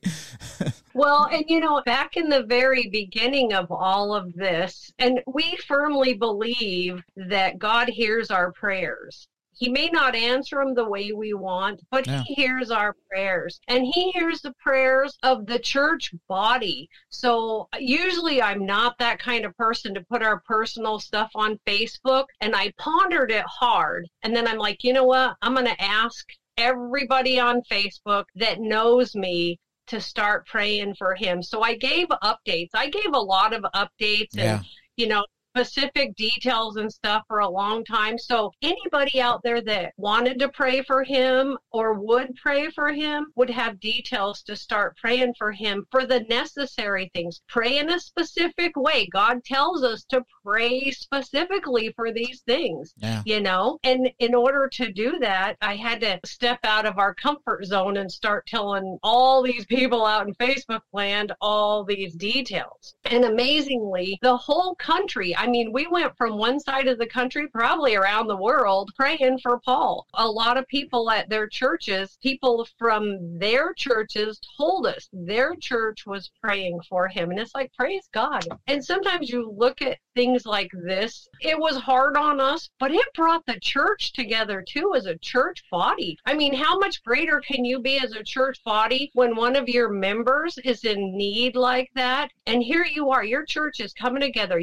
well, 0.94 1.28
and 1.32 1.46
you 1.48 1.60
know, 1.60 1.82
back 1.86 2.16
in 2.16 2.30
the 2.30 2.44
very 2.44 2.90
beginning 2.92 3.54
of 3.54 3.72
all 3.72 4.14
of 4.14 4.34
this, 4.34 4.92
and 5.00 5.22
we 5.26 5.58
firmly 5.68 6.14
believe 6.14 7.02
that 7.16 7.58
God 7.58 7.90
hears 7.90 8.30
our 8.30 8.52
prayers. 8.52 9.28
He 9.56 9.70
may 9.70 9.90
not 9.90 10.16
answer 10.16 10.58
them 10.58 10.74
the 10.74 10.88
way 10.88 11.12
we 11.12 11.34
want, 11.34 11.82
but 11.92 12.08
Yeah. 12.08 12.24
he 12.26 12.34
hears 12.34 12.72
our 12.72 12.96
prayers 13.10 13.60
and 13.68 13.86
he 13.86 14.12
hears 14.12 14.42
the 14.42 14.54
prayers 14.54 15.18
of 15.24 15.46
the 15.46 15.60
church 15.60 16.14
body. 16.28 16.90
So 17.10 17.68
usually 17.80 18.42
I'm 18.42 18.66
not 18.66 18.98
that 19.00 19.20
kind 19.20 19.46
of 19.46 19.56
person 19.58 19.94
to 19.94 20.02
put 20.02 20.24
our 20.24 20.42
personal 20.42 21.00
stuff 21.00 21.32
on 21.36 21.60
Facebook. 21.68 22.26
And 22.42 22.56
I 22.56 22.74
pondered 22.78 23.32
it 23.32 23.46
hard. 23.48 24.08
And 24.24 24.36
then 24.36 24.48
I'm 24.48 24.58
like, 24.58 24.84
you 24.84 24.94
know 24.94 25.06
what? 25.06 25.36
I'm 25.42 25.54
going 25.54 25.66
to 25.68 25.82
ask 25.82 26.26
everybody 26.58 27.40
on 27.40 27.62
Facebook 27.72 28.26
that 28.36 28.60
knows 28.60 29.16
me 29.16 29.60
to 29.88 30.00
start 30.00 30.46
praying 30.48 30.96
for 30.96 31.14
him. 31.14 31.44
So 31.44 31.62
I 31.62 31.76
gave 31.76 32.08
updates. 32.08 32.70
I 32.74 32.90
gave 32.90 33.14
a 33.14 33.20
lot 33.20 33.54
of 33.54 33.64
updates 33.76 34.30
Yeah. 34.34 34.56
and, 34.58 34.66
you 34.96 35.08
know, 35.08 35.26
specific 35.64 36.16
details 36.16 36.78
and 36.78 36.92
stuff 36.92 37.22
for 37.28 37.40
a 37.40 37.50
long 37.50 37.86
time. 37.86 38.18
So 38.18 38.52
anybody 38.64 39.22
out 39.22 39.44
there 39.44 39.62
that 39.62 39.94
wanted 39.98 40.40
to 40.40 40.50
pray 40.50 40.82
for 40.82 41.04
him 41.04 41.58
or 41.72 41.94
would 41.94 42.36
pray 42.36 42.72
for 42.72 42.92
him 42.92 43.28
would 43.36 43.52
have 43.52 43.80
details 43.80 44.42
to 44.44 44.56
start 44.56 44.98
praying 44.98 45.36
for 45.38 45.52
him 45.52 45.86
for 45.92 46.06
the 46.08 46.22
necessary 46.22 47.12
things. 47.14 47.42
Pray 47.48 47.78
in 47.78 47.92
a 47.92 48.00
specific 48.00 48.76
way. 48.76 49.08
God 49.14 49.44
tells 49.44 49.84
us 49.84 50.04
to 50.06 50.24
pray 50.44 50.90
specifically 50.92 51.94
for 51.96 52.12
these 52.12 52.42
things 52.48 52.94
Yeah. 52.98 53.22
you 53.26 53.40
know 53.42 53.80
and 53.84 54.10
in 54.20 54.34
order 54.36 54.68
to 54.74 54.92
do 54.92 55.18
that 55.20 55.56
i 55.62 55.76
had 55.76 56.02
to 56.02 56.20
step 56.26 56.60
out 56.64 56.86
of 56.86 56.98
our 56.98 57.14
comfort 57.14 57.66
zone 57.66 57.98
and 57.98 58.12
start 58.12 58.46
telling 58.46 58.98
all 59.04 59.42
these 59.42 59.66
people 59.66 60.06
out 60.06 60.28
in 60.28 60.34
facebook 60.36 60.82
land 60.92 61.32
all 61.40 61.84
these 61.86 62.14
details 62.16 62.96
and 63.06 63.24
amazingly 63.24 64.20
the 64.22 64.36
whole 64.36 64.76
country 64.76 65.34
i 65.44 65.48
mean 65.48 65.74
we 65.74 65.86
went 65.88 66.16
from 66.18 66.38
one 66.38 66.58
side 66.58 66.88
of 66.88 66.98
the 66.98 67.06
country 67.06 67.48
probably 67.50 67.96
around 67.96 68.28
the 68.28 68.38
world 68.38 68.90
praying 68.96 69.38
for 69.40 69.60
paul. 69.66 70.08
A 70.14 70.26
lot 70.26 70.58
of 70.58 70.66
people 70.68 71.12
at 71.12 71.28
their 71.30 71.48
churches 71.48 72.18
people 72.22 72.66
from 72.80 73.38
their 73.38 73.74
churches 73.74 74.40
told 74.58 74.88
us 74.88 75.10
their 75.12 75.56
church 75.56 76.06
was 76.06 76.32
praying 76.42 76.80
for 76.90 77.08
him. 77.08 77.30
And 77.32 77.40
it's 77.40 77.54
like 77.54 77.74
praise 77.74 78.08
god. 78.14 78.46
And 78.68 78.84
sometimes 78.84 79.30
you 79.30 79.52
look 79.58 79.82
at 79.82 79.98
things 80.16 80.46
like 80.46 80.72
this 80.86 81.28
it 81.42 81.60
was 81.60 81.76
hard 81.76 82.16
on 82.16 82.40
us 82.40 82.70
but 82.80 82.92
it 82.92 83.14
brought 83.14 83.46
the 83.46 83.60
church 83.60 84.14
together 84.14 84.64
too 84.66 84.94
as 84.96 85.08
a 85.08 85.18
church 85.18 85.64
body. 85.70 86.18
I 86.26 86.36
mean 86.36 86.54
how 86.54 86.80
much 86.80 87.04
greater 87.04 87.42
can 87.42 87.66
you 87.66 87.80
be 87.80 88.00
as 88.00 88.14
a 88.14 88.24
church 88.24 88.64
body 88.64 89.12
when 89.14 89.36
one 89.36 89.58
of 89.58 89.68
your 89.68 89.90
members 89.90 90.58
is 90.64 90.86
in 90.86 91.18
need 91.18 91.58
like 91.58 91.90
that? 91.96 92.32
And 92.46 92.64
here 92.64 92.86
you 92.86 93.10
are 93.10 93.26
your 93.26 93.46
church 93.46 93.82
is 93.82 93.94
coming 93.94 94.22
together 94.22 94.62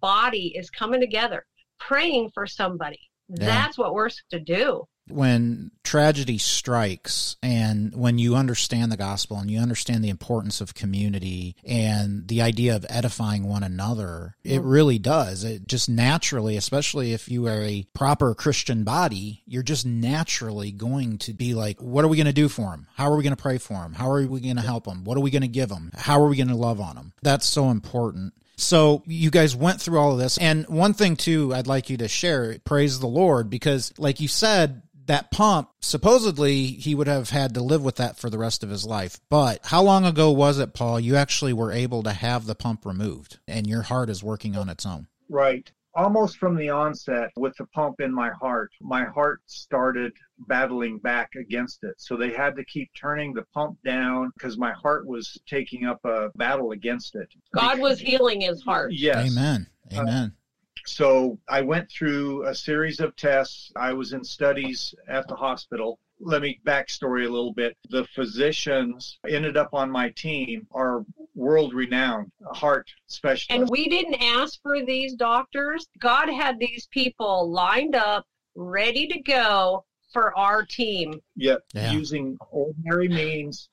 body 0.00 0.54
is 0.56 0.70
coming 0.70 1.00
together 1.00 1.44
praying 1.78 2.30
for 2.30 2.46
somebody 2.46 3.00
Yeah. 3.28 3.46
that's 3.46 3.78
what 3.78 3.94
we're 3.94 4.08
supposed 4.08 4.30
to 4.30 4.40
do 4.40 4.86
when 5.10 5.70
tragedy 5.82 6.38
strikes 6.38 7.36
and 7.42 7.94
when 7.94 8.18
you 8.18 8.36
understand 8.36 8.92
the 8.92 8.96
gospel 8.96 9.38
and 9.38 9.50
you 9.50 9.58
understand 9.58 10.04
the 10.04 10.08
importance 10.08 10.60
of 10.60 10.74
community 10.74 11.56
and 11.64 12.28
the 12.28 12.42
idea 12.42 12.76
of 12.76 12.86
edifying 12.88 13.44
one 13.44 13.62
another, 13.62 14.36
it 14.44 14.58
mm-hmm. 14.58 14.68
really 14.68 14.98
does. 14.98 15.44
It 15.44 15.66
just 15.66 15.88
naturally, 15.88 16.56
especially 16.56 17.12
if 17.12 17.28
you 17.28 17.46
are 17.46 17.62
a 17.62 17.86
proper 17.94 18.34
Christian 18.34 18.84
body, 18.84 19.42
you're 19.46 19.62
just 19.62 19.86
naturally 19.86 20.70
going 20.70 21.18
to 21.18 21.32
be 21.32 21.54
like, 21.54 21.80
what 21.80 22.04
are 22.04 22.08
we 22.08 22.16
going 22.16 22.26
to 22.26 22.32
do 22.32 22.48
for 22.48 22.72
him? 22.72 22.86
How 22.94 23.10
are 23.10 23.16
we 23.16 23.22
going 23.22 23.36
to 23.36 23.42
pray 23.42 23.58
for 23.58 23.74
him? 23.74 23.94
How 23.94 24.10
are 24.10 24.26
we 24.26 24.40
going 24.40 24.56
to 24.56 24.62
help 24.62 24.86
him? 24.86 25.04
What 25.04 25.16
are 25.16 25.22
we 25.22 25.30
going 25.30 25.42
to 25.42 25.48
give 25.48 25.70
him? 25.70 25.90
How 25.96 26.20
are 26.20 26.28
we 26.28 26.36
going 26.36 26.48
to 26.48 26.54
love 26.54 26.80
on 26.80 26.96
him? 26.96 27.12
That's 27.22 27.46
so 27.46 27.70
important. 27.70 28.34
So 28.58 29.02
you 29.06 29.30
guys 29.30 29.56
went 29.56 29.80
through 29.80 29.98
all 29.98 30.12
of 30.12 30.18
this. 30.18 30.36
And 30.38 30.66
one 30.68 30.92
thing 30.92 31.16
too, 31.16 31.54
I'd 31.54 31.66
like 31.66 31.88
you 31.88 31.96
to 31.98 32.08
share, 32.08 32.58
praise 32.64 32.98
the 32.98 33.06
Lord, 33.06 33.48
because 33.48 33.92
like 33.98 34.20
you 34.20 34.28
said, 34.28 34.82
that 35.06 35.30
pump, 35.30 35.70
supposedly 35.80 36.66
he 36.66 36.94
would 36.94 37.06
have 37.06 37.30
had 37.30 37.54
to 37.54 37.62
live 37.62 37.82
with 37.82 37.96
that 37.96 38.18
for 38.18 38.28
the 38.28 38.36
rest 38.36 38.62
of 38.62 38.68
his 38.68 38.84
life. 38.84 39.18
But 39.30 39.60
how 39.64 39.82
long 39.82 40.04
ago 40.04 40.30
was 40.32 40.58
it, 40.58 40.74
Paul? 40.74 41.00
You 41.00 41.16
actually 41.16 41.54
were 41.54 41.72
able 41.72 42.02
to 42.02 42.12
have 42.12 42.44
the 42.44 42.54
pump 42.54 42.84
removed 42.84 43.38
and 43.48 43.66
your 43.66 43.82
heart 43.82 44.10
is 44.10 44.22
working 44.22 44.54
on 44.56 44.68
its 44.68 44.84
own. 44.84 45.06
Right. 45.30 45.70
Almost 45.94 46.36
from 46.36 46.54
the 46.54 46.68
onset, 46.68 47.30
with 47.36 47.56
the 47.56 47.66
pump 47.66 48.00
in 48.00 48.12
my 48.14 48.30
heart, 48.30 48.70
my 48.80 49.04
heart 49.04 49.40
started 49.46 50.12
battling 50.46 50.98
back 50.98 51.30
against 51.34 51.82
it. 51.82 51.94
So 51.98 52.16
they 52.16 52.30
had 52.30 52.54
to 52.56 52.64
keep 52.64 52.90
turning 52.94 53.34
the 53.34 53.44
pump 53.54 53.78
down 53.84 54.30
because 54.34 54.58
my 54.58 54.72
heart 54.72 55.06
was 55.06 55.38
taking 55.48 55.86
up 55.86 55.98
a 56.04 56.28
battle 56.36 56.72
against 56.72 57.16
it. 57.16 57.28
god 57.54 57.78
was 57.78 57.98
healing 57.98 58.40
his 58.42 58.62
heart 58.62 58.92
Yes. 58.92 59.30
Amen. 59.30 59.66
Uh, 59.94 60.00
Amen. 60.00 60.32
So 60.86 61.38
I 61.48 61.60
went 61.60 61.90
through 61.90 62.46
a 62.46 62.54
series 62.54 63.00
of 63.00 63.14
tests. 63.16 63.70
I 63.76 63.92
was 63.92 64.12
in 64.12 64.24
studies 64.24 64.94
at 65.08 65.28
the 65.28 65.34
hospital. 65.36 65.98
Let 66.20 66.42
me 66.42 66.60
backstory 66.66 67.26
a 67.26 67.30
little 67.30 67.52
bit. 67.52 67.76
The 67.90 68.04
physicians 68.14 69.18
ended 69.28 69.56
up 69.56 69.70
on 69.72 69.90
my 69.90 70.10
team 70.10 70.66
are 70.72 71.04
world 71.34 71.74
renowned 71.74 72.32
heart 72.52 72.88
specialists. 73.06 73.46
And 73.50 73.68
we 73.70 73.88
didn't 73.88 74.16
ask 74.22 74.60
for 74.62 74.84
these 74.84 75.14
doctors. 75.14 75.86
God 76.00 76.28
had 76.28 76.58
these 76.58 76.88
people 76.90 77.50
lined 77.50 77.94
up, 77.94 78.26
ready 78.56 79.06
to 79.06 79.20
go 79.20 79.84
for 80.12 80.36
our 80.36 80.64
team 80.64 81.20
yet 81.36 81.58
Yeah. 81.74 81.92
using 81.92 82.36
ordinary 82.50 83.08
means 83.08 83.68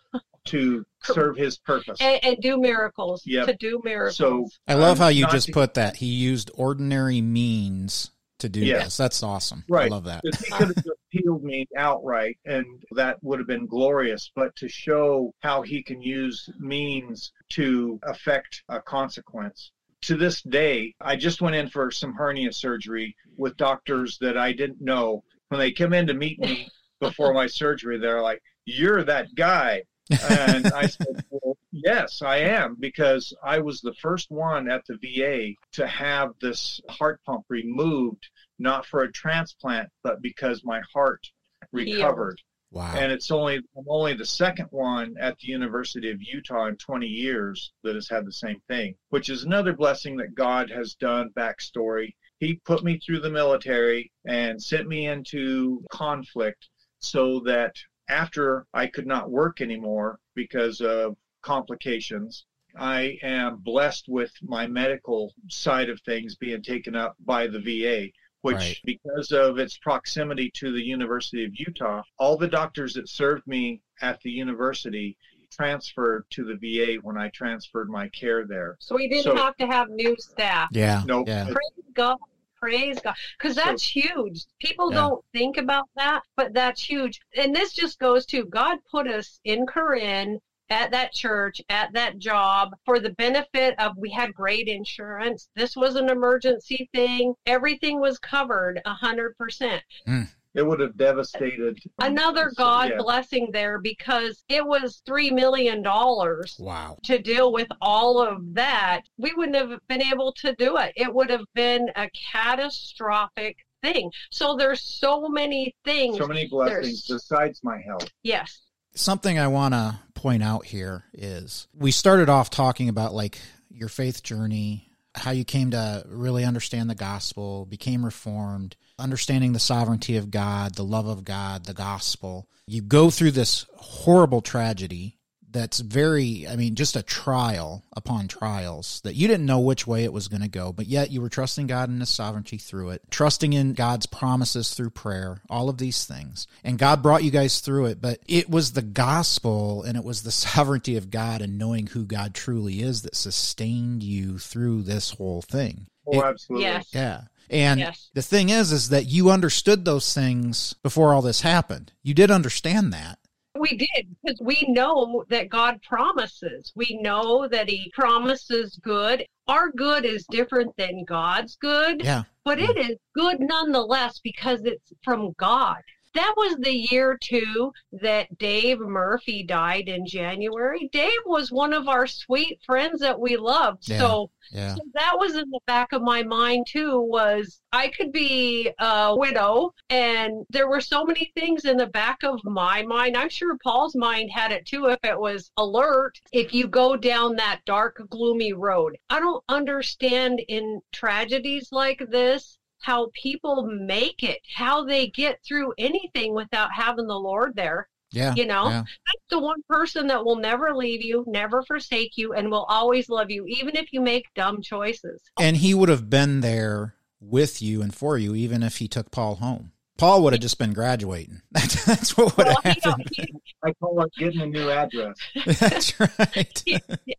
to 0.45 0.85
serve 1.03 1.37
his 1.37 1.57
purpose. 1.57 1.97
and, 1.99 2.23
and 2.23 2.37
do 2.41 2.59
miracles. 2.59 3.23
Yep. 3.25 3.47
To 3.47 3.53
do 3.55 3.81
miracles. 3.83 4.17
So 4.17 4.47
I 4.67 4.75
love 4.75 4.99
I'm 4.99 5.03
how 5.05 5.07
you 5.09 5.25
just 5.27 5.47
to- 5.47 5.53
put 5.53 5.73
that. 5.75 5.95
He 5.95 6.07
used 6.07 6.51
ordinary 6.53 7.21
means 7.21 8.11
to 8.39 8.49
do 8.49 8.59
Yeah. 8.61 8.83
this. 8.83 8.97
That's 8.97 9.23
awesome. 9.23 9.63
Right. 9.69 9.85
I 9.85 9.87
love 9.95 10.03
that. 10.05 10.21
He 10.23 10.51
could 10.51 10.75
have 10.75 10.85
appealed 11.13 11.43
me 11.43 11.67
outright, 11.77 12.37
and 12.45 12.65
that 12.91 13.17
would 13.23 13.39
have 13.39 13.47
been 13.47 13.65
glorious. 13.65 14.31
But 14.35 14.55
to 14.57 14.67
show 14.67 15.33
how 15.41 15.61
he 15.61 15.81
can 15.83 16.01
use 16.01 16.49
means 16.59 17.31
to 17.51 17.99
affect 18.03 18.63
a 18.69 18.81
consequence. 18.81 19.71
To 20.01 20.15
this 20.17 20.41
day, 20.43 20.93
I 21.01 21.15
just 21.15 21.41
went 21.41 21.55
in 21.55 21.69
for 21.69 21.89
some 21.89 22.13
hernia 22.13 22.51
surgery 22.53 23.15
with 23.37 23.57
doctors 23.57 24.17
that 24.19 24.37
I 24.37 24.51
didn't 24.51 24.81
know. 24.81 25.23
When 25.49 25.59
they 25.59 25.71
come 25.71 25.93
in 25.93 26.05
to 26.07 26.13
meet 26.13 26.39
me, 26.39 26.67
before 26.99 27.33
my 27.33 27.47
surgery. 27.47 27.97
They're 27.97 28.21
like, 28.21 28.41
"You're 28.65 29.03
that 29.03 29.27
guy." 29.35 29.83
And 30.09 30.67
I 30.67 30.87
said, 30.87 31.23
well, 31.29 31.57
yes, 31.71 32.21
I 32.21 32.37
am, 32.37 32.75
because 32.79 33.33
I 33.43 33.59
was 33.59 33.81
the 33.81 33.95
first 34.01 34.29
one 34.29 34.69
at 34.69 34.83
the 34.87 34.97
VA 34.97 35.53
to 35.73 35.87
have 35.87 36.33
this 36.41 36.79
heart 36.89 37.21
pump 37.25 37.45
removed, 37.49 38.27
not 38.59 38.85
for 38.85 39.01
a 39.01 39.11
transplant, 39.11 39.89
but 40.03 40.21
because 40.21 40.63
my 40.63 40.81
heart 40.93 41.25
recovered. 41.71 42.39
Wow. 42.71 42.93
And 42.97 43.11
it's 43.11 43.31
only 43.31 43.61
I'm 43.77 43.85
only 43.87 44.15
the 44.15 44.25
second 44.25 44.67
one 44.71 45.15
at 45.17 45.37
the 45.39 45.47
University 45.47 46.11
of 46.11 46.21
Utah 46.21 46.67
in 46.67 46.75
20 46.75 47.07
years 47.07 47.71
that 47.83 47.95
has 47.95 48.09
had 48.09 48.25
the 48.25 48.33
same 48.33 48.59
thing, 48.67 48.95
which 49.09 49.29
is 49.29 49.43
another 49.43 49.71
blessing 49.71 50.17
that 50.17 50.35
God 50.35 50.69
has 50.71 50.95
done. 50.95 51.29
Backstory: 51.37 52.15
He 52.39 52.59
put 52.65 52.83
me 52.83 52.99
through 52.99 53.21
the 53.21 53.29
military 53.29 54.11
and 54.27 54.61
sent 54.61 54.89
me 54.89 55.07
into 55.07 55.85
conflict 55.89 56.67
so 56.99 57.39
that 57.45 57.75
after 58.09 58.65
I 58.73 58.87
could 58.87 59.07
not 59.07 59.29
work 59.31 59.61
anymore 59.61 60.19
because 60.35 60.81
of 60.81 61.15
complications, 61.41 62.45
I 62.77 63.17
am 63.23 63.57
blessed 63.57 64.05
with 64.07 64.31
my 64.41 64.67
medical 64.67 65.33
side 65.49 65.89
of 65.89 65.99
things 66.01 66.35
being 66.35 66.61
taken 66.61 66.95
up 66.95 67.15
by 67.25 67.47
the 67.47 67.59
VA, 67.59 68.11
which, 68.41 68.55
Right. 68.57 68.77
because 68.83 69.31
of 69.31 69.57
its 69.59 69.77
proximity 69.77 70.51
to 70.55 70.71
the 70.73 70.83
University 70.83 71.45
of 71.45 71.51
Utah, 71.57 72.03
all 72.19 72.37
the 72.37 72.47
doctors 72.47 72.93
that 72.95 73.07
served 73.09 73.47
me 73.47 73.81
at 74.01 74.19
the 74.21 74.29
university 74.31 75.17
transferred 75.51 76.25
to 76.31 76.43
the 76.43 76.55
VA 76.57 76.95
when 77.01 77.17
I 77.17 77.29
transferred 77.29 77.89
my 77.89 78.09
care 78.09 78.45
there. 78.45 78.75
So 78.79 78.95
we 78.95 79.07
didn't 79.07 79.23
So- 79.23 79.35
have 79.37 79.55
to 79.57 79.67
have 79.67 79.89
new 79.89 80.15
staff. 80.19 80.67
Yeah. 80.71 81.01
Nope. 81.05 81.27
Yeah. 81.29 81.45
Praise 81.45 81.85
God. 81.93 82.17
Praise 82.65 82.99
God. 82.99 83.13
Because 83.37 83.55
that's 83.55 83.83
huge. 83.83 84.43
People 84.59 84.91
Yeah. 84.91 85.01
don't 85.01 85.25
think 85.33 85.57
about 85.57 85.87
that, 85.95 86.23
but 86.35 86.53
that's 86.53 86.81
huge. 86.81 87.19
And 87.35 87.55
this 87.55 87.73
just 87.73 87.99
goes 87.99 88.25
to 88.27 88.45
God 88.45 88.79
put 88.89 89.07
us 89.07 89.39
in 89.43 89.67
Corinne 89.67 90.39
at 90.71 90.89
that 90.89 91.13
church, 91.13 91.61
at 91.69 91.93
that 91.93 92.17
job 92.17 92.71
for 92.85 92.99
the 92.99 93.11
benefit 93.11 93.75
of 93.77 93.95
we 93.97 94.09
had 94.09 94.33
great 94.33 94.67
insurance. 94.67 95.47
This 95.55 95.75
was 95.75 95.95
an 95.95 96.09
emergency 96.09 96.89
thing. 96.91 97.35
Everything 97.45 97.99
was 97.99 98.17
covered 98.17 98.81
a 98.83 98.93
hundred 98.95 99.37
percent. 99.37 99.83
Hmm. 100.07 100.23
It 100.55 100.65
would 100.65 100.79
have 100.79 100.95
devastated 100.97 101.77
Another 101.99 102.51
God 102.55 102.89
yeah. 102.91 102.97
blessing 102.97 103.49
there 103.51 103.77
because 103.79 104.43
it 104.47 104.65
was 104.65 105.01
three 105.05 105.29
million 105.29 105.81
dollars 105.81 106.55
Wow. 106.59 106.97
to 107.03 107.19
deal 107.21 107.51
with 107.51 107.67
all 107.81 108.21
of 108.25 108.53
that, 108.55 109.01
we 109.17 109.33
wouldn't 109.33 109.57
have 109.57 109.79
been 109.89 110.01
able 110.01 110.31
to 110.37 110.55
do 110.57 110.77
it. 110.77 110.93
It 110.95 111.13
would 111.13 111.29
have 111.29 111.43
been 111.53 111.89
a 111.95 112.09
catastrophic 112.31 113.57
thing. 113.81 114.11
So 114.31 114.55
there's 114.55 114.81
so 114.81 115.27
many 115.27 115.75
things. 115.83 116.17
so 116.17 116.27
many 116.27 116.47
blessings 116.47 117.05
There's- 117.07 117.21
besides 117.23 117.59
my 117.63 117.79
health. 117.81 118.09
yes. 118.23 118.61
Something 118.95 119.37
I 119.37 119.47
want 119.49 119.73
to 119.73 119.99
point 120.13 120.41
out 120.41 120.65
here 120.65 121.03
is 121.13 121.67
we 121.73 121.91
started 121.91 122.29
off 122.29 122.49
talking 122.49 122.87
about 122.87 123.13
like 123.13 123.39
your 123.69 123.89
faith 123.89 124.23
journey, 124.23 124.89
how 125.15 125.31
you 125.31 125.43
came 125.43 125.71
to 125.71 126.03
really 126.07 126.45
understand 126.45 126.89
the 126.89 126.95
gospel, 126.95 127.65
became 127.65 128.05
reformed, 128.05 128.77
understanding 128.97 129.53
the 129.53 129.59
sovereignty 129.59 130.17
of 130.17 130.31
God, 130.31 130.75
the 130.75 130.83
love 130.83 131.07
of 131.07 131.23
God, 131.25 131.65
the 131.65 131.73
gospel. 131.73 132.47
You 132.67 132.81
go 132.81 133.09
through 133.09 133.31
this 133.31 133.65
horrible 133.75 134.41
tragedy 134.41 135.17
that's 135.51 135.79
very, 135.79 136.45
I 136.49 136.57
mean, 136.57 136.75
just 136.75 136.97
a 136.97 137.03
trial 137.03 137.85
upon 137.95 138.27
trials 138.27 138.99
that 139.05 139.15
you 139.15 139.25
didn't 139.29 139.45
know 139.45 139.59
which 139.61 139.87
way 139.87 140.03
it 140.03 140.11
was 140.11 140.27
going 140.27 140.41
to 140.41 140.49
go, 140.49 140.73
but 140.73 140.85
yet 140.85 141.11
you 141.11 141.21
were 141.21 141.29
trusting 141.29 141.67
God 141.67 141.87
in 141.89 142.01
His 142.01 142.09
sovereignty 142.09 142.57
through 142.57 142.89
it, 142.89 143.03
trusting 143.09 143.53
in 143.53 143.71
God's 143.73 144.05
promises 144.05 144.73
through 144.73 144.89
prayer, 144.89 145.41
all 145.49 145.69
of 145.69 145.77
these 145.77 146.03
things. 146.05 146.45
And 146.65 146.77
God 146.77 147.01
brought 147.01 147.23
you 147.23 147.31
guys 147.31 147.61
through 147.61 147.85
it, 147.85 148.01
but 148.01 148.19
it 148.27 148.49
was 148.49 148.73
the 148.73 148.81
gospel 148.81 149.83
and 149.83 149.95
it 149.95 150.03
was 150.03 150.23
the 150.23 150.31
sovereignty 150.31 150.97
of 150.97 151.09
God 151.09 151.41
and 151.41 151.57
knowing 151.57 151.87
who 151.87 152.05
God 152.05 152.33
truly 152.33 152.81
is 152.81 153.03
that 153.03 153.15
sustained 153.15 154.03
you 154.03 154.37
through 154.37 154.81
this 154.83 155.11
whole 155.11 155.41
thing. 155.41 155.87
Oh, 156.05 156.19
It- 156.19 156.25
absolutely. 156.25 156.63
Yes. 156.65 156.89
yeah. 156.93 157.21
And 157.49 157.79
Yes. 157.79 158.09
the 158.13 158.21
thing 158.21 158.49
is, 158.49 158.71
is 158.71 158.89
that 158.89 159.05
you 159.05 159.29
understood 159.29 159.85
those 159.85 160.13
things 160.13 160.73
before 160.83 161.13
all 161.13 161.21
this 161.21 161.41
happened. 161.41 161.91
You 162.03 162.13
did 162.13 162.31
understand 162.31 162.91
that. 162.93 163.19
We 163.57 163.77
did 163.77 164.15
because 164.23 164.39
we 164.41 164.65
know 164.67 165.23
that 165.29 165.49
God 165.49 165.81
promises. 165.81 166.73
We 166.75 166.99
know 167.01 167.47
that 167.47 167.69
He 167.69 167.89
promises 167.95 168.77
good. 168.81 169.25
Our 169.47 169.71
good 169.71 170.03
is 170.05 170.25
different 170.29 170.75
than 170.77 171.05
God's 171.07 171.55
good, 171.55 172.03
Yeah. 172.03 172.23
but 172.43 172.59
it 172.59 172.77
is 172.77 172.97
good 173.13 173.37
nonetheless 173.39 174.19
because 174.23 174.61
it's 174.65 174.91
from 175.03 175.31
God. 175.37 175.77
That 176.15 176.33
was 176.35 176.55
the 176.57 176.75
year 176.75 177.17
too 177.21 177.71
that 177.91 178.37
Dave 178.37 178.79
Murphy 178.79 179.43
died 179.43 179.87
in 179.89 180.05
January. 180.05 180.89
Dave 180.91 181.11
was 181.25 181.51
one 181.51 181.73
of 181.73 181.87
our 181.87 182.07
sweet 182.07 182.59
friends 182.65 183.01
that 183.01 183.19
we 183.19 183.37
loved. 183.37 183.87
Yeah. 183.87 183.99
So 183.99 184.31
Yeah. 184.51 184.75
so 184.75 184.81
that 184.93 185.17
was 185.17 185.35
in 185.35 185.49
the 185.49 185.59
back 185.67 185.91
of 185.91 186.01
my 186.01 186.23
mind 186.23 186.67
too 186.69 186.99
was 187.01 187.59
i 187.73 187.87
could 187.89 188.11
be 188.11 188.69
a 188.79 189.15
widow 189.17 189.73
and 189.89 190.45
there 190.49 190.67
were 190.69 190.81
so 190.81 191.03
many 191.03 191.31
things 191.35 191.65
in 191.65 191.77
the 191.77 191.87
back 191.87 192.17
of 192.23 192.39
my 192.43 192.83
mind 192.83 193.17
i'm 193.17 193.29
sure 193.29 193.57
paul's 193.63 193.95
mind 193.95 194.29
had 194.31 194.51
it 194.51 194.65
too 194.65 194.85
if 194.85 194.99
it 195.03 195.19
was 195.19 195.51
alert 195.57 196.13
if 196.31 196.53
you 196.53 196.67
go 196.67 196.95
down 196.95 197.35
that 197.35 197.59
dark 197.65 197.99
gloomy 198.09 198.53
road 198.53 198.95
i 199.09 199.19
don't 199.19 199.43
understand 199.49 200.39
in 200.47 200.79
tragedies 200.91 201.69
like 201.71 202.01
this 202.09 202.59
how 202.81 203.09
people 203.21 203.65
make 203.67 204.23
it 204.23 204.39
how 204.55 204.83
they 204.83 205.07
get 205.07 205.39
through 205.47 205.73
anything 205.77 206.33
without 206.33 206.71
having 206.71 207.07
the 207.07 207.19
lord 207.19 207.55
there 207.55 207.87
Yeah. 208.11 208.33
you 208.35 208.45
know 208.45 208.65
Yeah. 208.69 208.83
that's 209.05 209.25
the 209.29 209.39
one 209.39 209.61
person 209.67 210.07
that 210.07 210.23
will 210.23 210.35
never 210.35 210.75
leave 210.75 211.01
you, 211.03 211.23
never 211.27 211.63
forsake 211.63 212.17
you, 212.17 212.33
and 212.33 212.49
will 212.51 212.65
always 212.65 213.09
love 213.09 213.31
you, 213.31 213.45
even 213.47 213.75
if 213.75 213.91
you 213.91 213.99
make 214.01 214.25
dumb 214.35 214.61
choices. 214.61 215.19
And 215.39 215.57
he 215.57 215.73
would 215.73 215.89
have 215.89 216.09
been 216.09 216.41
there 216.41 216.95
with 217.19 217.61
you 217.61 217.81
and 217.81 217.93
for 217.93 218.17
you, 218.17 218.35
even 218.35 218.61
if 218.61 218.77
he 218.77 218.87
took 218.87 219.09
Paul 219.09 219.35
home. 219.35 219.71
Paul 219.97 220.23
would 220.23 220.33
have 220.33 220.41
just 220.41 220.57
been 220.59 220.73
graduating. 220.73 221.41
That's, 221.51 221.85
that's 221.85 222.17
what 222.17 222.35
would 222.37 222.47
Well, 222.47 222.57
have 222.63 222.77
happened. 222.83 223.09
he- 223.13 223.33
I 223.63 223.71
call 223.73 223.99
it 224.03 224.11
getting 224.17 224.41
a 224.41 224.45
new 224.45 224.69
address. 224.69 225.15
That's 225.59 225.99
right. 225.99 226.63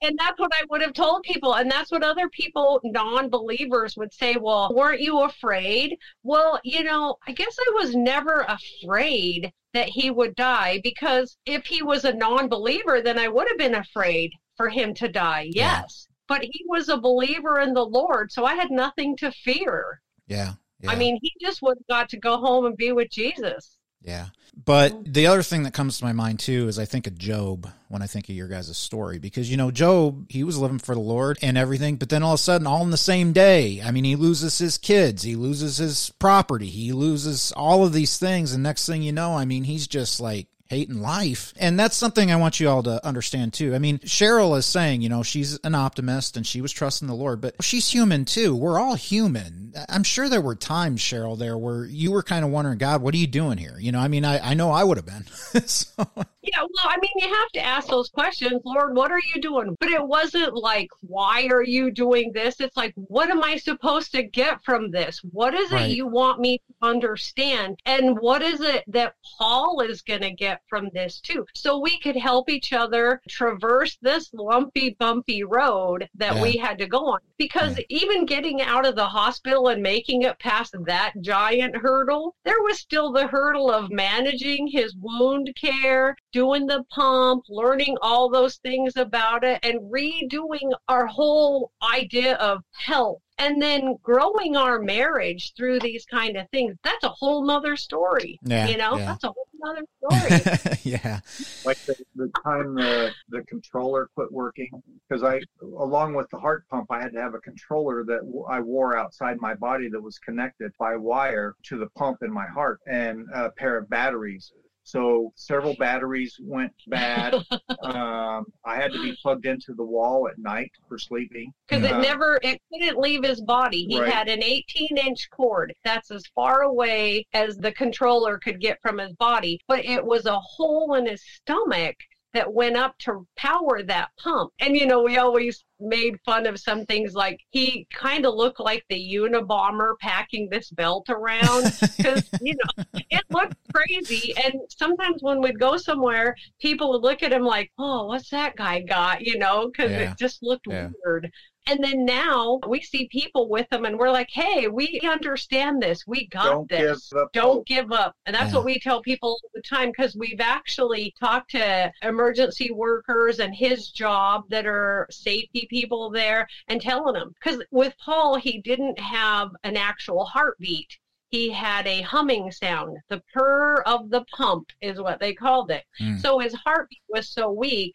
and 0.02 0.16
that's 0.18 0.38
what 0.38 0.52
I 0.54 0.62
would 0.70 0.80
have 0.82 0.92
told 0.92 1.22
people. 1.24 1.54
And 1.54 1.68
that's 1.68 1.90
what 1.90 2.04
other 2.04 2.28
people, 2.28 2.80
non 2.84 3.30
believers, 3.30 3.96
would 3.96 4.12
say, 4.14 4.36
Well, 4.40 4.72
weren't 4.74 5.00
you 5.00 5.22
afraid? 5.22 5.96
Well, 6.22 6.60
you 6.62 6.84
know, 6.84 7.16
I 7.26 7.32
guess 7.32 7.56
I 7.58 7.72
was 7.74 7.96
never 7.96 8.46
afraid 8.48 9.50
that 9.74 9.88
he 9.88 10.10
would 10.10 10.36
die 10.36 10.80
because 10.84 11.36
if 11.46 11.64
he 11.66 11.82
was 11.82 12.04
a 12.04 12.12
non 12.12 12.48
believer, 12.48 13.00
then 13.02 13.18
I 13.18 13.26
would 13.28 13.48
have 13.48 13.58
been 13.58 13.74
afraid 13.74 14.30
for 14.56 14.68
him 14.68 14.94
to 14.94 15.08
die. 15.08 15.48
Yeah. 15.50 15.80
Yes. 15.82 16.06
But 16.28 16.42
he 16.42 16.64
was 16.68 16.88
a 16.88 16.96
believer 16.98 17.58
in 17.60 17.72
the 17.74 17.84
Lord, 17.84 18.30
so 18.30 18.44
I 18.44 18.54
had 18.54 18.70
nothing 18.70 19.16
to 19.18 19.32
fear. 19.32 20.00
Yeah. 20.28 20.52
Yeah. 20.80 20.90
I 20.90 20.96
mean, 20.96 21.18
he 21.22 21.32
just 21.40 21.62
would 21.62 21.78
have 21.78 21.86
got 21.88 22.08
to 22.10 22.18
go 22.18 22.36
home 22.38 22.66
and 22.66 22.76
be 22.76 22.92
with 22.92 23.10
Jesus. 23.10 23.76
Yeah. 24.02 24.26
But 24.64 25.12
the 25.12 25.26
other 25.26 25.42
thing 25.42 25.64
that 25.64 25.74
comes 25.74 25.98
to 25.98 26.04
my 26.04 26.12
mind 26.12 26.38
too 26.38 26.66
is 26.68 26.78
I 26.78 26.86
think 26.86 27.06
of 27.06 27.18
Job 27.18 27.70
when 27.88 28.00
I 28.00 28.06
think 28.06 28.28
of 28.28 28.34
your 28.34 28.48
guys' 28.48 28.74
story 28.76 29.18
because 29.18 29.50
you 29.50 29.56
know 29.58 29.70
Job 29.70 30.30
he 30.30 30.44
was 30.44 30.56
living 30.56 30.78
for 30.78 30.94
the 30.94 31.00
Lord 31.00 31.38
and 31.42 31.58
everything 31.58 31.96
but 31.96 32.08
then 32.08 32.22
all 32.22 32.32
of 32.32 32.40
a 32.40 32.42
sudden 32.42 32.66
all 32.66 32.82
in 32.82 32.90
the 32.90 32.96
same 32.96 33.34
day 33.34 33.82
I 33.84 33.90
mean 33.90 34.04
he 34.04 34.16
loses 34.16 34.56
his 34.56 34.78
kids 34.78 35.24
he 35.24 35.36
loses 35.36 35.76
his 35.76 36.08
property 36.18 36.68
he 36.68 36.92
loses 36.92 37.52
all 37.52 37.84
of 37.84 37.92
these 37.92 38.16
things 38.16 38.54
and 38.54 38.62
next 38.62 38.86
thing 38.86 39.02
you 39.02 39.12
know 39.12 39.36
I 39.36 39.44
mean 39.44 39.64
he's 39.64 39.86
just 39.86 40.20
like 40.20 40.46
hating 40.68 41.00
life. 41.00 41.52
And 41.58 41.78
that's 41.78 41.96
something 41.96 42.30
I 42.30 42.36
want 42.36 42.60
you 42.60 42.68
all 42.68 42.82
to 42.84 43.04
understand 43.06 43.52
too. 43.52 43.74
I 43.74 43.78
mean 43.78 43.98
Cherrell 44.00 44.54
is 44.56 44.66
saying 44.66 45.02
you 45.02 45.08
know 45.08 45.22
she's 45.22 45.58
an 45.64 45.74
optimist 45.74 46.36
and 46.36 46.46
she 46.46 46.60
was 46.60 46.72
trusting 46.72 47.08
the 47.08 47.14
Lord 47.14 47.40
but 47.40 47.54
she's 47.62 47.88
human 47.88 48.24
too. 48.24 48.54
We're 48.54 48.78
all 48.78 48.94
human. 48.94 49.72
I'm 49.88 50.02
sure 50.02 50.28
there 50.28 50.40
were 50.40 50.54
times 50.54 51.02
Cherrell 51.02 51.36
there 51.36 51.56
where 51.58 51.84
you 51.84 52.12
were 52.12 52.22
kind 52.22 52.44
of 52.44 52.50
wondering 52.50 52.78
God 52.78 53.02
what 53.02 53.14
are 53.14 53.18
you 53.18 53.26
doing 53.26 53.58
here? 53.58 53.76
You 53.78 53.92
know 53.92 54.00
I 54.00 54.08
mean 54.08 54.24
I, 54.24 54.50
I 54.50 54.54
know 54.54 54.70
I 54.70 54.84
would 54.84 54.96
have 54.96 55.06
been. 55.06 55.24
So 55.66 56.06
Yeah, 56.46 56.60
well, 56.60 56.68
I 56.84 56.96
mean, 57.00 57.10
you 57.16 57.34
have 57.34 57.48
to 57.54 57.60
ask 57.60 57.88
those 57.88 58.08
questions. 58.08 58.60
Lord, 58.64 58.94
what 58.94 59.10
are 59.10 59.20
you 59.34 59.40
doing? 59.40 59.76
But 59.80 59.90
it 59.90 60.06
wasn't 60.06 60.54
like, 60.54 60.88
why 61.00 61.48
are 61.50 61.64
you 61.64 61.90
doing 61.90 62.30
this? 62.32 62.60
It's 62.60 62.76
like, 62.76 62.92
what 62.94 63.30
am 63.30 63.42
I 63.42 63.56
supposed 63.56 64.12
to 64.12 64.22
get 64.22 64.62
from 64.62 64.90
this? 64.92 65.20
What 65.32 65.54
is 65.54 65.72
Right. 65.72 65.90
it 65.90 65.96
you 65.96 66.06
want 66.06 66.38
me 66.40 66.58
to 66.58 66.86
understand? 66.86 67.80
And 67.84 68.16
what 68.20 68.42
is 68.42 68.60
it 68.60 68.84
that 68.86 69.14
Paul 69.38 69.80
is 69.80 70.02
going 70.02 70.20
to 70.20 70.30
get 70.30 70.60
from 70.68 70.88
this 70.94 71.20
too? 71.20 71.44
So 71.54 71.78
we 71.78 71.98
could 71.98 72.16
help 72.16 72.48
each 72.48 72.72
other 72.72 73.20
traverse 73.28 73.98
this 74.00 74.30
lumpy, 74.32 74.96
bumpy 75.00 75.42
road 75.42 76.08
that 76.14 76.36
Yeah. 76.36 76.42
we 76.42 76.56
had 76.56 76.78
to 76.78 76.86
go 76.86 77.06
on. 77.06 77.18
Because 77.38 77.78
even 77.88 78.24
getting 78.24 78.62
out 78.62 78.86
of 78.86 78.94
the 78.94 79.04
hospital 79.06 79.68
and 79.68 79.82
making 79.82 80.22
it 80.22 80.38
past 80.38 80.74
that 80.86 81.12
giant 81.20 81.76
hurdle, 81.76 82.36
there 82.44 82.62
was 82.62 82.78
still 82.78 83.10
the 83.10 83.26
hurdle 83.26 83.70
of 83.70 83.90
managing 83.90 84.68
his 84.68 84.94
wound 84.96 85.52
care, 85.60 86.14
doing 86.36 86.66
the 86.66 86.84
pump, 86.90 87.42
learning 87.48 87.96
all 88.02 88.28
those 88.28 88.56
things 88.56 88.94
about 88.98 89.42
it, 89.42 89.58
and 89.62 89.80
redoing 89.90 90.70
our 90.86 91.06
whole 91.06 91.72
idea 91.94 92.34
of 92.34 92.62
health. 92.74 93.22
And 93.38 93.60
then 93.60 93.96
growing 94.02 94.54
our 94.56 94.78
marriage 94.78 95.54
through 95.56 95.80
these 95.80 96.04
kind 96.06 96.36
of 96.36 96.48
things. 96.50 96.74
That's 96.82 97.04
a 97.04 97.10
whole 97.10 97.44
nother 97.44 97.76
story. 97.76 98.38
Yeah, 98.42 98.66
You 98.68 98.76
know, 98.76 98.96
yeah. 98.96 99.06
that's 99.06 99.24
a 99.24 99.28
whole 99.28 99.46
another 99.62 99.86
story. 99.98 100.78
yeah. 100.82 101.20
Like 101.64 101.78
the, 101.84 101.96
the 102.14 102.30
time 102.44 102.74
the 102.74 103.12
the 103.28 103.42
controller 103.42 104.08
quit 104.14 104.32
working, 104.32 104.70
because 105.08 105.22
I, 105.22 105.40
along 105.62 106.14
with 106.14 106.28
the 106.30 106.38
heart 106.38 106.64
pump, 106.70 106.86
I 106.90 107.00
had 107.00 107.12
to 107.12 107.20
have 107.20 107.34
a 107.34 107.40
controller 107.40 108.04
that 108.04 108.20
w- 108.20 108.46
I 108.48 108.60
wore 108.60 108.96
outside 108.96 109.38
my 109.40 109.54
body 109.54 109.88
that 109.88 110.00
was 110.00 110.18
connected 110.18 110.72
by 110.78 110.96
wire 110.96 111.54
to 111.64 111.78
the 111.78 111.88
pump 111.90 112.18
in 112.22 112.32
my 112.32 112.46
heart, 112.46 112.80
and 112.86 113.26
a 113.34 113.50
pair 113.50 113.76
of 113.76 113.88
batteries. 113.88 114.52
So 114.86 115.32
several 115.34 115.74
batteries 115.74 116.36
went 116.40 116.72
bad. 116.86 117.34
um, 117.82 118.46
I 118.64 118.76
had 118.76 118.92
to 118.92 119.02
be 119.02 119.16
plugged 119.20 119.44
into 119.44 119.74
the 119.74 119.84
wall 119.84 120.28
at 120.28 120.38
night 120.38 120.70
for 120.88 120.96
sleeping. 120.96 121.52
because 121.68 121.84
Uh, 121.84 121.96
it 121.96 122.00
never 122.02 122.38
it 122.42 122.60
couldn't 122.72 122.96
leave 122.96 123.24
his 123.24 123.40
body 123.40 123.84
he 123.88 123.98
Right. 123.98 124.12
had 124.12 124.28
an 124.28 124.44
18 124.44 124.96
inch 124.96 125.28
cord 125.30 125.74
that's 125.84 126.12
as 126.12 126.24
far 126.36 126.62
away 126.62 127.26
as 127.34 127.56
the 127.56 127.72
controller 127.72 128.38
could 128.38 128.60
get 128.60 128.78
from 128.80 128.98
his 128.98 129.12
body 129.14 129.58
but 129.66 129.84
it 129.84 130.04
was 130.04 130.26
a 130.26 130.38
hole 130.38 130.94
in 130.94 131.06
his 131.06 131.22
stomach 131.24 131.96
that 132.36 132.52
went 132.52 132.76
up 132.76 132.96
to 132.98 133.26
power 133.36 133.82
that 133.82 134.10
pump 134.18 134.52
and 134.60 134.76
you 134.76 134.86
know 134.86 135.02
we 135.02 135.16
always 135.16 135.64
made 135.80 136.14
fun 136.24 136.46
of 136.46 136.60
some 136.60 136.84
things 136.84 137.14
like 137.14 137.38
he 137.50 137.86
kind 137.90 138.26
of 138.26 138.34
looked 138.34 138.60
like 138.60 138.84
the 138.90 139.14
unabomber 139.16 139.94
packing 140.00 140.46
this 140.50 140.68
belt 140.70 141.06
around 141.08 141.72
because 141.96 142.22
you 142.42 142.54
know 142.54 143.00
it 143.10 143.22
looked 143.30 143.54
crazy 143.74 144.34
and 144.44 144.54
sometimes 144.68 145.22
when 145.22 145.40
we'd 145.40 145.58
go 145.58 145.78
somewhere 145.78 146.34
people 146.60 146.90
would 146.92 147.02
look 147.02 147.22
at 147.22 147.32
him 147.32 147.42
like 147.42 147.70
oh 147.78 148.04
what's 148.06 148.28
that 148.30 148.54
guy 148.56 148.80
got 148.80 149.22
you 149.22 149.38
know 149.38 149.68
because 149.68 149.90
Yeah. 149.90 150.10
it 150.12 150.18
just 150.18 150.42
looked 150.42 150.66
Yeah. 150.68 150.88
weird 151.04 151.30
and 151.66 151.82
then 151.82 152.04
now 152.04 152.60
we 152.68 152.80
see 152.80 153.08
people 153.08 153.48
with 153.48 153.68
them 153.70 153.84
and 153.84 153.98
we're 153.98 154.10
like 154.10 154.30
hey 154.30 154.68
we 154.68 155.00
understand 155.04 155.82
this 155.82 156.04
we 156.06 156.26
got 156.28 156.44
Don't 156.44 156.68
this 156.68 157.10
give 157.12 157.22
don't 157.32 157.44
hope. 157.56 157.66
give 157.66 157.92
up. 157.92 158.14
And 158.26 158.34
that's 158.34 158.52
Yeah. 158.52 158.58
what 158.58 158.64
we 158.66 158.78
tell 158.78 159.02
people 159.02 159.30
all 159.30 159.50
the 159.54 159.62
time 159.62 159.88
because 159.90 160.16
we've 160.16 160.40
actually 160.40 161.14
talked 161.18 161.50
to 161.52 161.92
emergency 162.02 162.70
workers 162.72 163.38
and 163.40 163.54
his 163.54 163.90
job 163.90 164.44
that 164.50 164.66
are 164.66 165.06
safety 165.10 165.66
people 165.70 166.10
there 166.10 166.46
and 166.68 166.80
telling 166.80 167.14
them. 167.14 167.32
Because 167.34 167.62
with 167.70 167.94
Paul, 167.98 168.36
he 168.36 168.60
didn't 168.60 168.98
have 168.98 169.50
an 169.64 169.76
actual 169.76 170.24
heartbeat. 170.24 170.98
He 171.30 171.50
had 171.50 171.86
a 171.88 172.02
humming 172.02 172.52
sound. 172.52 172.98
The 173.08 173.20
purr 173.34 173.82
of 173.82 174.10
the 174.10 174.24
pump 174.36 174.70
is 174.80 175.00
what 175.00 175.18
they 175.20 175.34
called 175.34 175.70
it. 175.70 175.84
Mm. 176.00 176.20
So 176.20 176.38
his 176.38 176.54
heartbeat 176.54 177.02
was 177.08 177.28
so 177.28 177.50
weak, 177.50 177.92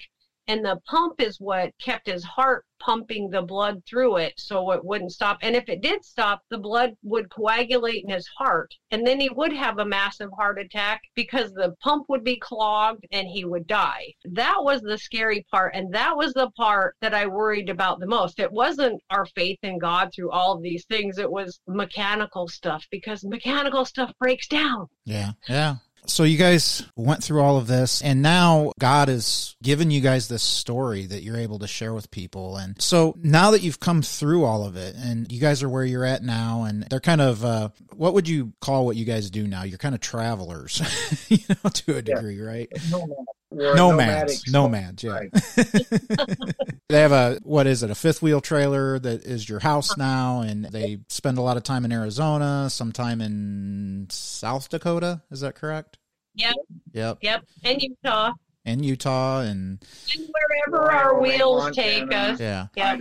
and 0.47 0.65
the 0.65 0.79
pump 0.85 1.21
is 1.21 1.39
what 1.39 1.77
kept 1.79 2.07
his 2.07 2.23
heart 2.23 2.65
pumping 2.81 3.29
the 3.29 3.41
blood 3.41 3.81
through 3.87 4.17
it 4.17 4.33
so 4.37 4.71
it 4.71 4.83
wouldn't 4.83 5.11
stop. 5.11 5.37
And 5.41 5.55
if 5.55 5.69
it 5.69 5.81
did 5.81 6.03
stop, 6.03 6.41
the 6.49 6.57
blood 6.57 6.95
would 7.03 7.29
coagulate 7.29 8.03
in 8.03 8.09
his 8.09 8.27
heart. 8.27 8.73
And 8.89 9.05
then 9.05 9.19
he 9.19 9.29
would 9.29 9.53
have 9.53 9.77
a 9.77 9.85
massive 9.85 10.31
heart 10.35 10.59
attack 10.59 11.01
because 11.15 11.53
the 11.53 11.75
pump 11.81 12.05
would 12.09 12.23
be 12.23 12.37
clogged 12.37 13.05
and 13.11 13.27
he 13.27 13.45
would 13.45 13.67
die. 13.67 14.13
That 14.25 14.57
was 14.61 14.81
the 14.81 14.97
scary 14.97 15.45
part. 15.51 15.75
And 15.75 15.93
that 15.93 16.17
was 16.17 16.33
the 16.33 16.49
part 16.51 16.95
that 17.01 17.13
I 17.13 17.27
worried 17.27 17.69
about 17.69 17.99
the 17.99 18.07
most. 18.07 18.39
It 18.39 18.51
wasn't 18.51 19.01
our 19.11 19.27
faith 19.27 19.59
in 19.61 19.77
God 19.77 20.11
through 20.13 20.31
all 20.31 20.53
of 20.53 20.63
these 20.63 20.85
things, 20.85 21.19
it 21.19 21.31
was 21.31 21.59
mechanical 21.67 22.47
stuff 22.47 22.87
because 22.89 23.23
mechanical 23.23 23.85
stuff 23.85 24.11
breaks 24.19 24.47
down. 24.47 24.87
Yeah. 25.05 25.33
Yeah. 25.47 25.75
So 26.07 26.23
you 26.23 26.37
guys 26.37 26.83
went 26.95 27.23
through 27.23 27.41
all 27.41 27.57
of 27.57 27.67
this 27.67 28.01
and 28.01 28.21
now 28.21 28.71
God 28.79 29.07
has 29.07 29.55
given 29.61 29.91
you 29.91 30.01
guys 30.01 30.27
this 30.27 30.43
story 30.43 31.05
that 31.05 31.23
you're 31.23 31.37
able 31.37 31.59
to 31.59 31.67
share 31.67 31.93
with 31.93 32.11
people. 32.11 32.57
And 32.57 32.81
so 32.81 33.15
now 33.21 33.51
that 33.51 33.61
you've 33.61 33.79
come 33.79 34.01
through 34.01 34.43
all 34.43 34.65
of 34.65 34.75
it 34.75 34.95
and 34.95 35.31
you 35.31 35.39
guys 35.39 35.63
are 35.63 35.69
where 35.69 35.85
you're 35.85 36.05
at 36.05 36.23
now 36.23 36.63
and 36.63 36.83
they're 36.89 36.99
kind 36.99 37.21
of, 37.21 37.45
uh, 37.45 37.69
what 37.95 38.13
would 38.13 38.27
you 38.27 38.53
call 38.61 38.85
what 38.85 38.95
you 38.95 39.05
guys 39.05 39.29
do 39.29 39.47
now? 39.47 39.63
You're 39.63 39.77
kind 39.77 39.95
of 39.95 40.01
travelers, 40.01 40.81
you 41.29 41.39
know, 41.49 41.69
to 41.69 41.97
a 41.97 42.01
degree, 42.01 42.39
right? 42.41 42.69
Nomad. 42.89 43.09
We're 43.09 43.23
a 43.23 43.40
Nomads, 43.51 44.51
nomads, 44.51 45.03
yeah. 45.03 45.11
Right. 45.11 45.31
they 46.89 47.01
have 47.01 47.11
a 47.11 47.39
what 47.43 47.67
is 47.67 47.83
it? 47.83 47.89
A 47.89 47.95
fifth 47.95 48.21
wheel 48.21 48.39
trailer 48.39 48.97
that 48.99 49.25
is 49.25 49.47
your 49.47 49.59
house 49.59 49.97
now, 49.97 50.41
and 50.41 50.65
they 50.65 50.99
spend 51.09 51.37
a 51.37 51.41
lot 51.41 51.57
of 51.57 51.63
time 51.63 51.83
in 51.83 51.91
Arizona, 51.91 52.69
some 52.69 52.91
time 52.91 53.19
in 53.19 54.07
South 54.09 54.69
Dakota. 54.69 55.21
Is 55.31 55.41
that 55.41 55.55
correct? 55.55 55.97
Yep. 56.35 56.55
Yep. 56.93 57.17
Yep. 57.21 57.45
And 57.63 57.81
Utah. 57.81 58.31
And 58.63 58.85
Utah, 58.85 59.39
and 59.41 59.83
And 60.15 60.29
wherever 60.29 60.91
our 60.91 61.15
Wyoming, 61.15 61.39
wheels 61.39 61.75
take 61.75 62.13
us. 62.13 62.39
yeah, 62.39 62.67
Yeah. 62.75 62.95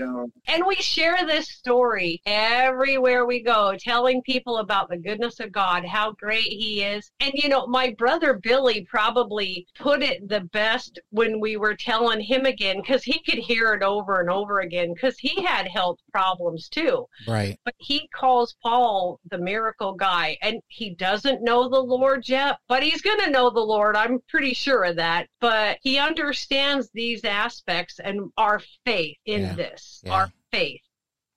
And 0.47 0.67
we 0.67 0.75
share 0.77 1.27
this 1.27 1.51
story 1.51 2.23
everywhere 2.25 3.27
we 3.27 3.43
go, 3.43 3.77
telling 3.79 4.23
people 4.23 4.57
about 4.59 4.89
the 4.89 4.97
goodness 4.97 5.39
of 5.39 5.53
God, 5.53 5.85
how 5.85 6.13
great 6.13 6.45
He 6.47 6.83
is. 6.83 7.11
And, 7.21 7.33
you 7.35 7.51
know, 7.51 7.67
my 7.67 7.95
brother 7.99 8.41
Billy 8.43 8.87
probably 8.89 9.67
put 9.79 10.03
it 10.03 10.27
the 10.31 10.41
best 10.41 10.99
when 11.11 11.41
we 11.41 11.59
were 11.59 11.75
telling 11.75 12.21
him 12.21 12.47
again, 12.47 12.81
because 12.81 13.03
he 13.05 13.21
could 13.23 13.39
hear 13.39 13.75
it 13.75 13.83
over 13.83 14.21
and 14.21 14.31
over 14.31 14.61
again, 14.61 14.95
because 14.95 15.19
he 15.19 15.43
had 15.43 15.69
health 15.69 15.99
problems 16.11 16.71
too. 16.71 17.07
right. 17.29 17.59
But 17.67 17.75
he 17.77 18.09
calls 18.15 18.57
Paul 18.63 19.21
the 19.31 19.39
miracle 19.39 19.93
guy, 19.93 20.39
and 20.41 20.61
he 20.69 20.95
doesn't 20.95 21.43
know 21.43 21.69
the 21.69 21.79
Lord 21.83 22.27
yet, 22.29 22.57
but 22.67 22.83
he's 22.83 23.03
going 23.03 23.21
to 23.21 23.31
know 23.31 23.51
the 23.51 23.61
Lord. 23.61 23.95
I'm 23.95 24.21
pretty 24.29 24.55
sure 24.55 24.85
of 24.85 24.97
that. 24.97 25.27
But 25.39 25.50
he 25.83 25.99
understands 25.99 26.91
these 26.95 27.25
aspects 27.25 27.99
and 27.99 28.31
our 28.37 28.61
faith 28.85 29.17
in 29.25 29.41
Yeah. 29.43 29.55
this, 29.55 30.01
Yeah. 30.05 30.13
our 30.13 30.33
faith. 30.53 30.83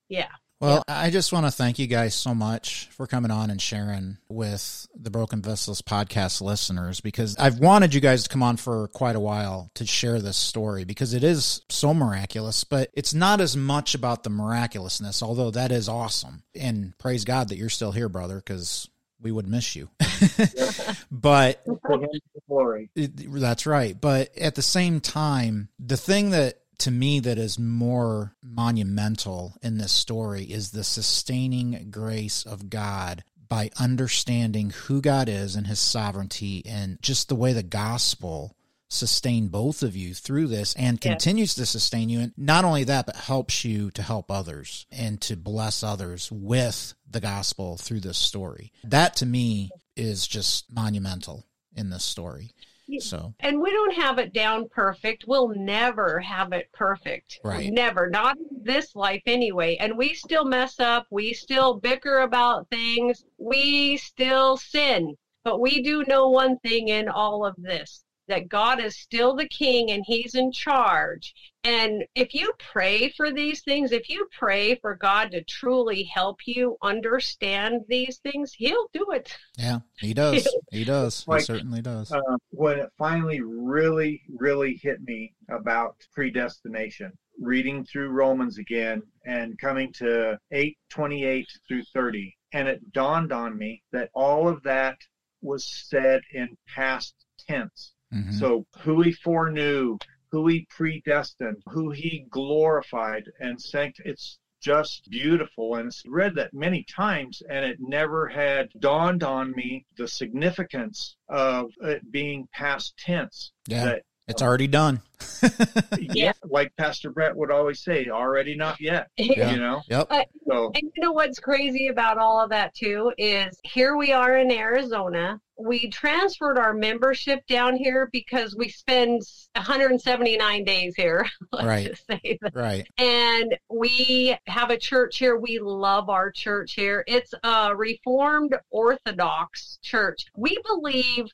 Yeah. 0.09 0.30
Well, 0.59 0.82
I 0.88 1.09
just 1.09 1.34
want 1.34 1.45
to 1.45 1.51
thank 1.51 1.78
you 1.78 1.88
guys 1.88 2.16
so 2.16 2.34
much 2.34 2.88
for 2.91 3.05
coming 3.05 3.32
on 3.32 3.49
and 3.49 3.61
sharing 3.61 4.18
with 4.30 4.88
the 4.95 5.09
Broken 5.09 5.41
Vessels 5.41 5.82
podcast 5.82 6.39
listeners 6.39 7.01
because 7.01 7.36
I've 7.38 7.59
wanted 7.59 7.93
you 7.93 7.99
guys 7.99 8.24
to 8.24 8.30
come 8.30 8.41
on 8.41 8.55
for 8.55 8.88
quite 8.89 9.18
a 9.18 9.20
while 9.20 9.72
to 9.76 9.86
share 9.86 10.22
this 10.22 10.38
story 10.38 10.86
because 10.86 11.14
it 11.14 11.22
is 11.22 11.64
so 11.68 11.93
miraculous, 11.93 12.64
but 12.64 12.89
it's 12.93 13.14
not 13.14 13.41
as 13.41 13.57
much 13.57 13.93
about 13.93 14.24
the 14.24 14.30
miraculousness, 14.30 15.22
although 15.22 15.51
that 15.51 15.74
is 15.74 15.89
awesome. 15.89 16.43
And 16.55 16.97
praise 16.97 17.26
God 17.26 17.49
that 17.49 17.57
you're 17.57 17.68
still 17.68 17.91
here, 17.91 18.07
brother, 18.07 18.38
because 18.38 18.88
we 19.20 19.34
would 19.34 19.47
miss 19.47 19.76
you. 19.76 19.89
but 21.11 21.63
To 21.65 21.71
him 21.93 22.01
be 22.11 22.21
the 22.34 22.41
glory. 22.47 22.89
it- 22.95 23.11
that's 23.39 23.65
right. 23.65 23.99
But 23.99 24.36
at 24.38 24.55
the 24.55 24.61
same 24.61 24.99
time, 25.01 25.69
the 25.79 25.97
thing 25.97 26.31
that 26.31 26.59
to 26.79 26.91
me 26.91 27.19
that 27.21 27.38
is 27.38 27.57
more 27.59 28.36
monumental 28.43 29.53
in 29.61 29.77
this 29.77 29.91
story 29.91 30.43
is 30.43 30.71
the 30.71 30.84
sustaining 30.84 31.88
grace 31.91 32.43
of 32.45 32.69
God 32.69 33.23
by 33.47 33.69
understanding 33.79 34.71
who 34.71 34.99
God 35.01 35.29
is 35.29 35.55
and 35.55 35.67
his 35.67 35.79
sovereignty 35.79 36.63
and 36.65 36.97
just 37.01 37.29
the 37.29 37.36
way 37.36 37.53
the 37.53 37.61
gospel 37.63 38.55
sustained 38.93 39.51
both 39.51 39.83
of 39.83 39.95
you 39.95 40.13
through 40.13 40.47
this 40.47 40.73
and 40.75 41.01
continues 41.01 41.55
to 41.55 41.65
sustain 41.65 42.09
you 42.09 42.19
and 42.19 42.33
not 42.37 42.63
only 42.63 42.83
that 42.83 43.05
but 43.05 43.15
helps 43.15 43.65
you 43.65 43.89
to 43.91 44.01
help 44.01 44.29
others 44.29 44.85
and 44.91 45.19
to 45.19 45.35
bless 45.35 45.83
others 45.83 46.31
with 46.31 46.93
the 47.09 47.19
gospel 47.19 47.77
through 47.77 47.99
this 47.99 48.17
story 48.17 48.71
that 48.83 49.15
to 49.15 49.25
me 49.25 49.69
is 49.95 50.27
just 50.27 50.71
monumental 50.71 51.45
in 51.75 51.89
this 51.89 52.03
story 52.03 52.51
so 52.99 53.33
And 53.39 53.61
we 53.61 53.71
don't 53.71 53.95
have 53.95 54.19
it 54.19 54.33
down 54.33 54.67
perfect. 54.69 55.23
We'll 55.25 55.49
never 55.49 56.19
have 56.19 56.51
it 56.51 56.69
perfect. 56.73 57.39
Right. 57.43 57.71
Never. 57.71 58.09
Not 58.09 58.37
this 58.51 58.95
life 58.95 59.21
anyway. 59.25 59.77
And 59.77 59.97
we 59.97 60.13
still 60.13 60.45
mess 60.45 60.79
up. 60.79 61.07
We 61.09 61.33
still 61.33 61.75
bicker 61.75 62.19
about 62.19 62.69
things. 62.69 63.23
We 63.37 63.97
still 63.97 64.57
sin. 64.57 65.15
But 65.43 65.59
we 65.59 65.81
do 65.81 66.03
know 66.07 66.29
one 66.29 66.59
thing 66.59 66.89
in 66.89 67.07
all 67.07 67.45
of 67.45 67.55
this 67.57 68.03
that 68.28 68.47
God 68.47 68.80
is 68.80 68.97
still 68.97 69.36
the 69.36 69.47
king 69.47 69.91
and 69.91 70.03
he's 70.05 70.36
in 70.36 70.51
charge. 70.51 71.34
And 71.65 72.03
if 72.15 72.34
you 72.34 72.51
pray 72.59 73.09
for 73.15 73.32
these 73.32 73.61
things, 73.61 73.91
if 73.91 74.09
you 74.09 74.28
pray 74.38 74.76
for 74.76 74.95
God 74.95 75.32
to 75.32 75.43
truly 75.43 76.03
help 76.03 76.39
you 76.45 76.78
understand 76.82 77.82
these 77.88 78.17
things, 78.17 78.53
he'll 78.53 78.89
do 78.93 79.07
it. 79.11 79.36
yeah 79.57 79.80
he 79.99 80.13
does 80.13 80.47
he 80.71 80.84
does 80.84 81.24
he 81.24 81.32
Like, 81.32 81.43
certainly 81.43 81.82
does 81.82 82.11
Uh, 82.11 82.21
when 82.49 82.80
it 82.80 82.89
finally 82.97 83.41
really, 83.41 84.21
really 84.38 84.76
hit 84.82 85.01
me 85.03 85.34
about 85.49 85.95
predestination, 86.13 87.11
reading 87.39 87.86
through 87.86 88.09
Romans 88.09 88.57
again 88.57 89.01
and 89.26 89.57
coming 89.59 89.91
to 89.93 90.38
8 90.51 90.78
28 90.89 91.47
through 91.67 91.84
30, 91.93 92.36
and 92.53 92.67
it 92.67 92.91
dawned 92.93 93.32
on 93.32 93.57
me 93.57 93.82
that 93.91 94.09
all 94.13 94.47
of 94.47 94.61
that 94.63 94.97
was 95.41 95.65
said 95.89 96.21
in 96.34 96.57
past 96.67 97.13
tense. 97.47 97.93
Mhm. 98.14 98.34
So, 98.34 98.66
who 98.82 99.01
he 99.01 99.11
foreknew, 99.11 99.97
who 100.32 100.47
he 100.47 100.68
predestined, 100.70 101.61
who 101.68 101.91
he 101.91 102.26
glorified 102.30 103.30
and 103.39 103.61
sanct. 103.61 104.01
It's 104.03 104.39
just 104.61 105.09
beautiful. 105.09 105.76
And 105.76 105.88
it's 105.88 106.03
read 106.07 106.36
that 106.36 106.53
many 106.53 106.84
times, 106.84 107.41
and 107.49 107.66
it 107.66 107.78
never 107.80 108.28
had 108.28 108.70
dawned 108.80 109.24
on 109.24 109.51
me 109.51 109.86
the 109.97 110.07
significance 110.07 111.18
of 111.30 111.72
it 111.82 112.09
being 112.11 112.47
past 112.53 112.95
tense. 112.97 113.51
yeah 113.68 113.86
That, 113.86 114.03
it's 114.28 114.41
already 114.41 114.68
done 114.68 115.01
yeah, 115.99 116.32
like 116.49 116.74
Pastor 116.78 117.09
Brett 117.11 117.36
would 117.36 117.51
always 117.51 117.84
say, 117.84 118.07
already 118.07 118.55
not 118.55 118.80
yet. 118.80 119.07
Yeah. 119.18 119.51
You 119.51 119.59
know? 119.59 119.82
yep 119.88 120.07
So, 120.47 120.72
And 120.76 120.91
you 120.95 121.03
know 121.03 121.11
what's 121.11 121.39
crazy 121.39 121.88
about 121.88 122.18
all 122.18 122.41
of 122.41 122.49
that 122.49 122.74
too 122.76 123.11
is 123.18 123.57
here 123.64 123.97
we 123.97 124.11
are 124.11 124.38
in 124.38 124.51
Arizona. 124.51 125.39
We 125.64 125.89
transferred 125.89 126.57
our 126.57 126.74
membership 126.74 127.45
down 127.47 127.76
here 127.76 128.09
because 128.11 128.55
we 128.55 128.70
spend 128.70 129.22
179 129.55 130.64
days 130.64 130.93
here. 130.95 131.26
Let's 131.51 131.66
Right. 131.66 131.88
just 131.88 132.05
say 132.07 132.38
that. 132.41 132.55
Right. 132.55 132.88
And 132.97 133.55
we 133.70 134.36
have 134.47 134.70
a 134.70 134.78
church 134.78 135.18
here. 135.20 135.38
We 135.38 135.59
love 135.59 136.09
our 136.09 136.32
church 136.32 136.74
here. 136.74 137.03
It's 137.07 137.34
a 137.43 137.76
Reformed 137.76 138.55
Orthodox 138.72 139.80
church. 139.82 140.26
We 140.36 140.57
believe 140.66 141.28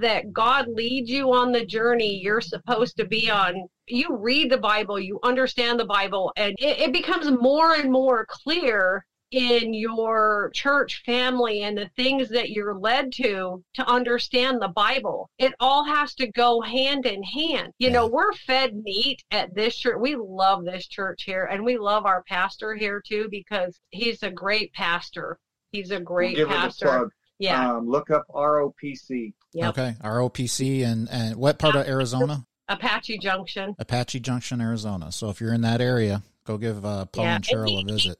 that 0.00 0.32
God 0.32 0.66
leads 0.68 1.08
you 1.08 1.32
on 1.32 1.52
the 1.52 1.64
journey 1.64 2.20
you're 2.20 2.40
supposed 2.40 2.96
to 2.96 3.04
be 3.04 3.30
on. 3.30 3.68
You 3.86 4.16
read 4.16 4.50
the 4.50 4.58
Bible, 4.58 4.98
you 4.98 5.20
understand 5.22 5.78
the 5.78 5.84
Bible, 5.84 6.32
and 6.36 6.54
it, 6.58 6.80
it 6.80 6.92
becomes 6.92 7.30
more 7.30 7.74
and 7.74 7.92
more 7.92 8.26
clear 8.28 9.06
in 9.30 9.74
your 9.74 10.50
church 10.54 11.02
family 11.04 11.62
and 11.62 11.76
the 11.76 11.90
things 11.96 12.28
that 12.30 12.50
you're 12.50 12.74
led 12.78 13.12
to 13.12 13.62
to 13.74 13.86
understand 13.88 14.60
the 14.60 14.68
Bible. 14.68 15.28
It 15.38 15.52
all 15.60 15.84
has 15.84 16.14
to 16.14 16.26
go 16.32 16.60
hand 16.60 17.04
in 17.06 17.22
hand. 17.22 17.72
You 17.78 17.90
know, 17.90 18.06
we're 18.06 18.32
fed 18.32 18.74
meat 18.76 19.22
at 19.30 19.54
this 19.54 19.76
church. 19.76 19.96
We 20.00 20.16
love 20.16 20.64
this 20.64 20.86
church 20.86 21.24
here 21.24 21.44
and 21.44 21.64
we 21.64 21.76
love 21.78 22.06
our 22.06 22.22
pastor 22.28 22.74
here 22.74 23.02
too 23.06 23.28
because 23.30 23.78
he's 23.90 24.22
a 24.22 24.30
great 24.30 24.72
pastor. 24.72 25.38
He's 25.72 25.90
a 25.90 25.96
We'll 25.96 26.04
great 26.04 26.36
give 26.36 26.48
it 26.50 26.52
a 26.52 26.56
pastor. 26.56 26.86
plug. 26.86 27.10
Yeah. 27.38 27.74
Um, 27.76 27.88
look 27.88 28.10
up 28.10 28.24
ROPC. 28.34 29.32
Yep. 29.52 29.68
Okay. 29.78 29.94
ROPC 30.02 30.84
and 30.84 31.08
and 31.10 31.36
what 31.36 31.58
part 31.58 31.76
of 31.76 31.86
Arizona? 31.86 32.44
Apache 32.70 33.18
Junction. 33.18 33.74
Apache 33.78 34.20
Junction, 34.20 34.60
Arizona. 34.60 35.10
So 35.12 35.30
if 35.30 35.40
you're 35.40 35.54
in 35.54 35.62
that 35.62 35.80
area, 35.80 36.22
go 36.48 36.56
give 36.56 36.84
uh, 36.84 37.04
Paul 37.04 37.24
Yeah, 37.24 37.34
and 37.36 37.44
Cherrell 37.44 37.78
and 37.78 37.90
a 37.90 37.92
visit. 37.92 38.18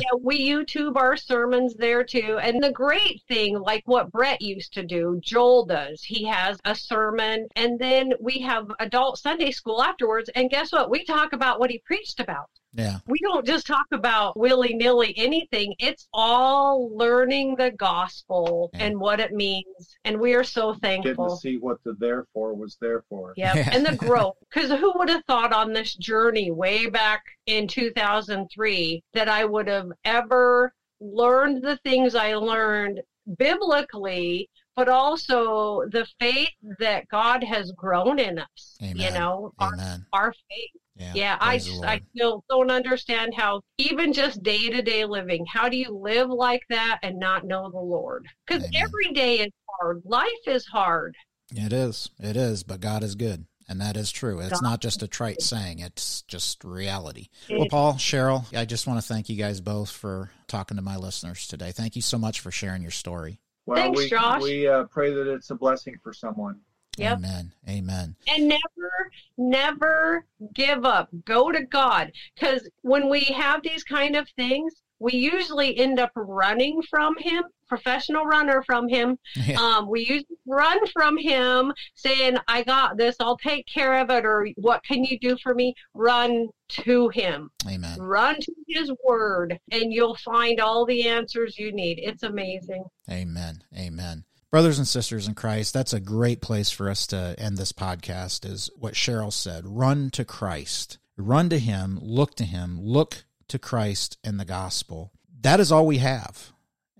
yeah, 0.00 0.08
we 0.20 0.46
YouTube 0.46 0.96
our 0.96 1.16
sermons 1.16 1.74
there 1.74 2.02
too. 2.02 2.38
And 2.42 2.60
the 2.62 2.72
great 2.72 3.22
thing, 3.28 3.58
like 3.58 3.82
what 3.86 4.10
Brett 4.10 4.42
used 4.42 4.74
to 4.74 4.84
do, 4.84 5.20
Joel 5.22 5.66
does. 5.66 6.02
He 6.02 6.24
has 6.24 6.58
a 6.64 6.74
sermon, 6.74 7.46
and 7.54 7.78
then 7.78 8.12
we 8.20 8.40
have 8.40 8.66
adult 8.80 9.18
Sunday 9.18 9.52
school 9.52 9.82
afterwards. 9.82 10.28
And 10.34 10.50
guess 10.50 10.72
what? 10.72 10.90
We 10.90 11.04
talk 11.04 11.32
about 11.32 11.60
what 11.60 11.70
he 11.70 11.78
preached 11.78 12.18
about. 12.18 12.50
Yeah. 12.72 12.98
We 13.06 13.18
don't 13.22 13.44
just 13.46 13.66
talk 13.66 13.86
about 13.92 14.38
willy 14.38 14.74
nilly 14.74 15.12
anything. 15.16 15.74
It's 15.78 16.06
all 16.12 16.94
learning 16.96 17.56
the 17.56 17.70
gospel 17.72 18.70
Yeah. 18.74 18.84
and 18.84 19.00
what 19.00 19.18
it 19.20 19.32
means. 19.32 19.96
And 20.04 20.20
we 20.20 20.34
are 20.34 20.44
so 20.44 20.74
Getting 20.74 21.02
to 21.16 21.36
see 21.36 21.58
what 21.58 21.78
the 21.84 21.94
therefore 21.98 22.54
was 22.54 22.76
there 22.80 23.02
for. 23.08 23.34
Yep. 23.36 23.54
Yeah. 23.56 23.70
And 23.72 23.84
the 23.86 23.96
growth. 24.06 24.36
Because 24.52 24.70
who 24.70 24.92
would 24.96 25.08
have 25.08 25.24
thought 25.26 25.52
on 25.52 25.72
this 25.72 25.94
journey 25.96 26.50
way 26.50 26.88
back 26.88 27.22
in 27.46 27.66
2003 27.66 29.02
that 29.14 29.28
I 29.28 29.44
would 29.44 29.66
have 29.68 29.88
ever 30.04 30.72
learned 31.00 31.62
the 31.62 31.76
things 31.78 32.14
I 32.14 32.34
learned 32.34 33.00
biblically, 33.38 34.48
but 34.76 34.88
also 34.88 35.82
the 35.90 36.06
faith 36.18 36.48
that 36.78 37.08
God 37.08 37.42
has 37.44 37.72
grown 37.72 38.18
in 38.18 38.38
us. 38.38 38.76
You 38.80 38.90
Amen. 39.06 39.14
know, 39.14 39.52
our, 39.58 39.72
our 40.12 40.32
faith. 40.32 40.70
Yeah. 41.00 41.12
Yeah, 41.14 41.36
I 41.40 41.52
Praise 41.52 41.64
the 41.64 41.70
just 41.70 41.82
Lord. 41.82 41.88
I 41.90 42.00
still 42.14 42.44
don't 42.50 42.70
understand 42.70 43.34
how 43.34 43.62
even 43.78 44.12
just 44.12 44.42
day 44.42 44.68
to 44.68 44.82
day 44.82 45.06
living, 45.06 45.46
how 45.46 45.68
do 45.68 45.76
you 45.76 45.90
live 45.90 46.28
like 46.28 46.62
that 46.68 46.98
and 47.02 47.18
not 47.18 47.46
know 47.46 47.70
the 47.70 47.80
Lord? 47.80 48.26
Because 48.46 48.68
every 48.74 49.10
day 49.12 49.36
is 49.40 49.50
hard. 49.66 50.02
Life 50.04 50.28
is 50.46 50.66
hard. 50.66 51.16
It 51.52 51.72
is. 51.72 52.10
It 52.18 52.36
is. 52.36 52.62
But 52.62 52.80
God 52.80 53.02
is 53.02 53.14
good. 53.14 53.46
And 53.66 53.80
that 53.80 53.96
is 53.96 54.10
true. 54.10 54.40
It's 54.40 54.60
God- 54.60 54.62
not 54.62 54.80
just 54.80 55.02
a 55.02 55.08
trite 55.08 55.40
saying, 55.40 55.78
it's 55.78 56.22
just 56.22 56.64
reality. 56.64 57.28
Well, 57.48 57.68
Paul, 57.70 57.96
Cherrell, 57.96 58.44
I 58.54 58.64
just 58.64 58.86
want 58.86 59.00
to 59.00 59.06
thank 59.06 59.28
you 59.28 59.36
guys 59.36 59.60
both 59.60 59.90
for 59.90 60.30
talking 60.48 60.76
to 60.76 60.82
my 60.82 60.96
listeners 60.96 61.46
today. 61.46 61.70
Thank 61.72 61.96
you 61.96 62.02
so 62.02 62.18
much 62.18 62.40
for 62.40 62.50
sharing 62.50 62.82
your 62.82 62.90
story. 62.90 63.40
Well, 63.66 63.76
Thanks, 63.76 63.98
we, 63.98 64.10
Josh. 64.10 64.42
we 64.42 64.66
uh, 64.66 64.84
pray 64.84 65.14
that 65.14 65.32
it's 65.32 65.50
a 65.50 65.54
blessing 65.54 65.96
for 66.02 66.12
someone. 66.12 66.58
Yep. 66.98 67.18
Amen. 67.18 67.52
Amen. 67.68 68.16
and 68.28 68.48
never 68.48 69.10
never 69.38 70.26
give 70.54 70.84
up 70.84 71.08
go 71.24 71.50
to 71.52 71.62
god 71.64 72.12
because 72.34 72.68
when 72.82 73.08
we 73.08 73.20
have 73.24 73.62
these 73.62 73.84
kind 73.84 74.16
of 74.16 74.28
things 74.36 74.82
we 74.98 75.12
usually 75.12 75.78
end 75.78 75.98
up 75.98 76.10
running 76.14 76.82
from 76.90 77.16
him 77.18 77.44
professional 77.68 78.24
runner 78.26 78.62
from 78.66 78.88
him 78.88 79.16
Yeah. 79.36 79.60
um, 79.60 79.88
we 79.88 80.00
usually 80.00 80.36
run 80.46 80.78
from 80.88 81.16
him 81.16 81.72
saying 81.94 82.36
i 82.48 82.62
got 82.64 82.96
this 82.98 83.16
i'll 83.20 83.38
take 83.38 83.66
care 83.66 84.00
of 84.00 84.10
it 84.10 84.26
or 84.26 84.48
what 84.56 84.82
can 84.84 85.04
you 85.04 85.18
do 85.18 85.36
for 85.42 85.54
me 85.54 85.74
run 85.94 86.48
to 86.68 87.08
him 87.10 87.50
Amen. 87.68 87.98
run 88.00 88.36
to 88.40 88.52
his 88.68 88.90
word 89.06 89.58
and 89.70 89.92
you'll 89.92 90.16
find 90.16 90.60
all 90.60 90.84
the 90.84 91.08
answers 91.08 91.56
you 91.58 91.72
need 91.72 91.98
it's 92.02 92.24
amazing 92.24 92.84
Amen. 93.10 93.62
Amen. 93.76 94.24
Brothers 94.50 94.78
and 94.78 94.88
sisters 94.88 95.28
in 95.28 95.34
Christ, 95.34 95.72
that's 95.72 95.92
a 95.92 96.00
great 96.00 96.40
place 96.40 96.70
for 96.70 96.90
us 96.90 97.06
to 97.08 97.36
end 97.38 97.56
this 97.56 97.70
podcast 97.70 98.44
is 98.44 98.68
what 98.76 98.94
Cherrell 98.94 99.30
said. 99.30 99.64
Run 99.64 100.10
to 100.10 100.24
Christ. 100.24 100.98
Run 101.16 101.48
to 101.50 101.58
him, 101.60 102.00
look 102.02 102.34
to 102.34 102.44
him, 102.44 102.80
look 102.80 103.22
to 103.46 103.60
Christ 103.60 104.18
and 104.24 104.40
the 104.40 104.44
gospel. 104.44 105.12
That 105.42 105.60
is 105.60 105.70
all 105.70 105.86
we 105.86 105.98
have. 105.98 106.50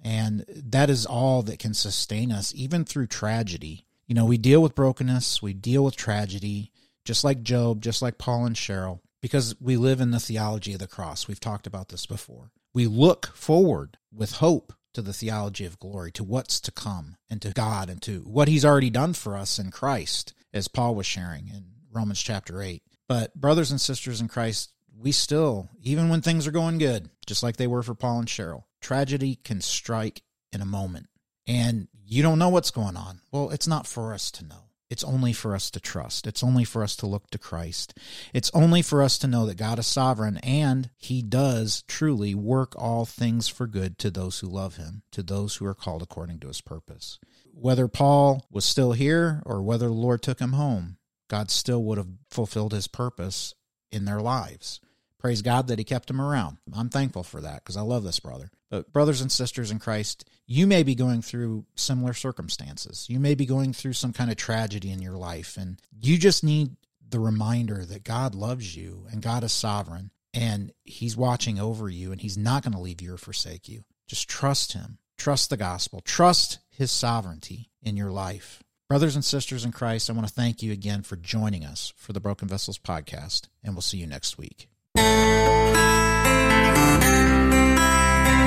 And 0.00 0.44
that 0.48 0.90
is 0.90 1.06
all 1.06 1.42
that 1.42 1.58
can 1.58 1.74
sustain 1.74 2.30
us 2.30 2.54
even 2.54 2.84
through 2.84 3.08
tragedy. 3.08 3.84
You 4.06 4.14
know, 4.14 4.26
we 4.26 4.38
deal 4.38 4.62
with 4.62 4.76
brokenness, 4.76 5.42
we 5.42 5.52
deal 5.52 5.84
with 5.84 5.96
tragedy, 5.96 6.70
just 7.04 7.24
like 7.24 7.42
Job, 7.42 7.82
just 7.82 8.00
like 8.00 8.16
Paul 8.16 8.46
and 8.46 8.54
Cherrell, 8.54 9.02
because 9.20 9.56
we 9.60 9.76
live 9.76 10.00
in 10.00 10.12
the 10.12 10.20
theology 10.20 10.74
of 10.74 10.78
the 10.78 10.86
cross. 10.86 11.26
We've 11.26 11.40
talked 11.40 11.66
about 11.66 11.88
this 11.88 12.06
before. 12.06 12.52
We 12.72 12.86
look 12.86 13.34
forward 13.34 13.98
with 14.12 14.34
hope 14.34 14.72
to 14.94 15.02
the 15.02 15.12
theology 15.12 15.64
of 15.64 15.78
glory, 15.78 16.12
to 16.12 16.24
what's 16.24 16.60
to 16.60 16.72
come, 16.72 17.16
and 17.28 17.40
to 17.42 17.52
God, 17.52 17.88
and 17.88 18.00
to 18.02 18.20
what 18.20 18.48
He's 18.48 18.64
already 18.64 18.90
done 18.90 19.12
for 19.12 19.36
us 19.36 19.58
in 19.58 19.70
Christ, 19.70 20.34
as 20.52 20.68
Paul 20.68 20.94
was 20.94 21.06
sharing 21.06 21.48
in 21.48 21.64
Romans 21.92 22.20
chapter 22.20 22.62
8. 22.62 22.82
But, 23.08 23.34
brothers 23.34 23.70
and 23.70 23.80
sisters 23.80 24.20
in 24.20 24.28
Christ, 24.28 24.70
we 24.96 25.12
still, 25.12 25.68
even 25.82 26.08
when 26.08 26.20
things 26.20 26.46
are 26.46 26.52
going 26.52 26.78
good, 26.78 27.10
just 27.26 27.42
like 27.42 27.56
they 27.56 27.66
were 27.66 27.82
for 27.82 27.94
Paul 27.94 28.20
and 28.20 28.28
Cherrell, 28.28 28.66
tragedy 28.80 29.36
can 29.42 29.60
strike 29.60 30.22
in 30.52 30.60
a 30.60 30.66
moment. 30.66 31.06
And 31.46 31.88
you 32.04 32.22
don't 32.22 32.38
know 32.38 32.48
what's 32.48 32.70
going 32.70 32.96
on. 32.96 33.20
Well, 33.32 33.50
it's 33.50 33.66
not 33.66 33.86
for 33.86 34.12
us 34.12 34.30
to 34.32 34.44
know. 34.44 34.69
It's 34.90 35.04
only 35.04 35.32
for 35.32 35.54
us 35.54 35.70
to 35.70 35.80
trust. 35.80 36.26
It's 36.26 36.42
only 36.42 36.64
for 36.64 36.82
us 36.82 36.96
to 36.96 37.06
look 37.06 37.30
to 37.30 37.38
Christ. 37.38 37.96
It's 38.34 38.50
only 38.52 38.82
for 38.82 39.02
us 39.02 39.18
to 39.18 39.28
know 39.28 39.46
that 39.46 39.56
God 39.56 39.78
is 39.78 39.86
sovereign 39.86 40.38
and 40.38 40.90
He 40.96 41.22
does 41.22 41.84
truly 41.86 42.34
work 42.34 42.74
all 42.76 43.06
things 43.06 43.46
for 43.46 43.68
good 43.68 43.98
to 43.98 44.10
those 44.10 44.40
who 44.40 44.48
love 44.48 44.76
Him, 44.76 45.02
to 45.12 45.22
those 45.22 45.56
who 45.56 45.66
are 45.66 45.74
called 45.74 46.02
according 46.02 46.40
to 46.40 46.48
His 46.48 46.60
purpose. 46.60 47.20
Whether 47.54 47.86
Paul 47.86 48.44
was 48.50 48.64
still 48.64 48.92
here 48.92 49.42
or 49.46 49.62
whether 49.62 49.86
the 49.86 49.94
Lord 49.94 50.22
took 50.22 50.40
him 50.40 50.52
home, 50.52 50.96
God 51.28 51.50
still 51.50 51.84
would 51.84 51.98
have 51.98 52.08
fulfilled 52.28 52.72
His 52.72 52.88
purpose 52.88 53.54
in 53.92 54.04
their 54.04 54.20
lives. 54.20 54.80
Praise 55.18 55.42
God 55.42 55.68
that 55.68 55.78
He 55.78 55.84
kept 55.84 56.10
him 56.10 56.20
around. 56.20 56.56
I'm 56.74 56.88
thankful 56.88 57.22
for 57.22 57.40
that 57.40 57.62
because 57.62 57.76
I 57.76 57.82
love 57.82 58.02
this 58.02 58.20
brother. 58.20 58.50
But, 58.70 58.92
brothers 58.92 59.20
and 59.20 59.32
sisters 59.32 59.70
in 59.70 59.80
Christ, 59.80 60.28
you 60.46 60.66
may 60.66 60.82
be 60.82 60.94
going 60.94 61.22
through 61.22 61.66
similar 61.74 62.14
circumstances. 62.14 63.06
You 63.08 63.18
may 63.18 63.34
be 63.34 63.46
going 63.46 63.72
through 63.72 63.94
some 63.94 64.12
kind 64.12 64.30
of 64.30 64.36
tragedy 64.36 64.90
in 64.90 65.02
your 65.02 65.16
life, 65.16 65.56
and 65.56 65.80
you 65.90 66.18
just 66.18 66.44
need 66.44 66.76
the 67.10 67.20
reminder 67.20 67.84
that 67.84 68.04
God 68.04 68.34
loves 68.34 68.76
you 68.76 69.06
and 69.10 69.20
God 69.20 69.44
is 69.44 69.52
sovereign 69.52 70.10
and 70.32 70.72
He's 70.84 71.16
watching 71.16 71.58
over 71.58 71.88
you 71.88 72.12
and 72.12 72.20
He's 72.20 72.38
not 72.38 72.62
going 72.62 72.72
to 72.72 72.80
leave 72.80 73.02
you 73.02 73.14
or 73.14 73.18
forsake 73.18 73.68
you. 73.68 73.84
Just 74.06 74.28
trust 74.28 74.72
Him. 74.72 74.98
Trust 75.18 75.50
the 75.50 75.56
gospel. 75.56 76.00
Trust 76.00 76.58
His 76.70 76.90
sovereignty 76.90 77.70
in 77.82 77.96
your 77.96 78.10
life. 78.10 78.62
Brothers 78.88 79.14
and 79.14 79.24
sisters 79.24 79.64
in 79.64 79.72
Christ, 79.72 80.10
I 80.10 80.14
want 80.14 80.26
to 80.26 80.32
thank 80.34 80.62
you 80.62 80.72
again 80.72 81.02
for 81.02 81.16
joining 81.16 81.64
us 81.64 81.92
for 81.96 82.12
the 82.12 82.20
Broken 82.20 82.48
Vessels 82.48 82.78
podcast, 82.78 83.48
and 83.62 83.74
we'll 83.74 83.82
see 83.82 83.98
you 83.98 84.06
next 84.06 84.36
week. 84.36 84.68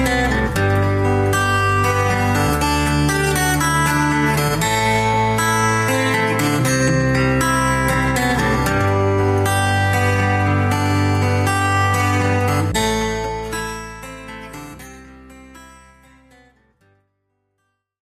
Música 0.04 0.73